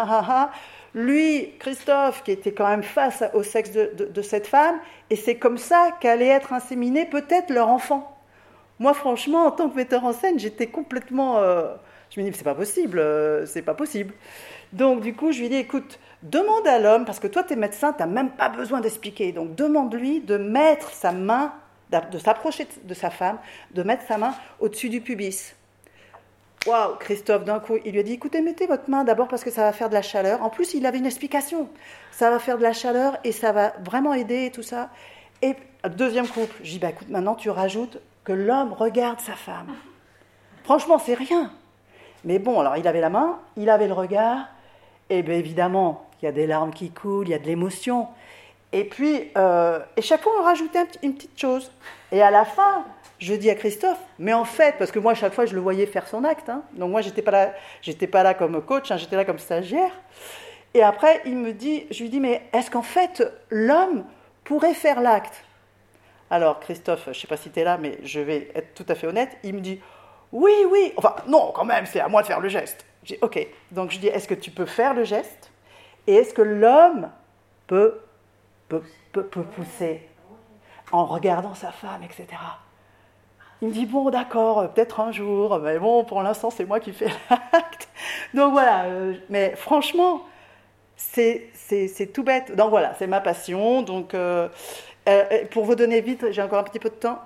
[0.94, 4.78] lui, Christophe, qui était quand même face au sexe de cette femme,
[5.10, 8.16] et c'est comme ça qu'allait être inséminé peut-être leur enfant.
[8.78, 11.38] Moi, franchement, en tant que metteur en scène, j'étais complètement.
[11.38, 11.74] Euh,
[12.10, 14.14] je me dis, c'est pas possible, euh, c'est pas possible.
[14.72, 17.56] Donc, du coup, je lui dis, écoute, demande à l'homme, parce que toi, tu es
[17.56, 19.32] médecin, tu n'as même pas besoin d'expliquer.
[19.32, 21.52] Donc, demande-lui de mettre sa main,
[21.90, 23.38] de s'approcher de sa femme,
[23.72, 25.54] de mettre sa main au-dessus du pubis.
[26.66, 29.50] Waouh, Christophe, d'un coup, il lui a dit écoutez, mettez votre main d'abord parce que
[29.50, 30.42] ça va faire de la chaleur.
[30.42, 31.68] En plus, il avait une explication.
[32.10, 34.90] Ça va faire de la chaleur et ça va vraiment aider et tout ça.
[35.42, 35.54] Et
[35.88, 39.74] deuxième couple, je dis bah, écoute, maintenant tu rajoutes que l'homme regarde sa femme.
[40.64, 41.52] Franchement, c'est rien.
[42.24, 44.48] Mais bon, alors il avait la main, il avait le regard,
[45.10, 48.08] et bien évidemment, il y a des larmes qui coulent, il y a de l'émotion.
[48.72, 51.70] Et puis, euh, et chaque fois, on rajoutait une petite chose.
[52.10, 52.84] Et à la fin,
[53.20, 55.86] je dis à Christophe, mais en fait, parce que moi, chaque fois, je le voyais
[55.86, 56.48] faire son acte.
[56.48, 56.62] Hein.
[56.72, 57.52] donc moi, j'étais pas
[58.10, 59.92] pas là comme coach, hein, j'étais là comme stagiaire.
[60.74, 64.04] Et après, il me dit, je lui dis, mais est-ce qu'en fait, l'homme
[64.44, 65.44] pourrait faire l'acte?
[66.28, 68.84] Alors, Christophe, je ne sais pas si tu es là, mais je vais être tout
[68.88, 69.80] à fait honnête, il me dit
[70.32, 72.84] Oui, oui, enfin, non, quand même, c'est à moi de faire le geste.
[73.04, 75.50] J'ai Ok, donc je dis Est-ce que tu peux faire le geste?
[76.06, 77.10] Et est-ce que l'homme
[77.66, 78.00] peut,
[79.56, 80.08] pousser
[80.92, 82.26] en regardant sa femme, etc.
[83.60, 86.92] Il me dit Bon, d'accord, peut-être un jour, mais bon, pour l'instant, c'est moi qui
[86.92, 87.88] fais l'acte.
[88.34, 90.22] Donc voilà, euh, mais franchement,
[90.96, 91.50] c'est
[92.12, 92.54] tout bête.
[92.54, 93.82] Donc voilà, c'est ma passion.
[93.82, 94.14] Donc.
[94.14, 94.48] Euh,
[95.08, 97.20] euh, pour vous donner vite, j'ai encore un petit peu de temps.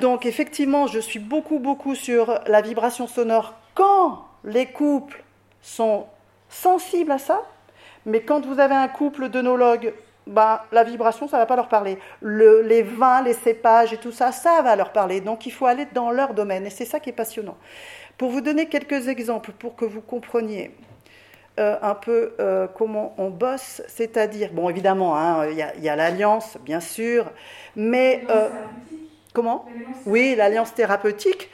[0.00, 5.22] Donc effectivement, je suis beaucoup, beaucoup sur la vibration sonore quand les couples
[5.60, 6.06] sont
[6.48, 7.42] sensibles à ça.
[8.10, 9.92] Mais quand vous avez un couple d'œnologues,
[10.26, 11.98] ben, la vibration, ça ne va pas leur parler.
[12.22, 15.20] les vins, les cépages et tout ça, ça va leur parler.
[15.20, 16.66] Donc il faut aller dans leur domaine.
[16.66, 17.56] Et c'est ça qui est passionnant.
[18.18, 20.72] Pour vous donner quelques exemples, pour que vous compreniez.
[21.58, 26.56] Euh, un peu euh, comment on bosse, c'est-à-dire, bon, évidemment, hein, il y a, l'alliance,
[26.64, 27.26] bien sûr,
[27.76, 28.24] mais...
[28.30, 28.48] Euh,
[29.34, 29.66] comment?
[30.06, 31.50] Oui, l'alliance thérapeutique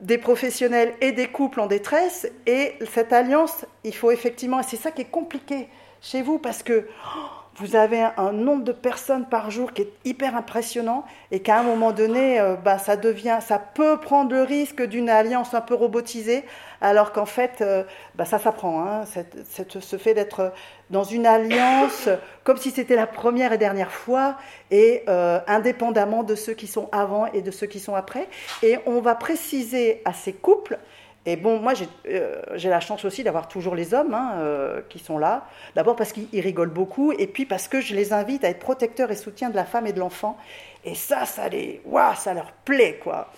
[0.00, 2.30] des professionnels et des couples en détresse.
[2.46, 5.68] Et cette alliance, il faut effectivement, et c'est ça qui est compliqué
[6.00, 7.18] chez vous, parce que oh,
[7.56, 11.62] vous avez un, nombre de personnes par jour qui est hyper impressionnant, et qu'à un
[11.62, 16.44] moment donné, bah, ça devient, ça peut prendre le risque d'une alliance un peu robotisée,
[16.80, 20.52] alors qu'en fait, euh, bah, ça s'apprend, hein, ce fait d'être
[20.90, 22.08] dans une alliance
[22.44, 24.36] comme si c'était la première et dernière fois,
[24.70, 28.28] et euh, indépendamment de ceux qui sont avant et de ceux qui sont après.
[28.62, 30.78] Et on va préciser à ces couples,
[31.26, 35.18] et bon, moi j'ai euh, la chance aussi d'avoir toujours les hommes hein, qui sont
[35.18, 38.58] là, d'abord parce qu'ils rigolent beaucoup, et puis parce que je les invite à être
[38.58, 40.38] protecteurs et soutiens de la femme et de l'enfant,
[40.84, 41.82] et ça, ça, les,
[42.16, 43.30] ça leur plaît, quoi.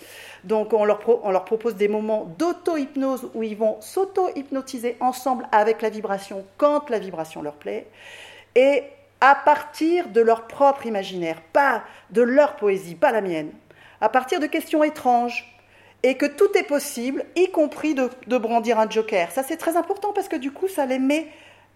[0.43, 0.99] Donc on leur,
[1.45, 7.41] propose des moments d'auto-hypnose où ils vont s'auto-hypnotiser ensemble avec la vibration quand la vibration
[7.41, 7.87] leur plaît.
[8.55, 8.83] Et
[9.21, 13.51] à partir de leur propre imaginaire, pas de leur poésie, pas la mienne,
[14.01, 15.49] à partir de questions étranges,
[16.05, 19.31] et que tout est possible, y compris de, de brandir un joker.
[19.31, 21.27] Ça c'est très important parce que du coup ça les met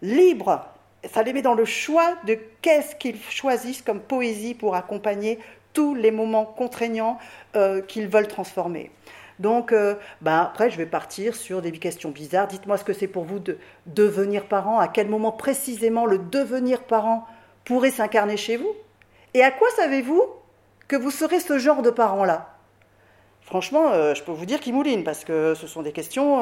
[0.02, 0.66] libres,
[1.06, 5.40] ça les met dans le choix de qu'est-ce qu'ils choisissent comme poésie pour accompagner
[5.78, 7.20] tous les moments contraignants
[7.56, 8.90] euh, qu'ils veulent transformer.
[9.38, 12.48] Donc, euh, ben après, je vais partir sur des questions bizarres.
[12.48, 16.82] Dites-moi ce que c'est pour vous de devenir parent, à quel moment précisément le devenir
[16.82, 17.28] parent
[17.64, 18.74] pourrait s'incarner chez vous
[19.36, 20.24] Et à quoi savez-vous
[20.88, 22.56] que vous serez ce genre de parent-là?
[23.44, 26.42] Franchement, euh, je peux vous dire qu'il mouline, parce que ce sont des questions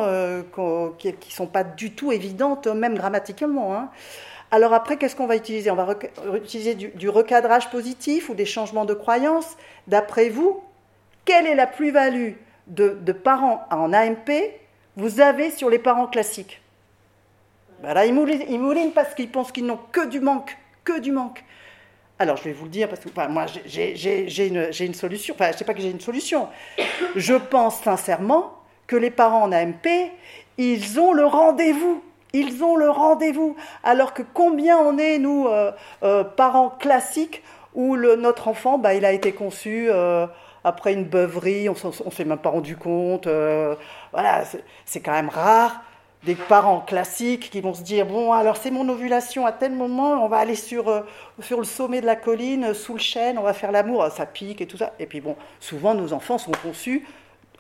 [0.97, 3.75] qui ne sont pas du tout évidentes, même grammaticalement.
[3.75, 3.89] Hein.
[4.55, 5.69] Alors après, qu'est-ce qu'on va utiliser?
[5.69, 5.97] On va
[6.37, 9.57] utiliser du, recadrage positif ou des changements de croyances.
[9.87, 10.63] D'après vous,
[11.25, 12.35] quelle est la plus-value
[12.67, 14.31] de, parents en AMP
[14.95, 16.61] vous avez sur les parents classiques
[17.83, 21.43] ben Là, ils moulinent, parce qu'ils pensent qu'ils n'ont que du manque, que du manque.
[22.17, 25.35] Alors, je vais vous le dire parce que moi, j'ai une, solution.
[25.35, 26.47] Enfin, je ne sais pas que j'ai une solution.
[27.17, 28.57] Je pense sincèrement
[28.87, 29.85] que les parents en AMP,
[30.57, 32.01] ils ont le rendez-vous.
[32.35, 33.55] Ils ont le rendez-vous.
[33.81, 35.71] Alors que combien on est, nous, euh,
[36.03, 37.41] euh, parents classiques,
[37.73, 40.27] où notre enfant, bah, il a été conçu euh,
[40.65, 43.27] après une beuverie, on ne s'est même pas rendu compte.
[44.11, 44.43] voilà,
[44.85, 45.81] c'est quand même rare
[46.23, 50.25] des parents classiques qui vont se dire bon alors c'est mon ovulation à tel moment
[50.25, 51.03] on va aller sur,
[51.39, 54.59] sur le sommet de la colline sous le chêne on va faire l'amour ça pique
[54.59, 57.07] et tout ça et puis bon souvent nos enfants sont conçus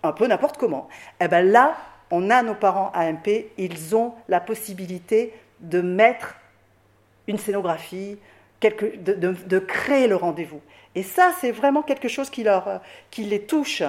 [0.01, 0.87] un peu n'importe comment
[1.21, 1.75] et eh ben là
[2.11, 6.35] on a nos parents AMP, ils ont la possibilité de mettre
[7.27, 8.17] une scénographie,
[8.61, 10.61] de, créer le rendez-vous.
[10.95, 13.83] Et ça, c'est vraiment quelque chose qui, leur, qui les touche.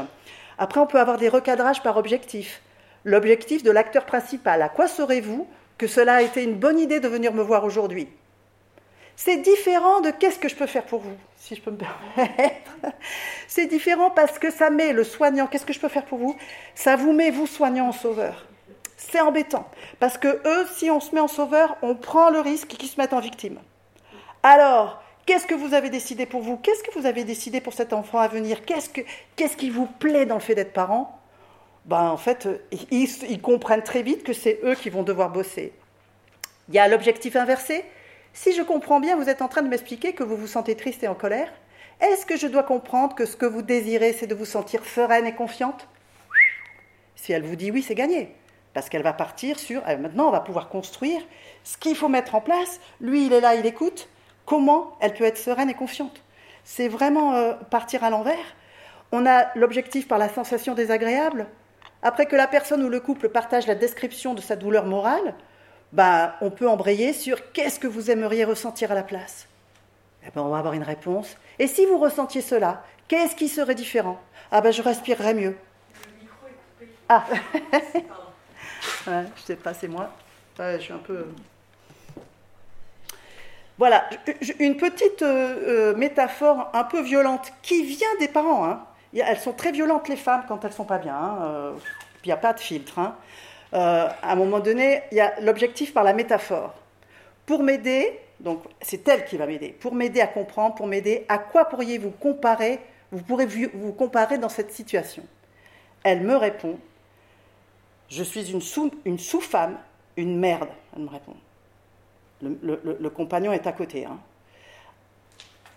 [0.58, 2.62] Après, on peut avoir des recadrages par objectif.
[3.04, 5.46] L'objectif de l'acteur principal, à quoi saurez-vous
[5.78, 8.08] que cela a été une bonne idée de venir me voir aujourd'hui?
[9.16, 12.70] C'est différent de qu'est-ce que je peux faire pour vous, si je peux me permettre.
[13.48, 16.36] C'est différent parce que ça met le soignant, qu'est-ce que je peux faire pour vous?
[16.74, 18.46] Ça vous met, vous, soignant, en sauveur.
[18.98, 19.68] C'est embêtant.
[20.00, 23.00] Parce que eux, si on se met en sauveur, on prend le risque qu'ils se
[23.00, 23.58] mettent en victime.
[24.42, 26.58] Alors, qu'est-ce que vous avez décidé pour vous?
[26.58, 28.66] Qu'est-ce que vous avez décidé pour cet enfant à venir?
[28.66, 29.00] Qu'est-ce, que,
[29.34, 31.18] qu'est-ce qui vous plaît dans le fait d'être parent?
[31.86, 32.48] Ben, En fait,
[32.90, 35.72] ils, ils comprennent très vite que c'est eux qui vont devoir bosser.
[36.68, 37.84] Il y a l'objectif inversé.
[38.36, 41.02] Si je comprends bien, vous êtes en train de m'expliquer que vous vous sentez triste
[41.02, 41.50] et en colère
[42.02, 45.24] est-ce que je dois comprendre que ce que vous désirez, c'est de vous sentir sereine
[45.24, 45.88] et confiante?
[47.14, 48.34] Si elle vous dit oui, c'est gagné.
[48.74, 51.22] Parce qu'elle va partir sur, euh, maintenant, on va pouvoir construire
[51.64, 52.78] ce qu'il faut mettre en place.
[53.00, 54.10] Lui, il est là, il écoute.
[54.44, 56.22] Comment elle peut être sereine et confiante?
[56.62, 58.54] C'est vraiment euh, partir à l'envers.
[59.12, 61.46] On a l'objectif par la sensation désagréable.
[62.02, 65.34] Après que la personne ou le couple partage la description de sa douleur morale,
[65.96, 69.48] ben, on peut embrayer sur qu'est-ce que vous aimeriez ressentir à la place.
[70.26, 73.74] Eh ben, on va avoir une réponse et si vous ressentiez cela, qu'est-ce qui serait
[73.74, 74.20] différent?
[74.50, 75.56] Ah ben je respirerais mieux.
[76.04, 76.92] Le micro est coupé.
[77.08, 77.24] Ah
[79.36, 80.10] Je sais pas, c'est moi.
[80.58, 81.26] je suis un peu.
[83.78, 84.08] Voilà,
[84.58, 88.66] une petite euh, euh, métaphore un peu violente qui vient des parents.
[88.66, 88.84] Hein.
[89.14, 91.14] Elles sont très violentes, les femmes, quand elles sont pas bien.
[91.14, 91.38] Hein.
[91.42, 91.72] Euh,
[92.24, 92.98] il n'y a pas de filtre.
[92.98, 93.16] Hein.
[93.72, 96.74] À un moment donné, il y a l'objectif par la métaphore.
[97.46, 99.68] Pour m'aider, donc c'est elle qui va m'aider.
[99.68, 102.80] Pour m'aider à comprendre, pour m'aider, à quoi pourriez-vous comparer
[103.12, 105.22] Vous pourrez vous comparer dans cette situation?
[106.02, 106.78] Elle me répond
[108.08, 109.78] Je suis une, sous, une sous-femme,
[110.16, 110.68] une merde.
[110.94, 111.34] Elle me répond.
[112.42, 114.04] Le, compagnon est à côté.
[114.04, 114.18] Hein.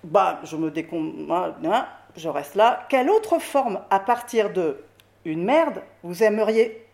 [0.04, 1.28] Bah, je me décom...
[1.32, 2.86] Hein, je reste là.
[2.90, 4.84] Quelle autre forme, à partir de
[5.26, 6.86] une merde, vous aimeriez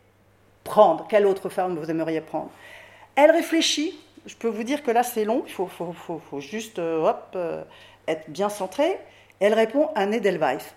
[0.66, 2.50] prendre Quelle autre forme vous aimeriez prendre
[3.16, 5.44] Elle réfléchit je peux vous dire que là, c'est long.
[5.48, 7.64] Il faut, juste euh, euh,
[8.08, 8.98] être bien centré.
[9.40, 10.74] Elle répond un Edelweiss.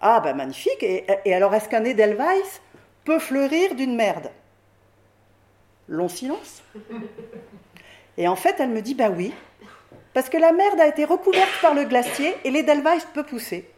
[0.00, 0.82] Ah, ben magnifique.
[0.82, 2.60] Et, alors, est-ce qu'un Edelweiss
[3.04, 4.30] peut fleurir d'une merde?
[5.88, 6.62] Long silence.
[8.16, 9.32] Et en fait, elle me dit Bah oui,
[10.12, 13.68] parce que la merde a été recouverte par le glacier et l'Edelweiss peut pousser.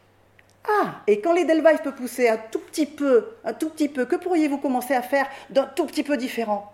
[0.68, 4.16] Ah, et quand l'Edelweiss peut pousser un tout petit peu, un tout petit peu, que
[4.16, 6.72] pourriez-vous commencer à faire d'un tout petit peu différent?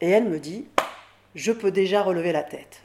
[0.00, 0.66] Et elle me dit,
[1.34, 2.82] je peux déjà relever la tête.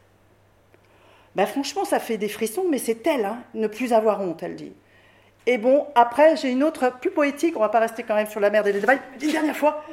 [1.36, 4.56] Ben franchement, ça fait des frissons, mais c'est elle, hein, ne plus avoir honte, elle
[4.56, 4.74] dit.
[5.48, 8.40] Et bon, après, j'ai une autre plus poétique, on va pas rester quand même sur
[8.40, 8.94] la mer des débats.
[9.22, 9.84] Une dernière fois,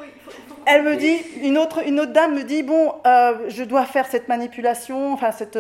[0.67, 4.07] elle me dit, une autre, une autre dame me dit, bon, euh, je dois faire
[4.07, 5.59] cette manipulation, enfin cette,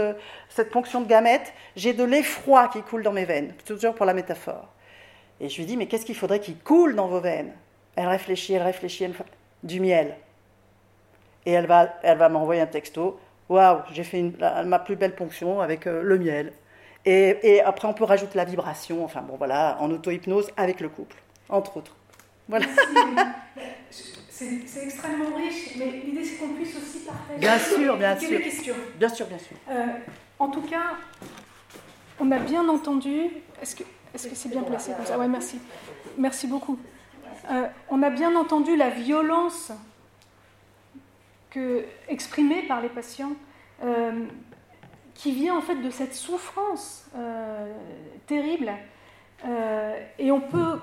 [0.48, 4.14] cette ponction de gamètes, j'ai de l'effroi qui coule dans mes veines, toujours pour la
[4.14, 4.69] métaphore.
[5.40, 7.52] Et je lui dis, mais qu'est-ce qu'il faudrait qu'il coule dans vos veines?
[7.97, 9.14] Elle réfléchit, elle réfléchit, elle...
[9.62, 10.16] du miel
[11.44, 13.19] et elle va, elle va m'envoyer un texto.
[13.48, 14.23] Waouh, j'ai fait
[14.64, 16.52] ma plus belle ponction avec euh, le miel.
[17.05, 20.89] Et, et, après, on peut rajouter la vibration, enfin bon, voilà, en auto-hypnose avec le
[20.89, 21.16] couple,
[21.49, 21.97] entre autres.
[22.49, 22.66] Voilà.
[24.31, 27.39] C'est extrêmement riche, mais l'idée c'est qu'on puisse aussi partager.
[27.39, 28.43] Bien sûr, bien sûr.
[28.43, 28.74] Questions.
[28.97, 29.57] Bien sûr, bien sûr.
[29.70, 29.87] Euh,
[30.39, 30.97] en tout cas,
[32.19, 33.31] on a bien entendu.
[33.61, 33.85] Est-ce que
[34.16, 35.19] c'est -ce c'est bien placé comme ça?
[35.19, 35.61] Oui, merci.
[36.19, 36.79] Merci beaucoup.
[37.51, 39.73] Euh, on a bien entendu la violence
[41.51, 43.35] que, exprimée par les patients,
[43.85, 44.27] euh,
[45.14, 47.72] qui vient en fait de cette souffrance euh,
[48.26, 48.72] terrible.
[49.44, 50.78] Euh, et on peut,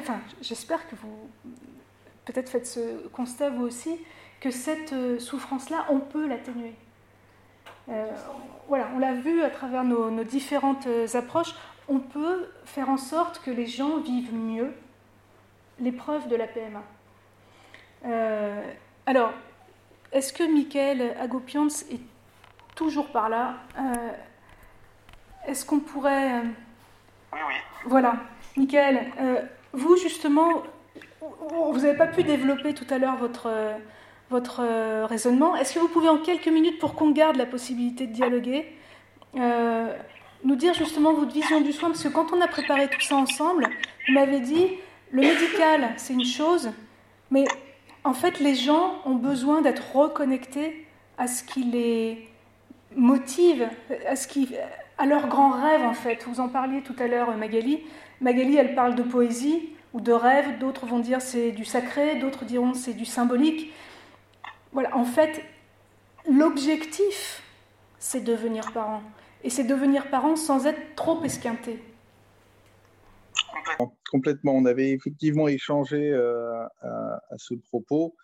[0.00, 1.30] enfin, j'espère que vous
[2.24, 3.98] peut-être faites ce constat vous aussi,
[4.40, 6.74] que cette souffrance-là, on peut l'atténuer.
[8.68, 11.54] voilà, on l'a vu à travers nos, différentes approches,
[11.88, 14.72] on peut faire en sorte que les gens vivent mieux
[15.78, 16.82] l'épreuve de la PMA.
[18.06, 18.62] Euh,
[19.06, 19.32] alors,
[20.12, 22.00] est-ce que Michael Agopians est
[22.74, 24.10] toujours par là euh,
[25.46, 26.40] Est-ce qu'on pourrait...
[27.32, 27.54] Oui, oui.
[27.86, 28.16] Voilà.
[28.56, 29.10] Michael,
[29.72, 30.62] vous justement,
[31.20, 33.50] vous n'avez pas pu développer tout à l'heure votre,
[34.30, 34.62] votre
[35.06, 35.56] raisonnement.
[35.56, 38.72] Est-ce que vous pouvez en quelques minutes, pour qu'on garde la possibilité de dialoguer,
[39.34, 43.16] nous dire justement votre vision du soin, parce que quand on a préparé tout ça
[43.16, 43.66] ensemble,
[44.06, 44.68] vous m'avez dit,
[45.10, 46.70] le médical, c'est une chose,
[47.30, 47.44] mais
[48.04, 50.86] en fait, les gens ont besoin d'être reconnectés
[51.16, 52.28] à ce qui les
[52.96, 53.68] motive,
[54.06, 54.54] à, ce qui,
[54.98, 56.24] à leurs grands rêves, en fait.
[56.26, 57.80] Vous en parliez tout à l'heure, Magali.
[58.20, 62.44] Magali, elle parle de poésie ou de rêve, d'autres vont dire c'est du sacré, d'autres
[62.44, 63.72] diront c'est du symbolique.
[64.72, 65.44] Voilà, en fait,
[66.28, 67.42] l'objectif,
[67.98, 69.02] c'est devenir parent
[69.44, 71.80] et c'est devenir parent sans être trop esquinté.
[74.10, 74.52] Complètement.
[74.52, 78.14] On avait effectivement échangé euh, à, ce propos.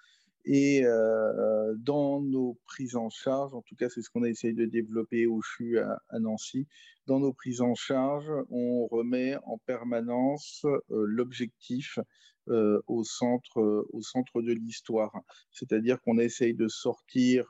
[0.44, 4.54] Et euh, dans nos prises en charge, en tout cas c'est ce qu'on a essayé
[4.54, 6.66] de développer au CHU à, à, Nancy,
[7.10, 11.98] dans nos prises en charge, on remet en permanence euh, l'objectif
[12.48, 15.12] euh, au, centre, euh, au centre de l'histoire.
[15.50, 17.46] C'est-à-dire qu'on essaye de sortir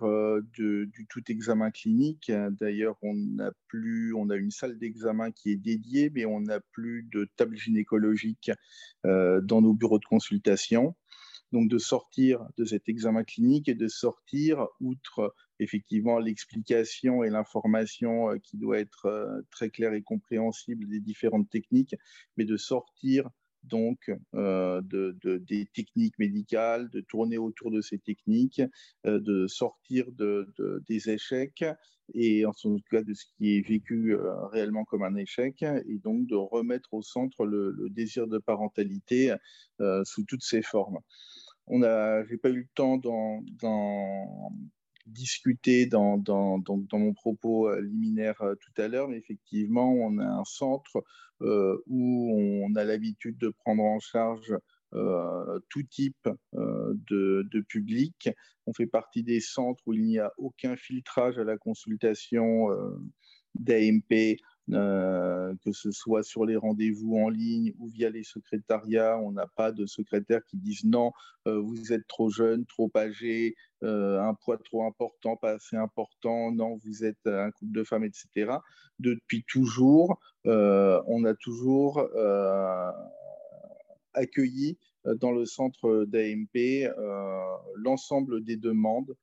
[0.54, 2.32] du tout examen clinique.
[2.58, 6.60] D'ailleurs, on n'a plus, on a une salle d'examen qui est dédiée, mais on n'a
[6.72, 8.50] plus de table gynécologique
[9.04, 10.96] dans nos bureaux de consultation.
[11.52, 18.38] Donc de sortir de cet examen clinique et de sortir, outre effectivement l'explication et l'information
[18.42, 21.96] qui doit être très claire et compréhensible des différentes techniques,
[22.36, 23.28] mais de sortir
[23.64, 28.62] donc euh, de, des techniques médicales, de tourner autour de ces techniques,
[29.06, 30.52] euh, de sortir de,
[30.88, 31.64] des échecs
[32.14, 35.98] et en tout cas de ce qui est vécu euh, réellement comme un échec, et
[35.98, 39.34] donc de remettre au centre le, désir de parentalité
[40.04, 40.98] sous toutes ses formes.
[41.72, 43.42] On a, j'ai pas eu le temps dans
[45.10, 46.22] discuter dans,
[46.92, 51.04] mon propos euh, liminaire euh, tout à l'heure, mais effectivement, on a un centre
[51.42, 54.54] euh, où on a l'habitude de prendre en charge
[55.68, 58.28] tout type de, public.
[58.66, 62.66] On fait partie des centres où il n'y a aucun filtrage à la consultation
[63.54, 64.36] d'AMP
[64.72, 69.18] euh, que ce soit sur les rendez-vous en ligne ou via les secrétariats.
[69.18, 71.12] On n'a pas de secrétaires qui disent non,
[71.48, 76.52] euh, vous êtes trop jeune, trop âgé, euh, un poids trop important, pas assez important,
[76.52, 78.52] non, vous êtes un couple de femmes, etc.
[78.98, 82.06] Depuis toujours, on a toujours
[84.14, 86.88] accueilli dans le centre d'AMP
[87.76, 89.16] l'ensemble des demandes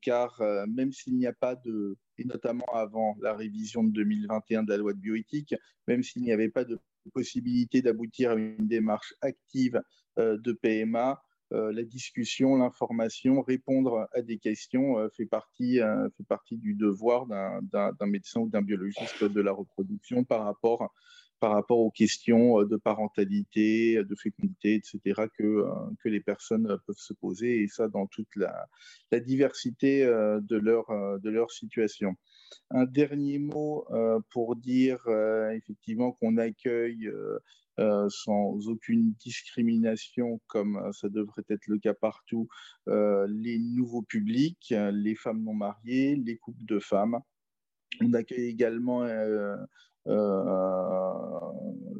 [0.00, 4.70] car même s'il n'y a pas de, et notamment avant la révision de 2021 de
[4.70, 5.54] la loi de bioéthique,
[5.86, 6.78] même s'il n'y avait pas de
[7.12, 9.80] possibilité d'aboutir à une démarche active
[10.18, 11.22] euh, de PMA,
[11.52, 15.78] la discussion, l'information, répondre à des questions fait, partie,
[16.16, 20.92] fait partie du devoir d'un médecin ou d'un biologiste de la reproduction par rapport
[21.40, 25.70] par rapport aux questions euh, de parentalité, de fécondité, etc., que, euh,
[26.02, 28.68] que les personnes peuvent se poser, et ça dans toute la,
[29.20, 30.86] diversité euh, de leur,
[31.20, 32.14] de leur situation.
[32.70, 33.86] Un dernier mot
[34.30, 35.00] pour dire
[35.52, 37.10] effectivement qu'on accueille
[37.76, 42.48] sans aucune discrimination, comme ça devrait être le cas partout,
[42.86, 47.20] les nouveaux publics, les femmes non mariées, les couples de femmes.
[48.02, 49.56] On accueille également euh,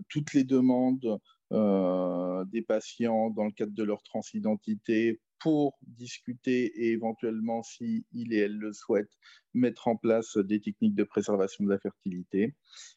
[0.08, 1.18] toutes les demandes
[1.52, 8.32] euh, des patients dans le cadre de leur transidentité pour discuter et éventuellement, si il
[8.32, 9.16] et elle le souhaitent,
[9.56, 12.54] mettre en place des techniques de préservation de la fertilité.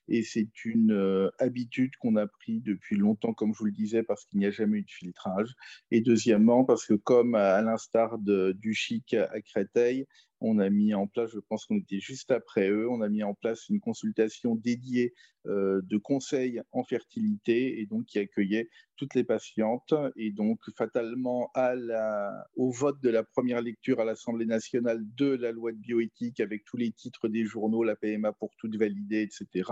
[0.07, 4.03] Et c'est une euh, habitude qu'on a pris depuis longtemps, comme je vous le disais,
[4.03, 5.53] parce qu'il n'y a jamais eu de filtrage.
[5.91, 10.05] Et deuxièmement, parce que comme à l'instar du chic à Créteil,
[10.41, 13.23] on a mis en place, je pense qu'on était juste après eux, on a mis
[13.23, 15.13] en place une consultation dédiée
[15.47, 19.93] euh, de conseils en fertilité et donc qui accueillait toutes les patientes.
[20.15, 25.27] Et donc, fatalement, à la, au vote de la première lecture à l'Assemblée nationale de
[25.27, 29.21] la loi de bioéthique avec tous les titres des journaux, la PMA pour toutes validées,
[29.21, 29.71] etc.,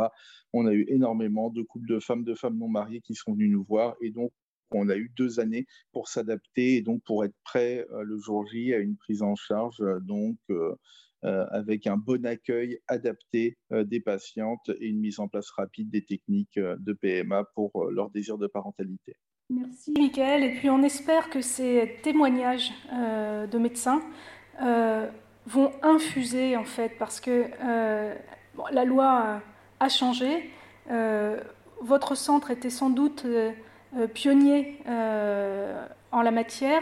[0.53, 3.49] on a eu énormément de couples de femmes, de femmes non mariées qui sont venues
[3.49, 3.95] nous voir.
[4.01, 4.31] Et donc,
[4.71, 8.45] on a eu deux années pour s'adapter et donc pour être prêt euh, le jour
[8.47, 10.75] J à une prise en charge euh, donc euh,
[11.23, 16.59] avec un bon accueil adapté des patientes et une mise en place rapide des techniques
[16.59, 19.15] de PMA pour leur désir de parentalité.
[19.49, 23.99] Merci Michael et puis on espère que ces témoignages de médecins
[25.47, 27.45] vont infuser en fait parce que
[28.71, 29.41] la loi
[29.79, 30.51] a changé
[31.81, 33.25] votre centre était sans doute
[34.13, 34.79] pionnier
[36.11, 36.81] en la matière.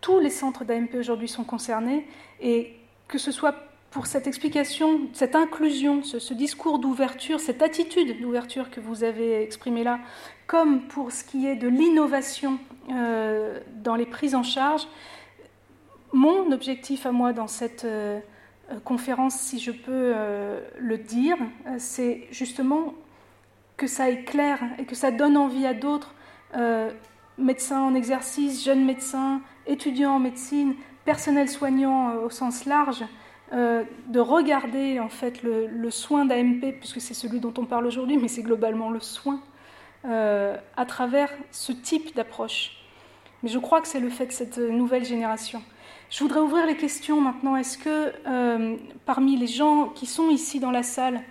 [0.00, 2.06] tous les centres d'AMP aujourd'hui sont concernés
[2.40, 2.74] et
[3.08, 3.54] que ce soit
[3.92, 9.84] pour cette explication, cette inclusion, ce, discours d'ouverture, cette attitude d'ouverture que vous avez exprimée
[9.84, 10.00] là,
[10.46, 12.58] comme pour ce qui est de l'innovation
[12.90, 14.88] euh, dans les prises en charge,
[16.12, 18.20] mon objectif à moi dans cette euh,
[18.84, 21.36] conférence, si je peux euh, le dire,
[21.78, 22.94] c'est justement
[23.76, 26.14] que ça éclaire et que ça donne envie à d'autres
[27.38, 30.74] médecins en exercice, jeunes médecins, étudiants en médecine,
[31.06, 33.02] personnel soignant au sens large,
[33.52, 38.16] euh, de regarder en fait le, soin d'AMP, puisque c'est celui dont on parle aujourd'hui,
[38.16, 39.42] mais c'est globalement le soin,
[40.06, 42.78] euh, à travers ce type d'approche.
[43.42, 45.62] Mais je crois que c'est le fait de cette nouvelle génération.
[46.12, 47.56] Je voudrais ouvrir les questions maintenant.
[47.56, 48.76] Est-ce que euh,
[49.06, 51.22] parmi les gens qui sont ici dans la salle,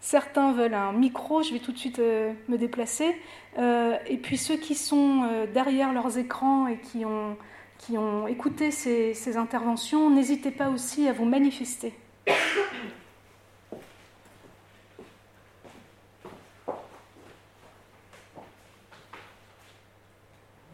[0.00, 3.16] certains veulent un micro Je vais tout de suite me déplacer.
[3.58, 10.52] et puis ceux qui sont derrière leurs écrans et qui ont écouté ces interventions, n'hésitez
[10.52, 11.94] pas aussi à vous manifester.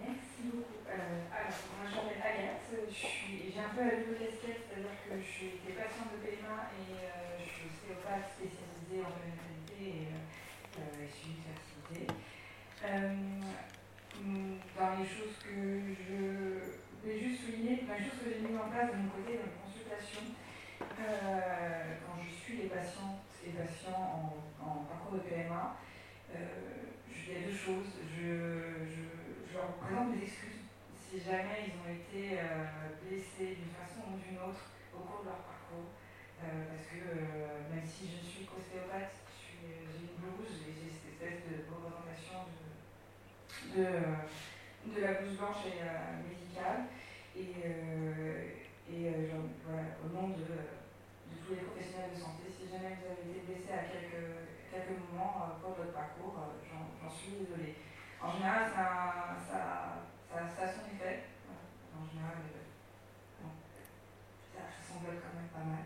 [0.01, 0.83] Merci beaucoup.
[0.89, 5.29] Euh, alors, moi je m'appelle Agathe, j'ai un peu la double casquette, c'est-à-dire que je
[5.31, 11.05] suis des patiente de PMA et euh, je suis ostéopathe spécialisée en périnatalité et, euh,
[11.05, 12.11] et suivi de fertilité.
[15.05, 16.75] Les choses que je
[17.05, 19.45] je voulais juste souligner la chose que j'ai mis en place de mon côté dans
[19.45, 20.33] les consultations,
[20.81, 25.77] euh, quand je suis les patientes et patients en, parcours de PMA,
[26.33, 27.93] euh, il y a deux choses.
[28.09, 30.67] Je, leur présente des excuses
[30.97, 34.67] si jamais ils ont été euh, blessés d'une façon ou d'une autre
[34.97, 35.93] au cours de leur parcours.
[36.41, 37.05] parce que
[37.71, 43.87] même si je suis ostéopathe, j'ai une blouse et j'ai cette espèce de représentation de
[45.01, 45.81] la blouse blanche et
[46.29, 46.89] médicale.
[47.37, 48.55] Et, euh,
[48.87, 53.11] et euh, voilà, au nom de, de, tous les professionnels de santé, si jamais vous
[53.11, 57.75] avez été blessé à quelques, quelques moments euh, pour votre parcours, j'en suis désolée.
[58.23, 59.61] En général, ça, ça,
[60.31, 61.27] ça, ça a son effet.
[61.91, 62.39] En général,
[63.43, 63.51] bon,
[64.55, 65.85] ça, s'envole quand même pas mal.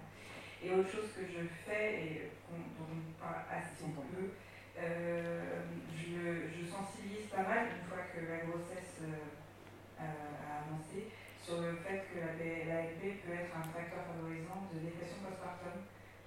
[0.60, 4.36] Et autre chose que je fais, et dont on parle assez peu, euh,
[4.78, 11.10] je, je, sensibilise pas mal une fois que la grossesse euh, a avancé
[11.44, 15.82] sur le fait que l'ALP peut être un facteur favorisant de dépression postpartum,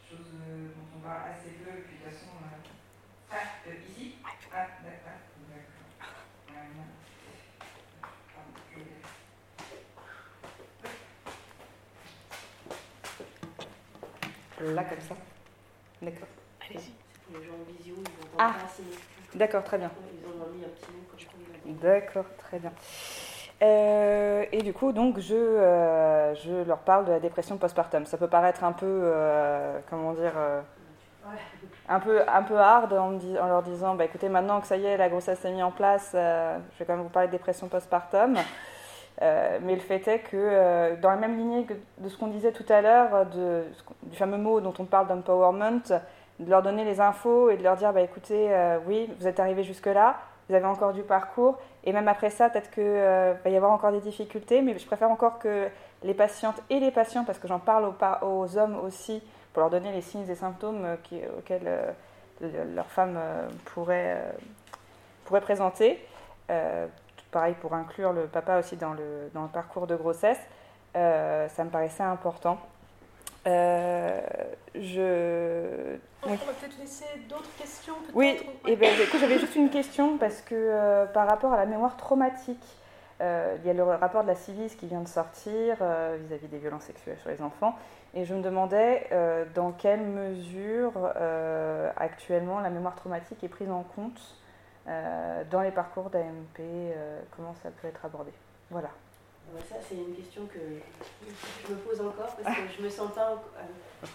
[0.09, 2.31] chose euh, dont on parle assez peu, et puis de toute façon.
[2.41, 2.59] Euh,
[3.31, 4.15] ah, euh, ici
[4.53, 5.21] Ah, d'accord.
[14.61, 15.15] Là, comme ça
[16.01, 16.27] D'accord.
[16.61, 17.00] Allez-y.
[17.33, 18.53] Les gens en visio, ils vont ah.
[19.35, 19.91] D'accord, très bien.
[20.13, 22.71] Ils ont mis un petit mot comme D'accord, très bien.
[23.61, 28.05] Euh, et du coup, donc, je, euh, je, leur parle de la dépression postpartum.
[28.05, 30.33] Ça peut paraître un peu, euh, comment dire,
[31.87, 34.85] un, peu, un peu hard en, en, leur disant, bah, écoutez, maintenant que ça y
[34.85, 37.67] est, la grossesse est mise en place, je vais quand même vous parler de dépression
[37.67, 38.35] postpartum.
[39.21, 42.65] mais le fait est que, dans la même lignée que de ce qu'on disait tout
[42.67, 46.01] à l'heure, du fameux mot dont on parle d'empowerment,
[46.41, 48.49] de leur donner les infos et de leur dire, bah, écoutez,
[48.85, 50.17] oui, vous êtes arrivé jusque-là,
[50.49, 53.71] vous avez encore du parcours, et même après ça, peut-être qu'il euh, va y avoir
[53.71, 55.69] encore des difficultés, mais je préfère encore que
[56.03, 57.91] les patientes et les patients, parce que j'en parle
[58.21, 59.23] aux, hommes aussi,
[59.53, 63.19] pour leur donner les signes et symptômes euh, auxquels euh, leur femme
[63.65, 64.19] pourrait,
[65.25, 66.03] pourrait présenter.
[67.29, 70.39] pareil pour inclure le papa aussi dans le, dans le parcours de grossesse.
[70.95, 72.57] ça me paraissait important.
[73.47, 74.21] Euh,
[74.75, 75.97] je...
[76.23, 77.95] On va peut-être laisser d'autres questions.
[78.13, 78.37] oui,
[78.67, 81.97] et eh ben, j'avais juste une question parce que euh, par rapport à la mémoire
[81.97, 82.63] traumatique,
[83.21, 86.57] euh, il y a le rapport de la CIVIS qui vient de sortir vis-à-vis des
[86.59, 87.75] violences sexuelles sur les enfants.
[88.13, 89.09] Et je me demandais
[89.55, 90.91] dans quelle mesure
[91.97, 94.21] actuellement la mémoire traumatique est prise en compte
[94.85, 96.93] dans les parcours d'AMP,
[97.35, 98.31] comment ça peut être abordé?
[98.71, 98.89] Voilà.
[99.59, 100.59] Ça, c'est une question que
[101.67, 103.31] je me pose encore parce que je me sens pas.
[103.57, 104.07] Euh,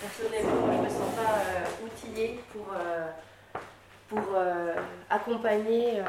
[0.00, 3.08] personnellement, je me sens pas euh, outillée pour, euh,
[4.08, 4.22] pour
[5.10, 6.02] accompagner.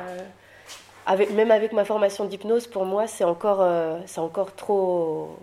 [1.06, 3.68] Avec, même avec ma formation d'hypnose, pour moi, c'est encore,
[4.06, 5.36] c'est encore trop.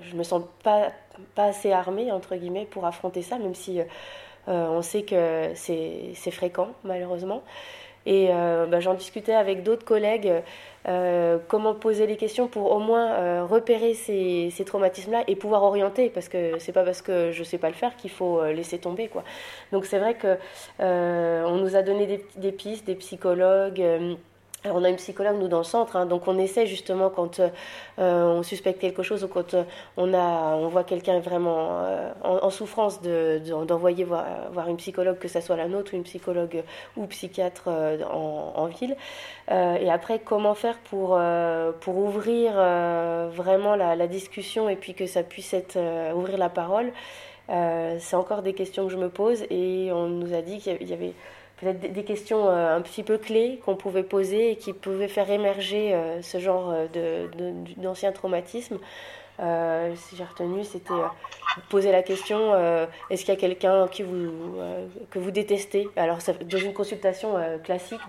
[0.00, 0.92] je me sens pas,
[1.34, 3.80] pas assez armée, entre guillemets, pour affronter ça, même si
[4.46, 7.42] on sait que c'est fréquent, malheureusement.
[8.06, 10.32] Et bah, j'en discutais avec d'autres collègues,
[11.48, 16.28] comment poser les questions pour au moins repérer ces, ces traumatismes-là et pouvoir orienter, parce
[16.28, 19.08] que c'est pas parce que je sais pas le faire qu'il faut laisser tomber.
[19.08, 19.22] Quoi.
[19.72, 20.38] Donc c'est vrai que
[20.78, 23.82] on nous a donné des pistes, des psychologues
[24.64, 27.48] on a une psychologue, nous, dans le centre, hein, donc on essaie justement quand euh,
[27.98, 29.64] on suspecte quelque chose ou quand euh,
[29.96, 35.40] on, a, on voit quelqu'un vraiment euh, en, souffrance d'envoyer voir, une psychologue, que ce
[35.40, 36.62] soit la nôtre ou une psychologue
[36.96, 38.96] ou psychiatre en, ville.
[39.48, 41.18] et après, comment faire pour,
[41.80, 45.78] pour ouvrir vraiment la, la, discussion et puis que ça puisse être,
[46.14, 46.92] ouvrir la parole
[47.48, 50.92] C'est encore des questions que je me pose et on nous a dit qu'il y
[50.92, 51.14] avait
[51.60, 55.30] peut-être des questions euh, un petit peu clés qu'on pouvait poser et qui pouvaient faire
[55.30, 57.26] émerger euh, ce genre euh,
[57.76, 58.78] d'anciens traumatismes.
[59.38, 61.02] si j'ai retenu, c'était
[61.68, 62.54] poser la question
[63.08, 65.88] est-ce qu'il y a quelqu'un que vous détestez?
[65.96, 68.02] Alors, dans une consultation classique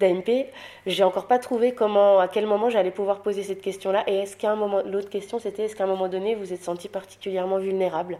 [0.00, 0.46] d'ANP,
[0.86, 4.04] j'ai encore pas trouvé comment, à quel moment j'allais pouvoir poser cette question-là.
[4.06, 6.62] Et est-ce qu'à un moment, l'autre question, c'était est-ce qu'à un moment donné, vous êtes
[6.62, 8.18] senti particulièrement vulnérable?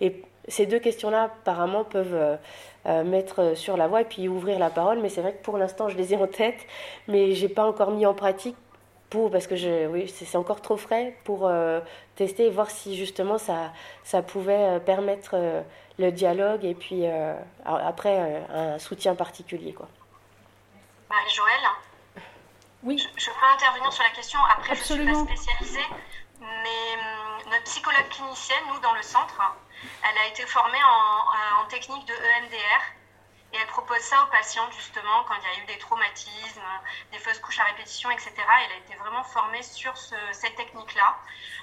[0.00, 2.38] Et ces deux questions-là, apparemment, peuvent
[2.86, 5.00] euh, mettre sur la voie et puis ouvrir la parole.
[5.00, 6.66] Mais c'est vrai que pour l'instant, je les ai en tête,
[7.06, 8.56] mais j'ai pas encore mis en pratique
[9.10, 11.80] pour, parce que je, oui, c'est encore trop frais pour euh,
[12.16, 13.72] tester et voir si justement ça,
[14.04, 15.36] ça pouvait euh, permettre
[15.98, 17.04] le dialogue et puis
[17.64, 19.72] après un soutien particulier.
[19.72, 19.88] Quoi.
[21.10, 22.22] Marie-Joëlle
[22.82, 22.98] Oui.
[23.16, 24.38] Je, peux intervenir sur la question.
[24.56, 25.12] Après, Absolument.
[25.12, 25.86] je ne suis pas spécialisée,
[26.40, 29.40] mais hum, notre psychologue clinicienne, nous, dans le centre,
[30.04, 32.82] elle a été formée en, technique de EMDR
[33.52, 36.62] et elle propose ça aux patients justement quand il y a eu des traumatismes,
[37.12, 38.32] des fausses couches à répétition, etc.
[38.36, 39.94] Elle a été vraiment formée sur
[40.32, 41.16] cette technique-là.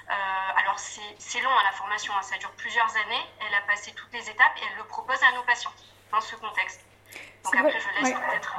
[0.08, 2.22] Euh, alors c'est long à la formation, hein.
[2.22, 3.26] ça dure plusieurs années.
[3.46, 5.72] Elle a passé toutes les étapes et elle le propose à nos patients
[6.12, 6.84] dans ce contexte.
[7.44, 8.56] Donc après, je laisse peut-être.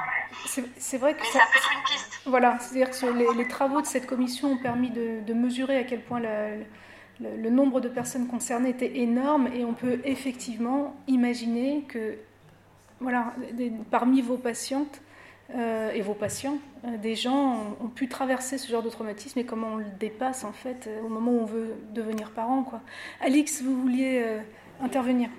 [0.78, 2.20] C'est vrai que Mais ça, peut être une piste.
[2.26, 6.02] Voilà, c'est-à-dire que les, travaux de cette commission ont permis de, de mesurer à quel
[6.02, 6.50] point la,
[7.20, 12.16] le, nombre de personnes concernées était énorme et on peut effectivement imaginer que,
[13.00, 13.32] voilà,
[13.90, 15.00] parmi vos patientes
[15.54, 19.46] euh, et vos patients, euh, des gens ont, pu traverser ce genre de traumatisme et
[19.46, 22.62] comment on le dépasse en fait euh, au moment où on veut devenir parent.
[22.62, 22.80] Quoi.
[23.22, 24.40] Alix, vous vouliez
[24.82, 25.30] intervenir?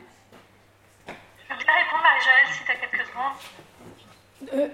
[1.08, 1.14] Je
[1.54, 4.72] voudrais répondre à Jaël si tu as quelques secondes.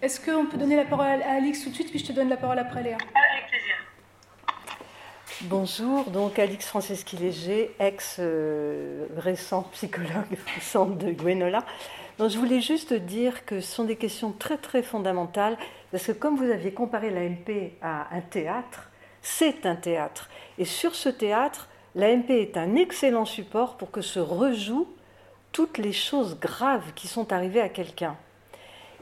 [0.00, 2.30] Est-ce qu'on peut donner la parole à Alix tout de suite, puis je te donne
[2.30, 2.96] la parole après Léa?
[2.96, 3.74] Avec plaisir.
[5.42, 11.64] Bonjour, donc Alix Franceschi-Léger, ex-récent psychologue au centre de Gwenola.
[12.18, 15.56] Donc, je voulais juste dire que ce sont des questions très très fondamentales,
[15.92, 18.90] parce que comme vous aviez comparé l'AMP à un théâtre,
[19.22, 20.28] c'est un théâtre.
[20.58, 24.88] Et sur ce théâtre, l'AMP est un excellent support pour que se rejouent
[25.52, 28.16] toutes les choses graves qui sont arrivées à quelqu'un.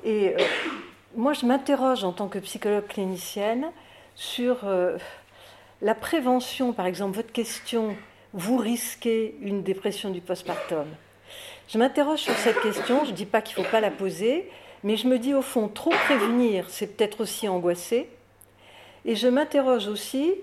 [0.04, 0.44] Et euh,
[1.16, 3.70] moi, je m'interroge en tant que psychologue clinicienne
[4.14, 4.66] sur...
[4.66, 4.98] Euh,
[5.82, 7.96] la prévention, par exemple, votre question,
[8.32, 10.86] vous risquez une dépression du postpartum.
[11.68, 14.50] Je m'interroge sur cette question, je ne dis pas qu'il ne faut pas la poser,
[14.84, 18.08] mais je me dis au fond, trop prévenir, c'est peut-être aussi angoisser.
[19.04, 20.34] Et je m'interroge aussi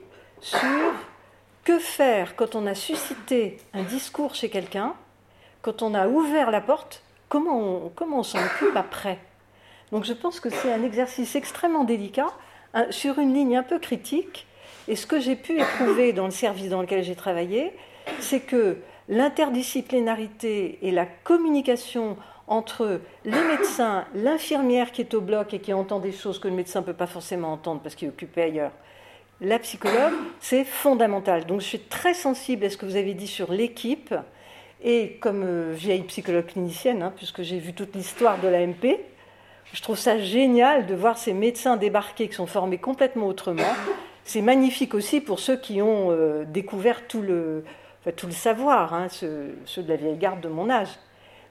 [0.41, 0.93] sur
[1.63, 4.95] que faire quand on a suscité un discours chez quelqu'un,
[5.61, 9.19] quand on a ouvert la porte, comment on, comment on s'en occupe après?
[9.91, 12.27] Donc je pense que c'est un exercice extrêmement délicat,
[12.89, 14.47] sur une ligne un peu critique,
[14.87, 17.71] et ce que j'ai pu éprouver dans le service dans lequel j'ai travaillé,
[18.19, 18.77] c'est que
[19.09, 25.99] l'interdisciplinarité et la communication entre les médecins, l'infirmière qui est au bloc et qui entend
[25.99, 28.71] des choses que le médecin ne peut pas forcément entendre parce qu'il est occupé ailleurs,
[29.41, 31.45] la psychologue, c'est fondamental.
[31.45, 34.13] Donc je suis très sensible à ce que vous avez dit sur l'équipe.
[34.85, 38.99] Et comme euh, vieille psychologue clinicienne, hein, puisque j'ai vu toute l'histoire de l'AMP,
[39.71, 43.63] je trouve ça génial de voir ces médecins débarquer qui sont formés complètement autrement
[44.25, 47.63] c'est magnifique aussi pour ceux qui ont euh, découvert tout le,
[48.15, 50.89] tout le savoir, hein, ceux, de la vieille garde de mon âge.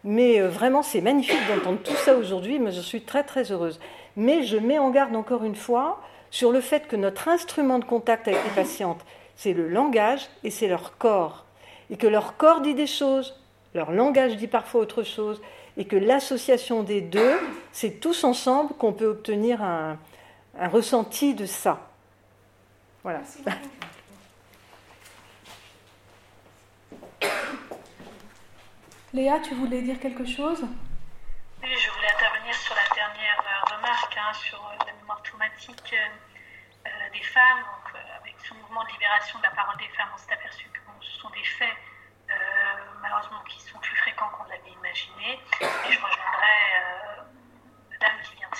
[0.04, 3.78] Mais euh, vraiment, c'est magnifique d'entendre tout ça aujourd'hui, mais je suis très très heureuse.
[4.16, 6.00] Mais je mets en garde encore une fois
[6.30, 9.04] sur le fait que notre instrument de contact avec les patientes,
[9.36, 11.44] c'est le langage et c'est leur corps.
[11.90, 13.38] Et que leur corps dit des choses,
[13.74, 15.42] leur langage dit parfois autre chose,
[15.76, 17.34] et que l'association des deux,
[17.70, 19.98] c'est tous ensemble qu'on peut obtenir un
[20.68, 21.91] ressenti de ça.
[23.02, 23.20] Voilà.
[29.12, 30.64] Léa, tu voulais dire quelque chose?
[31.62, 35.94] Oui, je voulais intervenir sur la dernière euh, remarque hein, sur euh, la mémoire traumatique
[35.94, 37.58] euh, des femmes.
[37.58, 40.78] Donc, avec ce mouvement de libération de la parole des femmes, on s'est aperçu que
[41.00, 41.76] ce sont des faits
[43.02, 45.38] malheureusement qui sont plus fréquents qu'on l'avait imaginé.
[45.60, 46.80] Et je rejoindrais
[47.90, 48.56] Madame qui vient de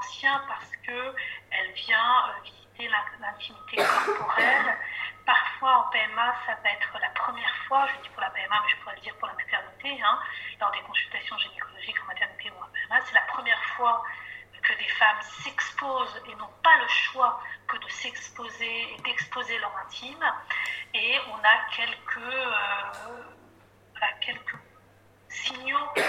[0.00, 2.88] ancien parce qu'elle vient visiter
[3.20, 4.76] l'intimité corporelle.
[5.26, 8.70] Parfois en PMA, ça va être la première fois, je dis pour la PMA, mais
[8.70, 10.18] je pourrais le dire pour la maternité, hein,
[10.60, 14.02] lors des consultations gynécologiques en maternité ou en PMA, c'est la première fois
[14.62, 19.74] que des femmes s'exposent et n'ont pas le choix que de s'exposer et d'exposer leur
[19.86, 20.24] intime.
[20.92, 23.16] Et on a quelques, euh,
[24.20, 24.56] quelques
[25.30, 26.02] signaux euh,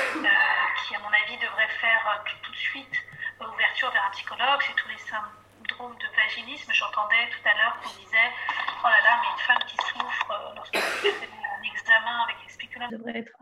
[0.83, 2.97] qui, à mon avis, devraient faire euh, tout, de suite
[3.39, 4.59] ouverture vers un psychologue.
[4.61, 6.71] C'est tous les syndromes de vaginisme.
[6.73, 8.29] J'entendais tout à l'heure qu'on disait
[8.83, 12.99] Oh là là, mais une femme qui souffre lorsqu'on fait un examen avec les spéculateurs.
[12.99, 13.33] devrait être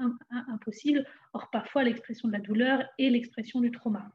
[0.48, 1.06] impossible.
[1.34, 4.12] Or, parfois, l'expression de la douleur est l'expression du trauma.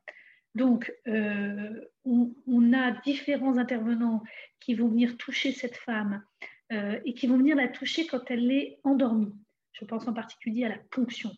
[0.55, 4.23] Donc, euh, on, a différents intervenants
[4.61, 6.23] qui vont venir toucher cette femme
[6.73, 9.35] euh, et qui vont venir la toucher quand elle est endormie.
[9.73, 11.33] Je pense en particulier à la ponction.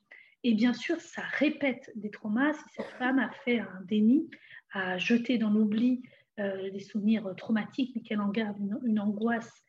[0.45, 4.31] Et bien sûr, ça répète des traumas si cette femme a fait un déni,
[4.73, 6.03] a jeté dans l'oubli
[6.39, 9.63] euh, des souvenirs traumatiques, mais qu'elle en garde une, angoisse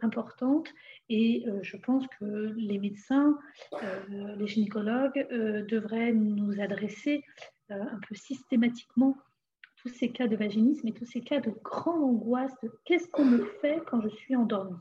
[0.00, 0.68] importante.
[1.10, 3.38] Et je pense que les médecins,
[4.08, 5.28] les gynécologues
[5.68, 7.22] devraient nous adresser
[7.72, 9.16] euh, un peu systématiquement
[9.78, 13.24] tous ces cas de vaginisme et tous ces cas de grande angoisse de qu'est-ce qu'on
[13.24, 14.78] me fait quand je suis endormie.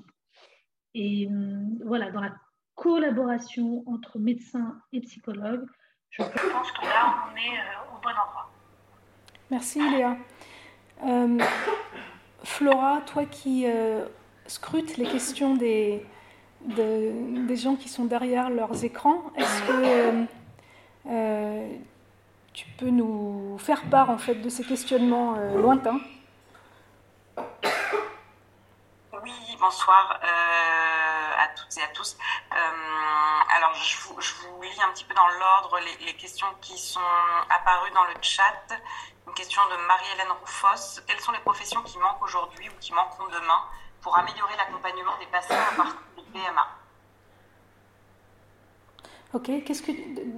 [0.93, 2.35] Et hum, voilà, dans la
[2.75, 5.65] collaboration entre médecins et psychologues,
[6.09, 8.49] je pense que là, on est euh, au bon endroit.
[9.49, 10.17] Merci Léa.
[11.05, 11.39] Euh,
[12.43, 13.65] Flora, toi qui
[14.47, 16.05] scrutes les questions des,
[16.61, 20.27] des gens qui sont derrière leurs écrans, est-ce que
[22.55, 25.99] tu peux nous faire part en fait de ces questionnements euh, lointains?
[29.21, 30.94] Oui, bonsoir euh,
[31.75, 32.17] toutes et à tous.
[32.53, 36.47] Euh, alors, je vous, je vous, lis un petit peu dans l'ordre les, les, questions
[36.61, 36.99] qui sont
[37.49, 38.67] apparues dans le chat.
[39.27, 41.01] Une question de Marie-Hélène Roufos.
[41.07, 43.63] Quelles sont les professions qui manquent aujourd'hui ou qui manqueront demain
[44.01, 46.67] pour améliorer l'accompagnement des patients à partir du PMA
[49.33, 49.91] Ok, qu'est-ce que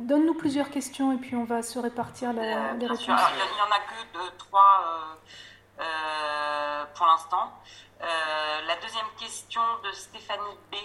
[0.08, 3.06] donne-nous plusieurs questions et puis on va se répartir la, euh, les réponses.
[3.06, 4.82] il n'y en a que deux, trois
[5.80, 7.52] euh, euh, pour l'instant.
[8.00, 10.76] la deuxième question de Stéphanie B.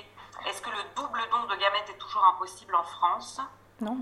[0.47, 3.41] Est-ce que le double don de gamètes est toujours impossible en France
[3.81, 3.99] Non.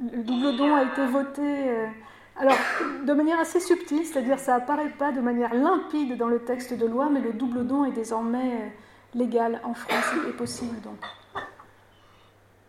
[0.00, 1.88] Le double don a été voté.
[2.36, 2.56] Alors,
[3.04, 6.86] de manière assez subtile, c'est-à-dire ça apparaît pas de manière limpide dans le texte de
[6.86, 8.74] loi, mais le double don est désormais
[9.14, 10.98] légal en France et possible donc.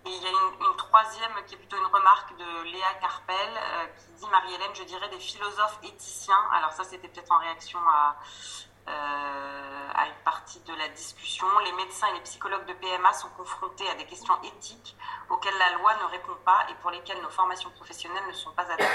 [0.06, 3.86] Et il y a une, troisième qui est plutôt une remarque de Léa Carpel euh,
[3.98, 6.44] qui dit Marie-Hélène, je dirais des philosophes éthiciens.
[6.53, 11.45] Alors ça, c'était peut-être en réaction à, euh, à une partie de la discussion.
[11.66, 14.95] Les médecins et les psychologues de PMA sont confrontés à des questions éthiques
[15.30, 18.64] auxquelles la loi ne répond pas et pour lesquelles nos formations professionnelles ne sont pas
[18.64, 18.86] adaptées.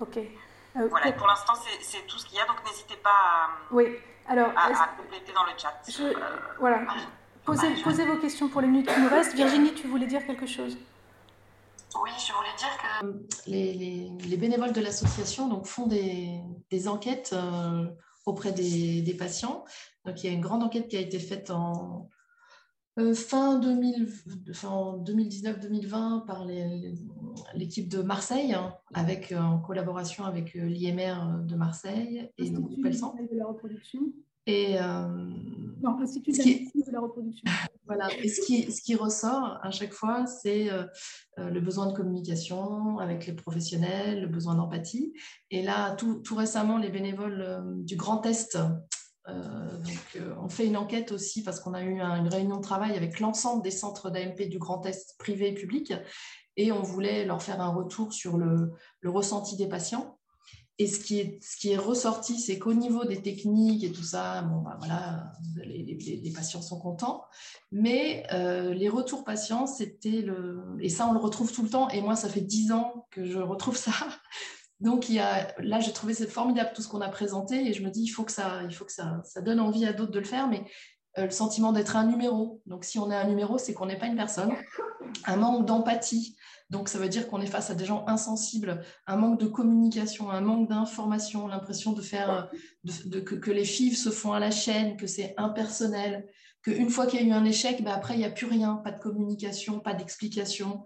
[0.00, 0.16] Ok.
[0.16, 3.98] Euh, voilà, pour, l'instant, c'est tout ce qu'il y a, donc n'hésitez pas à, oui.
[4.26, 5.74] Alors, à, compléter dans le chat.
[6.58, 6.80] voilà.
[7.44, 9.34] Posez, vos questions pour les minutes qui nous restent.
[9.34, 10.78] Virginie, tu voulais dire quelque chose?
[12.00, 13.12] Oui, je voulais dire que euh,
[14.28, 16.40] les, bénévoles de l'association font des,
[16.88, 17.86] enquêtes euh,
[18.24, 19.64] auprès des, patients.
[20.04, 22.08] Donc, il y a une grande enquête qui a été faite en
[22.98, 26.46] euh, fin 2019-2020 par
[27.54, 33.14] l'équipe de Marseille, hein, avec, en collaboration avec l'IMR de Marseille et groupe Elsan.
[33.14, 34.00] de la reproduction.
[34.46, 35.08] Et, euh,
[35.82, 37.44] non, Institut de la reproduction.
[37.84, 38.08] Voilà.
[38.22, 40.84] Et ce qui, ce qui ressort à chaque fois, c'est euh,
[41.38, 45.12] euh, le besoin de communication avec les professionnels, le besoin d'empathie.
[45.50, 48.56] Et là, tout, tout, récemment, les bénévoles du Grand Est
[49.26, 53.20] donc, on fait une enquête aussi parce qu'on a eu une réunion de travail avec
[53.20, 55.92] l'ensemble des centres d'AMP du Grand Est privés et publics
[56.56, 60.18] et on voulait leur faire un retour sur le, le ressenti des patients.
[60.82, 64.74] Et ce qui est, ressorti, c'est qu'au niveau des techniques et tout ça, bon, bah,
[64.80, 65.32] voilà,
[65.64, 67.24] les, patients sont contents.
[67.70, 70.60] Mais euh, les retours patients, c'était le.
[70.80, 71.88] Et ça, on le retrouve tout le temps.
[71.90, 73.92] Et moi, ça fait dix ans que je retrouve ça.
[74.80, 77.64] Donc, là, j'ai trouvé c'est formidable tout ce qu'on a présenté.
[77.68, 79.92] Et je me dis, il faut que ça, il faut que ça, donne envie à
[79.92, 80.48] d'autres de le faire.
[80.48, 80.64] Mais
[81.16, 82.62] le sentiment d'être un numéro.
[82.66, 84.52] Donc, si on est un numéro, c'est qu'on n'est pas une personne.
[85.26, 86.36] Un manque d'empathie.
[86.70, 90.30] Donc, ça veut dire qu'on est face à des gens insensibles, un manque de communication,
[90.30, 92.50] un manque d'information, l'impression de faire
[92.86, 96.26] que, les fives se font à la chaîne, que c'est impersonnel,
[96.62, 98.76] qu'une fois qu'il y a eu un échec, bah, après, il n'y a plus rien,
[98.76, 100.84] pas de communication, pas d'explication,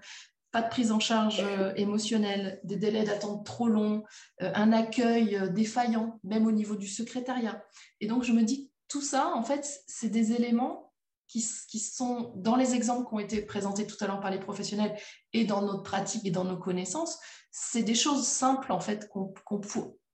[0.50, 4.02] pas de prise en charge euh, émotionnelle, des délais d'attente trop longs,
[4.42, 7.62] euh, un accueil euh, défaillant, même au niveau du secrétariat.
[8.00, 10.92] Et donc, je me dis, tout ça, en fait, c'est des éléments
[11.28, 14.96] qui, sont dans les exemples qui ont été présentés tout à l'heure par les professionnels
[15.32, 17.18] et dans notre pratique et dans nos connaissances,
[17.50, 19.10] c'est des choses simples en fait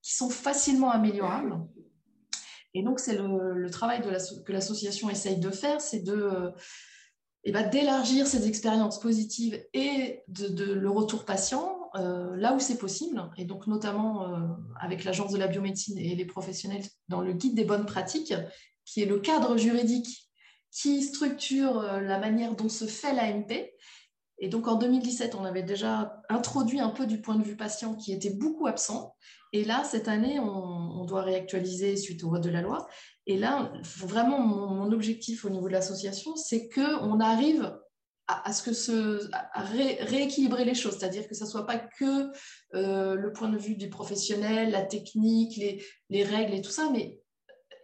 [0.03, 1.61] qui sont facilement améliorables.
[2.75, 6.53] Et donc c'est le, travail que l'association essaye de faire, c'est de
[7.45, 12.79] eh ben, d'élargir ces expériences positives et de, le retour patient euh, là où c'est
[12.79, 14.39] possible, et donc notamment euh,
[14.81, 18.35] avec l'Agence de la biomédecine et les professionnels dans le guide des bonnes pratiques,
[18.85, 20.31] qui est le cadre juridique
[20.73, 23.71] qui structure euh, la manière dont se fait l'AMP.
[24.39, 27.95] Et donc en 2017, on avait déjà introduit un peu du point de vue patient
[27.95, 29.15] qui était beaucoup absent.
[29.53, 32.89] Et là, cette année, on, doit réactualiser suite au vote de la loi.
[33.27, 37.77] Et là, vraiment, mon, objectif au niveau de l'association, c'est qu'on arrive
[38.45, 42.31] à, ce que ce, à rééquilibrer les choses, c'est-à-dire que ça ne soit pas que
[42.75, 46.89] euh, le point de vue du professionnel, la technique, les, les, règles et tout ça,
[46.91, 47.21] mais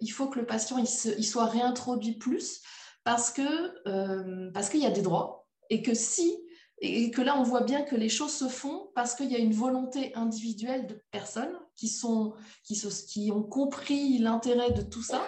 [0.00, 2.60] il faut que le patient il, soit réintroduit plus
[3.04, 3.42] parce que
[3.88, 6.36] euh, parce qu'il y a des droits et que si
[6.80, 9.38] et que là on voit bien que les choses se font parce qu'il y a
[9.38, 11.92] une volonté individuelle de personnes qui,
[13.06, 15.22] qui ont compris l'intérêt de tout ça.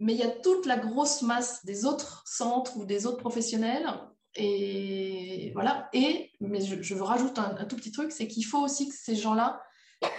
[0.00, 3.86] Mais il y a toute la grosse masse des autres centres ou des autres professionnels
[4.36, 5.88] et voilà.
[5.92, 8.94] Et, mais je, je veux rajouter un, tout petit truc, c'est qu'il faut aussi que
[8.94, 9.62] ces gens-là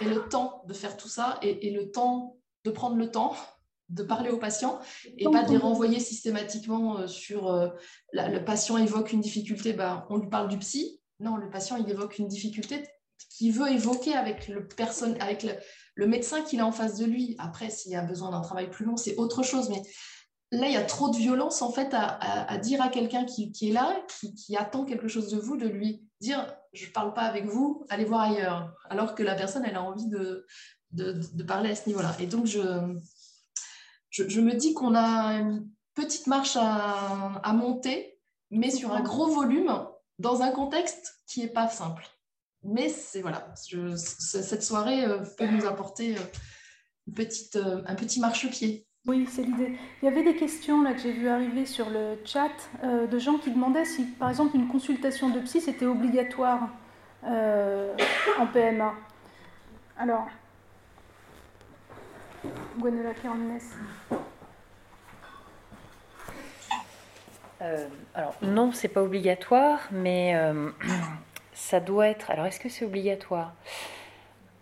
[0.00, 3.36] aient le temps de faire tout ça et, le temps de prendre le temps
[3.88, 4.80] de parler aux patients
[5.16, 7.68] et pas de les renvoyer systématiquement euh, sur euh,
[8.12, 11.00] le patient évoque une difficulté, bah, on lui parle du psy.
[11.20, 12.82] Non, le patient, il évoque une difficulté
[13.30, 15.52] qu'il veut évoquer avec le, personne, avec le,
[15.94, 17.36] le médecin qu'il a en face de lui.
[17.38, 19.70] Après, s'il y a besoin d'un travail plus long, c'est autre chose.
[19.70, 19.82] Mais
[20.56, 23.72] là, il y a trop de violence en fait à, dire à quelqu'un qui, est
[23.72, 23.96] là,
[24.36, 27.84] qui, attend quelque chose de vous, de lui dire je ne parle pas avec vous,
[27.88, 30.46] allez voir ailleurs, alors que la personne, elle a envie de,
[31.46, 32.14] parler à ce niveau-là.
[32.20, 32.60] Et donc, je,
[34.40, 38.18] me dis qu'on a une petite marche à, monter,
[38.50, 39.72] mais sur un gros volume,
[40.18, 42.06] dans un contexte qui n'est pas simple.
[42.62, 47.24] Mais c'est voilà, cette soirée euh, peut nous apporter euh,
[47.56, 48.85] euh, un petit marchepied.
[49.06, 49.76] Oui, c'est l'idée.
[50.02, 52.50] Il y avait des questions là que j'ai vu arriver sur le chat
[52.82, 56.70] euh, de gens qui demandaient si, par exemple, une consultation de psy c'était obligatoire
[57.24, 57.94] euh,
[58.38, 58.94] en PMA.
[59.96, 60.26] Alors,
[62.78, 63.10] Gwenola
[67.62, 70.70] euh, alors non, c'est pas obligatoire, mais euh,
[71.54, 72.30] ça doit être.
[72.30, 73.54] Alors est-ce que c'est obligatoire?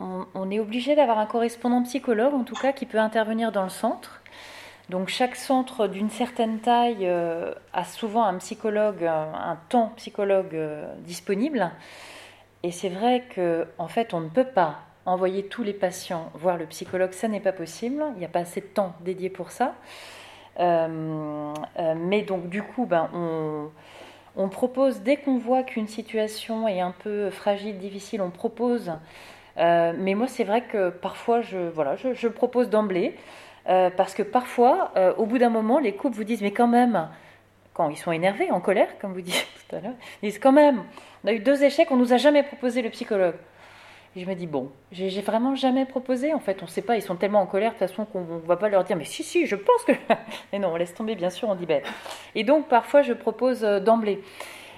[0.00, 3.62] On, on, est obligé d'avoir un correspondant psychologue, en tout cas, qui peut intervenir dans
[3.62, 4.20] le centre.
[4.90, 10.86] Donc chaque centre d'une certaine taille euh, a souvent un psychologue, un, temps psychologue euh,
[10.98, 11.70] disponible.
[12.62, 16.56] Et c'est vrai qu'en en fait, on ne peut pas envoyer tous les patients voir
[16.56, 18.04] le psychologue, ça n'est pas possible.
[18.14, 19.74] Il n'y a pas assez de temps dédié pour ça.
[20.60, 21.52] Euh,
[21.96, 23.10] mais donc du coup, ben,
[24.36, 28.92] on, propose, dès qu'on voit qu'une situation est un peu fragile, difficile, on propose.
[29.56, 33.16] mais moi, c'est vrai que parfois, je, voilà, je propose d'emblée.
[33.68, 36.66] Euh, parce que parfois, euh, au bout d'un moment, les couples vous disent, mais quand
[36.66, 37.08] même,
[37.72, 40.52] quand ils sont énervés, en colère, comme vous disiez tout à l'heure, ils disent, quand
[40.52, 40.84] même,
[41.24, 43.36] on a eu deux échecs, on nous a jamais proposé le psychologue.
[44.16, 46.96] Et je me dis, bon, j'ai vraiment jamais proposé, en fait, on ne sait pas,
[46.96, 49.04] ils sont tellement en colère, de toute façon, qu'on ne va pas leur dire, mais
[49.04, 49.92] si, si, je pense que...
[50.52, 51.86] mais non, on laisse tomber, bien sûr, on dit bête.
[52.34, 54.22] Et donc, parfois, je propose euh, d'emblée.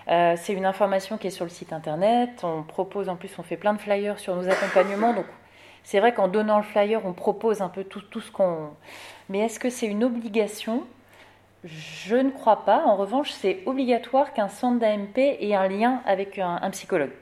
[0.07, 2.45] c'est une information qui est sur le site internet.
[2.45, 5.13] On propose, en plus, on fait plein de flyers sur nos accompagnements.
[5.13, 5.27] Donc,
[5.87, 8.71] c'est vrai qu'en donnant le flyer, on propose un peu tout, tout ce qu'on...
[9.29, 10.83] Mais est-ce que c'est une obligation?
[11.63, 12.85] Je ne crois pas.
[12.87, 17.13] En revanche, c'est obligatoire qu'un centre d'AMP ait un lien avec un, psychologue.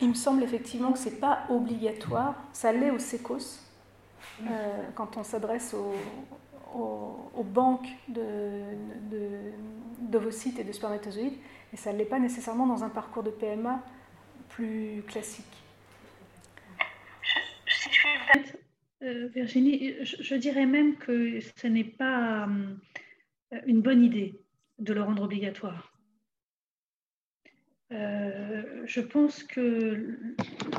[0.00, 2.36] Il me semble effectivement que ce n'est pas obligatoire.
[2.54, 3.60] Ça l'est au SECOS,
[4.40, 4.46] euh,
[4.94, 7.88] quand on s'adresse aux, banques
[10.00, 11.36] d'ovocytes de, et de spermatozoïdes,
[11.74, 13.82] et ça ne l'est pas nécessairement dans un parcours de PMA
[14.54, 15.44] plus classique.
[17.66, 18.08] Si je suis
[19.02, 22.48] euh, Virginie, je, dirais même que ce n'est pas
[23.52, 24.34] euh, une bonne idée
[24.78, 25.92] de le rendre obligatoire.
[27.92, 30.18] Euh, je pense que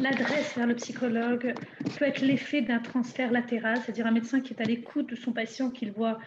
[0.02, 1.54] l'adresse vers le psychologue
[1.98, 5.32] peut être l'effet d'un transfert latéral, c'est-à-dire un médecin qui est à l'écoute de son
[5.32, 6.20] patient qu'il voit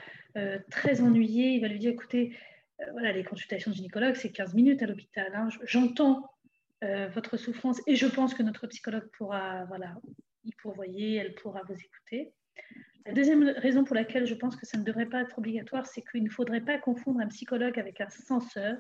[0.71, 2.37] très ennuyé, il va lui dire écoutez,
[2.93, 5.33] voilà, les consultations de gynécologue, c'est 15 minutes à l'hôpital.
[5.35, 5.49] Hein.
[5.65, 6.31] J'entends
[6.85, 9.95] euh, votre souffrance et je pense que notre psychologue pourra voilà,
[10.45, 12.33] y pourvoyer, elle pourra vous écouter.
[13.07, 16.03] La deuxième raison pour laquelle je pense que ça ne devrait pas être obligatoire, c'est
[16.03, 18.77] qu'il ne faudrait pas confondre un psychologue avec un censeur.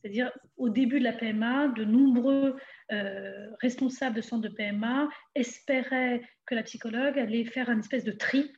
[0.00, 2.56] C'est-à-dire, au début de la PMA, de nombreux
[2.90, 8.12] euh, responsables de centres de PMA espéraient que la psychologue allait faire une espèce de
[8.12, 8.50] tri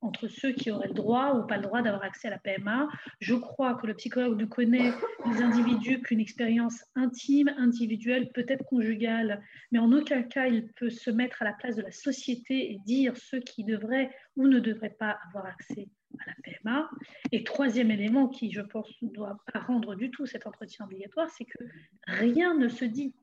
[0.00, 2.88] entre ceux qui auraient le droit ou pas le droit d'avoir accès à la PMA.
[3.20, 4.92] Je crois que le psychologue ne connaît
[5.26, 9.42] les individus qu'une expérience intime, individuelle, peut-être conjugale,
[9.72, 12.78] mais en aucun cas il peut se mettre à la place de la société et
[12.84, 15.88] dire ceux qui devraient ou ne devraient pas avoir accès
[16.20, 16.90] à la PMA.
[17.32, 21.28] Et troisième élément qui, je pense, ne doit pas rendre du tout cet entretien obligatoire,
[21.30, 21.64] c'est que
[22.06, 23.14] rien ne se dit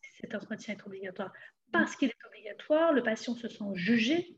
[0.00, 1.32] si cet entretien est obligatoire.
[1.72, 4.36] Parce qu'il est obligatoire, le patient se sent jugé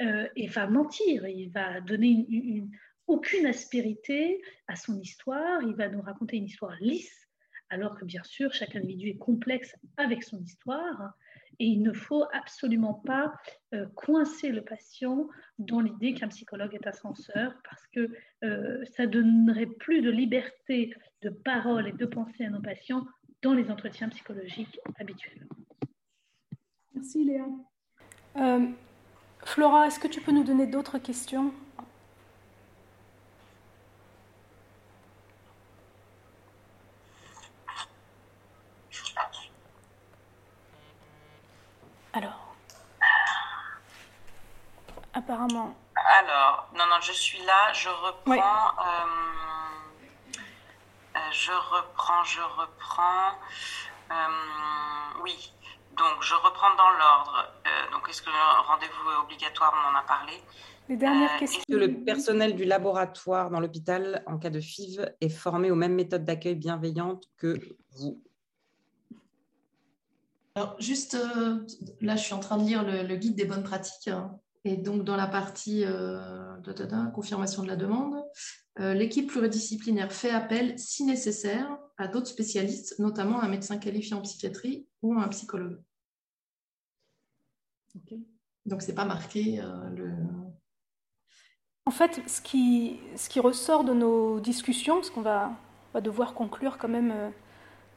[0.00, 2.64] euh, et va mentir, il va donner
[3.06, 7.28] aucune aspérité à son histoire, il va nous raconter une histoire lisse,
[7.70, 11.12] alors que bien sûr, chaque individu est complexe avec son histoire.
[11.60, 13.32] Et il ne faut absolument pas
[13.74, 18.10] euh, coincer le patient dans l'idée qu'un psychologue est ascenseur, parce que
[18.44, 23.04] euh, ça donnerait plus de liberté de parole et de pensée à nos patients
[23.42, 25.46] dans les entretiens psychologiques habituels.
[26.94, 27.46] Merci Léa.
[28.36, 28.68] Euh,
[29.48, 31.54] Flora, est-ce que tu peux nous donner d'autres questions?
[42.12, 42.54] Alors,
[45.14, 45.74] apparemment.
[45.96, 48.34] Alors, non, non, je suis là, je reprends.
[48.34, 49.06] Euh,
[51.16, 53.32] euh, je reprends, je reprends.
[55.22, 55.52] oui,
[55.98, 57.52] donc, je reprends dans l'ordre.
[57.66, 59.74] Euh, donc, est-ce que le rendez-vous est obligatoire?
[59.74, 60.32] On en a parlé.
[60.88, 61.60] Les dernières euh, questions.
[61.60, 65.74] Est-ce que le personnel du laboratoire dans l'hôpital, en cas de FIV, est formé aux
[65.74, 67.58] mêmes méthodes d'accueil bienveillantes que
[67.96, 68.22] vous?
[70.54, 71.66] Alors, juste euh,
[72.00, 74.10] là, je suis en train de lire le, guide des bonnes pratiques.
[74.64, 78.14] et donc, dans la partie de, confirmation de la demande,
[78.78, 84.86] l'équipe pluridisciplinaire fait appel, si nécessaire, à d'autres spécialistes, notamment un médecin qualifié en psychiatrie
[85.02, 85.80] ou un psychologue.
[88.66, 90.12] Donc, ce n'est pas marqué euh, le.
[91.86, 95.52] En fait, ce qui, ce qui ressort de nos discussions, parce qu'on va,
[95.94, 97.30] va, devoir conclure quand même euh,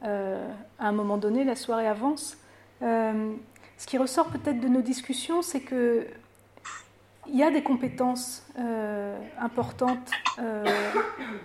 [0.04, 2.38] euh, à un moment donné, la soirée avance,
[2.82, 6.08] ce qui ressort peut-être de nos discussions, c'est que
[7.28, 8.46] il y a des compétences
[9.40, 10.12] importantes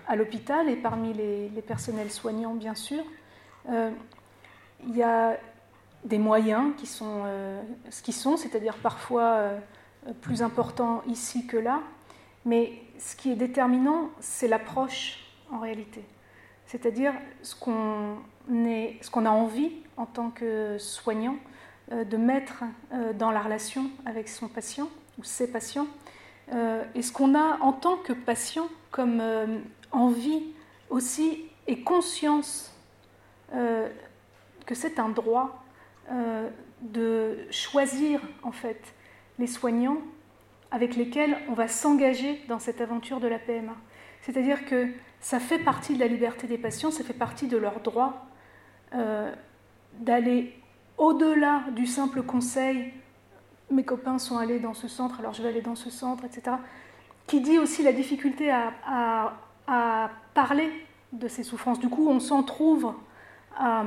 [0.09, 3.05] à l'hôpital et parmi les, personnels soignants, bien sûr.
[3.69, 5.37] il y a
[6.07, 9.59] des moyens qui sont euh, ce qu'ils sont, c'est-à-dire parfois euh,
[10.21, 11.81] plus importants ici que là.
[12.45, 15.19] Mais ce qui est déterminant, c'est l'approche
[15.51, 16.05] en réalité.
[16.67, 17.13] C'est-à-dire
[17.43, 18.17] ce qu'on
[19.27, 21.37] a envie en tant que soignant
[21.93, 22.65] euh, de mettre
[23.15, 25.87] dans la relation avec son patient ou ses patients,
[26.95, 29.21] et ce qu'on a en tant que patient comme
[29.91, 30.45] envie
[30.91, 32.73] aussi et conscience
[34.67, 35.65] que c'est un droit
[36.11, 36.49] euh,
[36.83, 38.83] de choisir en fait
[39.39, 39.99] les soignants
[40.71, 43.75] avec lesquels on va s'engager dans cette aventure de la PMA.
[44.21, 44.89] C'est-à-dire que
[45.21, 48.27] ça fait partie de la liberté des patients, ça fait partie de leur droit
[48.95, 49.33] euh,
[50.01, 50.55] d'aller
[50.99, 52.93] au-delà du simple conseil
[53.71, 56.57] mes copains sont allés dans ce centre, alors je vais aller dans ce centre, etc.
[57.27, 59.33] Qui dit aussi la difficulté à,
[60.35, 60.71] parler
[61.13, 61.81] de ces souffrances.
[61.81, 62.93] Du coup, on s'en trouve
[63.57, 63.85] à,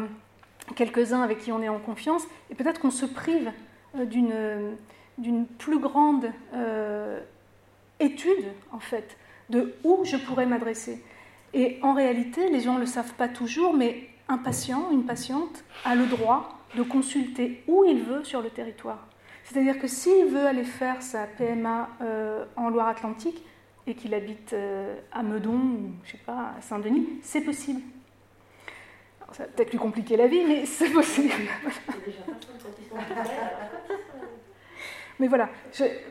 [0.75, 3.51] quelques-uns avec qui on est en confiance, et peut-être qu'on se prive
[3.97, 4.73] euh,
[5.17, 7.19] d'une plus grande euh,
[7.99, 9.17] étude, en fait,
[9.49, 11.03] de où je pourrais m'adresser.
[11.53, 15.63] Et en réalité, les gens ne le savent pas toujours, mais un patient, une patiente,
[15.85, 19.08] a le droit de consulter où il veut sur le territoire.
[19.51, 23.43] C'est-à-dire que s'il veut aller faire sa PMA euh, en Loire-Atlantique
[23.87, 24.55] et qu'il habite
[25.11, 27.81] à Meudon ou je sais pas à Saint-Denis, c'est possible
[29.33, 31.33] ça va peut-être lui compliquer la vie, mais c'est possible.
[35.19, 35.49] mais voilà,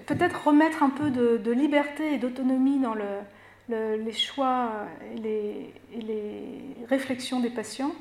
[0.06, 2.94] peut-être remettre un peu de, liberté et d'autonomie dans
[3.68, 7.92] les choix et les, réflexions des patients.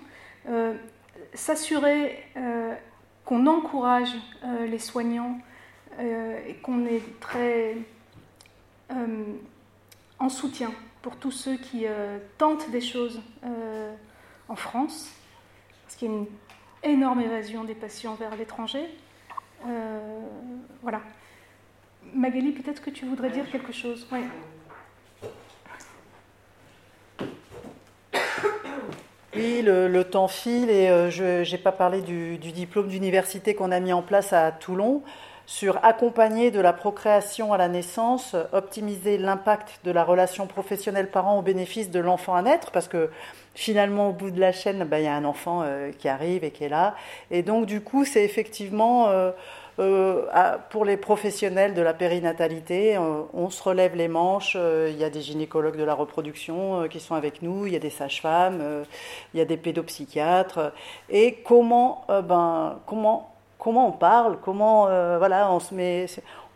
[0.49, 0.73] Euh,
[1.34, 2.73] s'assurer euh,
[3.28, 5.38] qu'on encourage euh, les soignants
[5.99, 7.76] et qu'on est très
[10.20, 10.72] en soutien
[11.02, 11.86] pour tous ceux qui
[12.38, 13.20] tentent des choses
[14.48, 15.12] en France,
[15.84, 16.28] parce qu'il y a une
[16.84, 18.86] énorme évasion des patients vers l'étranger.
[19.66, 20.20] Euh,
[20.82, 21.02] voilà.
[22.14, 24.08] Magali, peut-être que tu voudrais dire quelque chose?
[29.38, 33.80] Oui, le, temps file et euh, je n'ai pas parlé du, diplôme d'université qu'on a
[33.80, 35.03] mis en place à Toulon
[35.45, 41.41] sur accompagner de la procréation à la naissance, optimiser l'impact de la relation professionnelle-parent au
[41.41, 43.11] bénéfice de l'enfant à naître, parce que
[43.53, 46.43] finalement, au bout de la chaîne, ben, il y a un enfant euh, qui arrive
[46.43, 46.95] et qui est là.
[47.31, 49.31] Et donc, du coup, c'est effectivement euh,
[50.70, 54.56] pour les professionnels de la périnatalité, on, se relève les manches.
[54.56, 57.80] il y a des gynécologues de la reproduction qui sont avec nous, il y a
[57.80, 58.86] des sages-femmes,
[59.34, 60.72] il y a des pédopsychiatres.
[61.10, 64.86] Et comment, ben, comment, comment on parle, comment
[65.18, 66.08] voilà, on se met,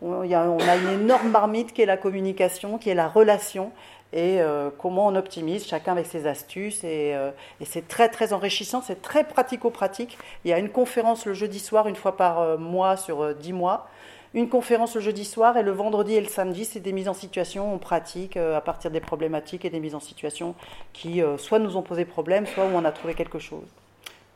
[0.02, 3.70] on, on a une énorme marmite qui est la communication, qui est la relation
[4.12, 6.82] et euh, comment on optimise, chacun avec ses astuces.
[6.84, 7.30] Euh,
[7.60, 10.18] et, c'est très très enrichissant, c'est très pratico-pratique.
[10.44, 13.52] Il y a une conférence le jeudi soir, une fois par euh, mois sur dix
[13.52, 13.88] mois.
[14.34, 17.14] Une conférence le jeudi soir et le vendredi et le samedi, c'est des mises en
[17.14, 20.54] situation, on pratique à partir des problématiques et des mises en situation
[20.94, 23.66] qui soit nous ont posé problème, soit où on a trouvé quelque chose.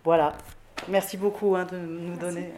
[0.04, 0.34] Voilà.
[0.88, 2.52] Merci beaucoup hein, de nous donner.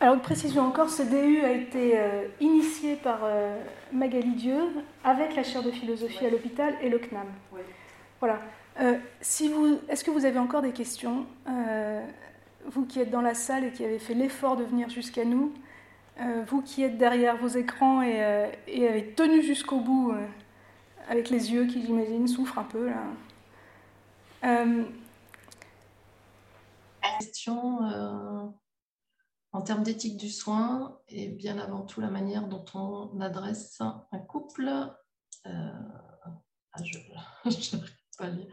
[0.00, 1.98] Alors, une précision encore, ce DU a été
[2.40, 3.18] initié par
[3.92, 4.58] Magali Dieu
[5.04, 7.26] avec la chaire de philosophie à l'hôpital et le CNAM.
[8.20, 8.38] Voilà.
[8.80, 11.26] Euh, si vous, est-ce que vous avez encore des questions
[12.66, 15.52] Vous qui êtes dans la salle et qui avez fait l'effort de venir jusqu'à nous,
[16.46, 20.12] vous qui êtes derrière vos écrans et, et avez tenu jusqu'au bout,
[21.08, 22.88] avec les yeux qui, j'imagine, souffrent un peu.
[22.88, 24.64] Là.
[27.18, 27.80] Question
[29.58, 34.18] en termes d'éthique du soin, et bien avant tout la manière dont on adresse un
[34.20, 34.68] couple,
[35.46, 35.72] euh,
[36.72, 36.96] ah, je,
[38.18, 38.46] pas lire,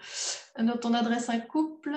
[0.58, 1.96] dont on adresse un couple.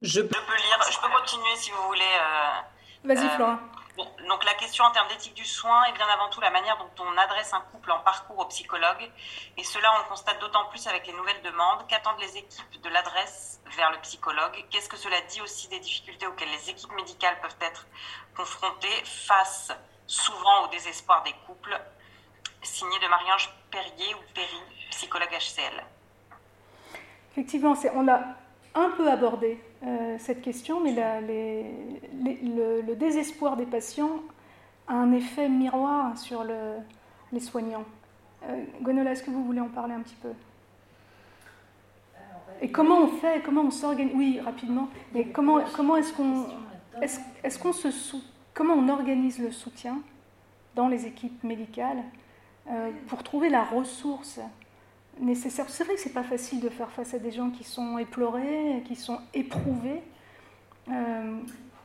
[0.00, 2.00] Je peux lire, je peux continuer si vous voulez.
[2.00, 3.56] Euh, Vas-y, euh,
[3.96, 6.90] Donc la question en termes d'éthique du soin est bien avant tout la manière dont
[7.04, 9.10] on adresse un couple en parcours au psychologue.
[9.56, 11.86] Et cela, on le constate d'autant plus avec les nouvelles demandes.
[11.86, 14.64] Qu'attendent les équipes de l'adresse vers le psychologue?
[14.70, 17.86] Qu'est-ce que cela dit aussi des difficultés auxquelles les équipes médicales peuvent être
[18.36, 19.70] confrontées face
[20.06, 21.78] souvent au désespoir des couples?
[22.62, 25.84] Signé de Marie-Ange Perrier ou Perry, psychologue HCL.
[27.32, 28.20] Effectivement, on a
[28.74, 34.20] un peu abordé euh, cette question, mais le, désespoir des patients
[34.88, 36.44] a un effet miroir sur
[37.32, 37.84] les soignants.
[38.48, 40.30] Euh, Gonola, est-ce que vous voulez en parler un petit peu?
[42.60, 44.88] Et comment on fait, comment on s'organise Oui, rapidement.
[45.12, 46.46] Mais comment, comment est-ce qu'on
[47.00, 47.88] est-ce, qu'on se
[48.52, 50.00] comment on organise le soutien
[50.74, 52.02] dans les équipes médicales
[52.70, 54.40] euh, pour trouver la ressource
[55.20, 55.66] nécessaire.
[55.68, 58.82] C'est vrai que c'est pas facile de faire face à des gens qui sont éplorés,
[58.86, 60.02] qui sont éprouvés.
[60.88, 61.38] Euh...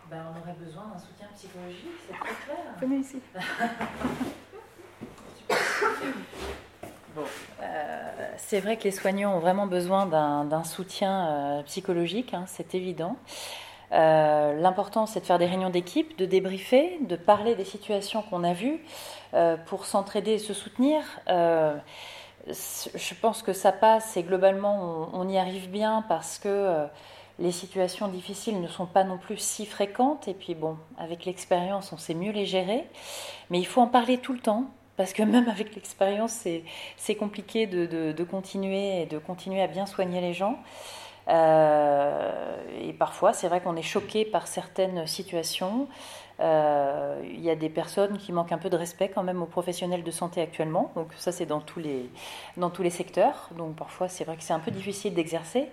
[0.09, 2.57] Ben, on aurait besoin d'un soutien psychologique, c'est très clair.
[2.81, 3.17] Venez ici.
[7.15, 7.21] bon,
[7.61, 12.73] euh, c'est vrai que les soignants ont vraiment besoin d'un soutien euh, psychologique, hein, c'est
[12.73, 13.17] évident.
[13.91, 18.43] Euh, l'important, c'est de faire des réunions d'équipe, de débriefer, de parler des situations qu'on
[18.43, 18.79] a vues
[19.67, 21.03] pour s'entraider et se soutenir
[22.47, 26.85] je pense que ça passe et globalement on, y arrive bien parce que euh,
[27.37, 31.91] les situations difficiles ne sont pas non plus si fréquentes et puis bon, avec l'expérience
[31.93, 32.85] on sait mieux les gérer,
[33.49, 34.65] mais il faut en parler tout le temps
[34.97, 36.45] parce que même avec l'expérience
[36.97, 40.57] c'est compliqué de, continuer et de continuer à bien soigner les gens.
[41.27, 45.87] Euh, et parfois c'est vrai qu'on est choqué par certaines situations.
[46.39, 49.47] Euh, il y a des personnes qui manquent un peu de respect quand même aux
[49.47, 50.91] professionnels de santé actuellement.
[50.95, 52.09] Donc ça, c'est dans tous les
[52.57, 53.49] dans tous les secteurs.
[53.57, 55.67] Donc parfois, c'est vrai que c'est un peu difficile d'exercer.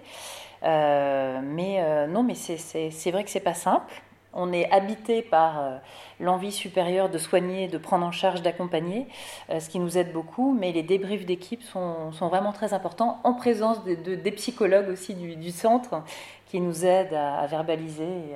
[0.64, 4.02] Euh, mais euh, non, mais c'est vrai que c'est pas simple.
[4.38, 5.80] On est habité par
[6.20, 9.06] l'envie supérieure de soigner, de prendre en charge, d'accompagner,
[9.48, 10.52] ce qui nous aide beaucoup.
[10.52, 15.14] Mais les débriefs d'équipe sont, sont, vraiment très importants, en présence de, des psychologues aussi
[15.14, 16.02] du, du centre,
[16.46, 18.34] qui nous aident à, verbaliser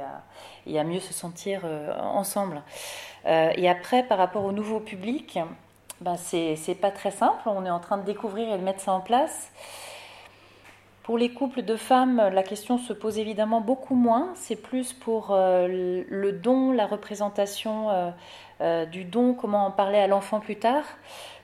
[0.67, 2.63] et à, mieux se sentir euh, ensemble.
[3.27, 5.39] Euh, et après, par rapport au nouveau public,
[6.01, 7.43] ben c'est pas très simple.
[7.47, 9.51] On est en train de découvrir et de mettre ça en place.
[11.03, 14.31] Pour les couples de femmes, la question se pose évidemment beaucoup moins.
[14.35, 18.13] C'est plus pour euh, le don, la représentation
[18.93, 20.85] du don, comment en parler à l'enfant plus tard.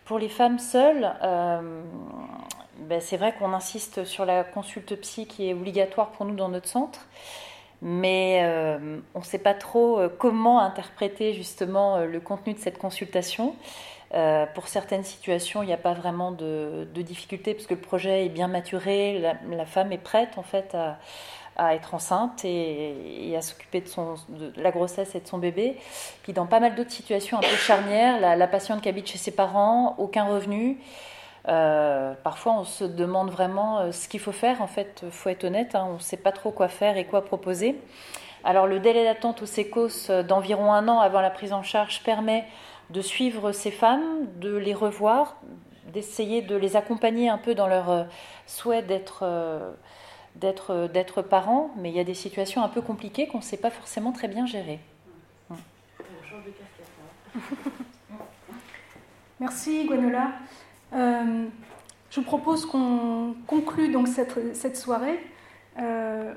[0.04, 1.10] Pour les femmes seules,
[2.80, 6.48] ben, c'est vrai qu'on insiste sur la consulte psy qui est obligatoire pour nous dans
[6.48, 7.06] notre centre,
[7.82, 12.58] mais euh, on ne sait pas trop euh, comment interpréter justement euh, le contenu de
[12.58, 13.54] cette consultation.
[14.54, 18.28] pour certaines situations, il n'y a pas vraiment de, difficulté parce que le projet est
[18.28, 20.74] bien maturé, la, femme est prête en fait
[21.56, 23.88] à, être enceinte et, à s'occuper de,
[24.38, 25.76] de, la grossesse et de son bébé.
[26.22, 29.18] Puis dans pas mal d'autres situations un peu charnières, la, la patiente qui habite chez
[29.18, 30.78] ses parents, aucun revenu.
[31.48, 34.62] Euh, parfois, on se demande vraiment euh, ce qu'il faut faire.
[34.62, 37.24] En fait, faut être honnête, hein, on ne sait pas trop quoi faire et quoi
[37.24, 37.80] proposer.
[38.44, 42.02] Alors, le délai d'attente au SECOS euh, d'environ un an avant la prise en charge
[42.02, 42.44] permet
[42.90, 45.36] de suivre ces femmes, de les revoir,
[45.92, 48.06] d'essayer de les accompagner un peu dans leur
[48.46, 49.24] souhait d'être
[50.36, 53.70] d'être parents, mais il y a des situations un peu compliquées qu'on ne sait pas
[53.70, 54.78] forcément très bien gérer.
[56.52, 56.86] casquette.
[59.40, 60.32] Merci Gwenola.
[60.92, 61.46] Euh,
[62.10, 65.18] je vous propose qu'on conclue donc cette, soirée.
[65.78, 66.34] Euh,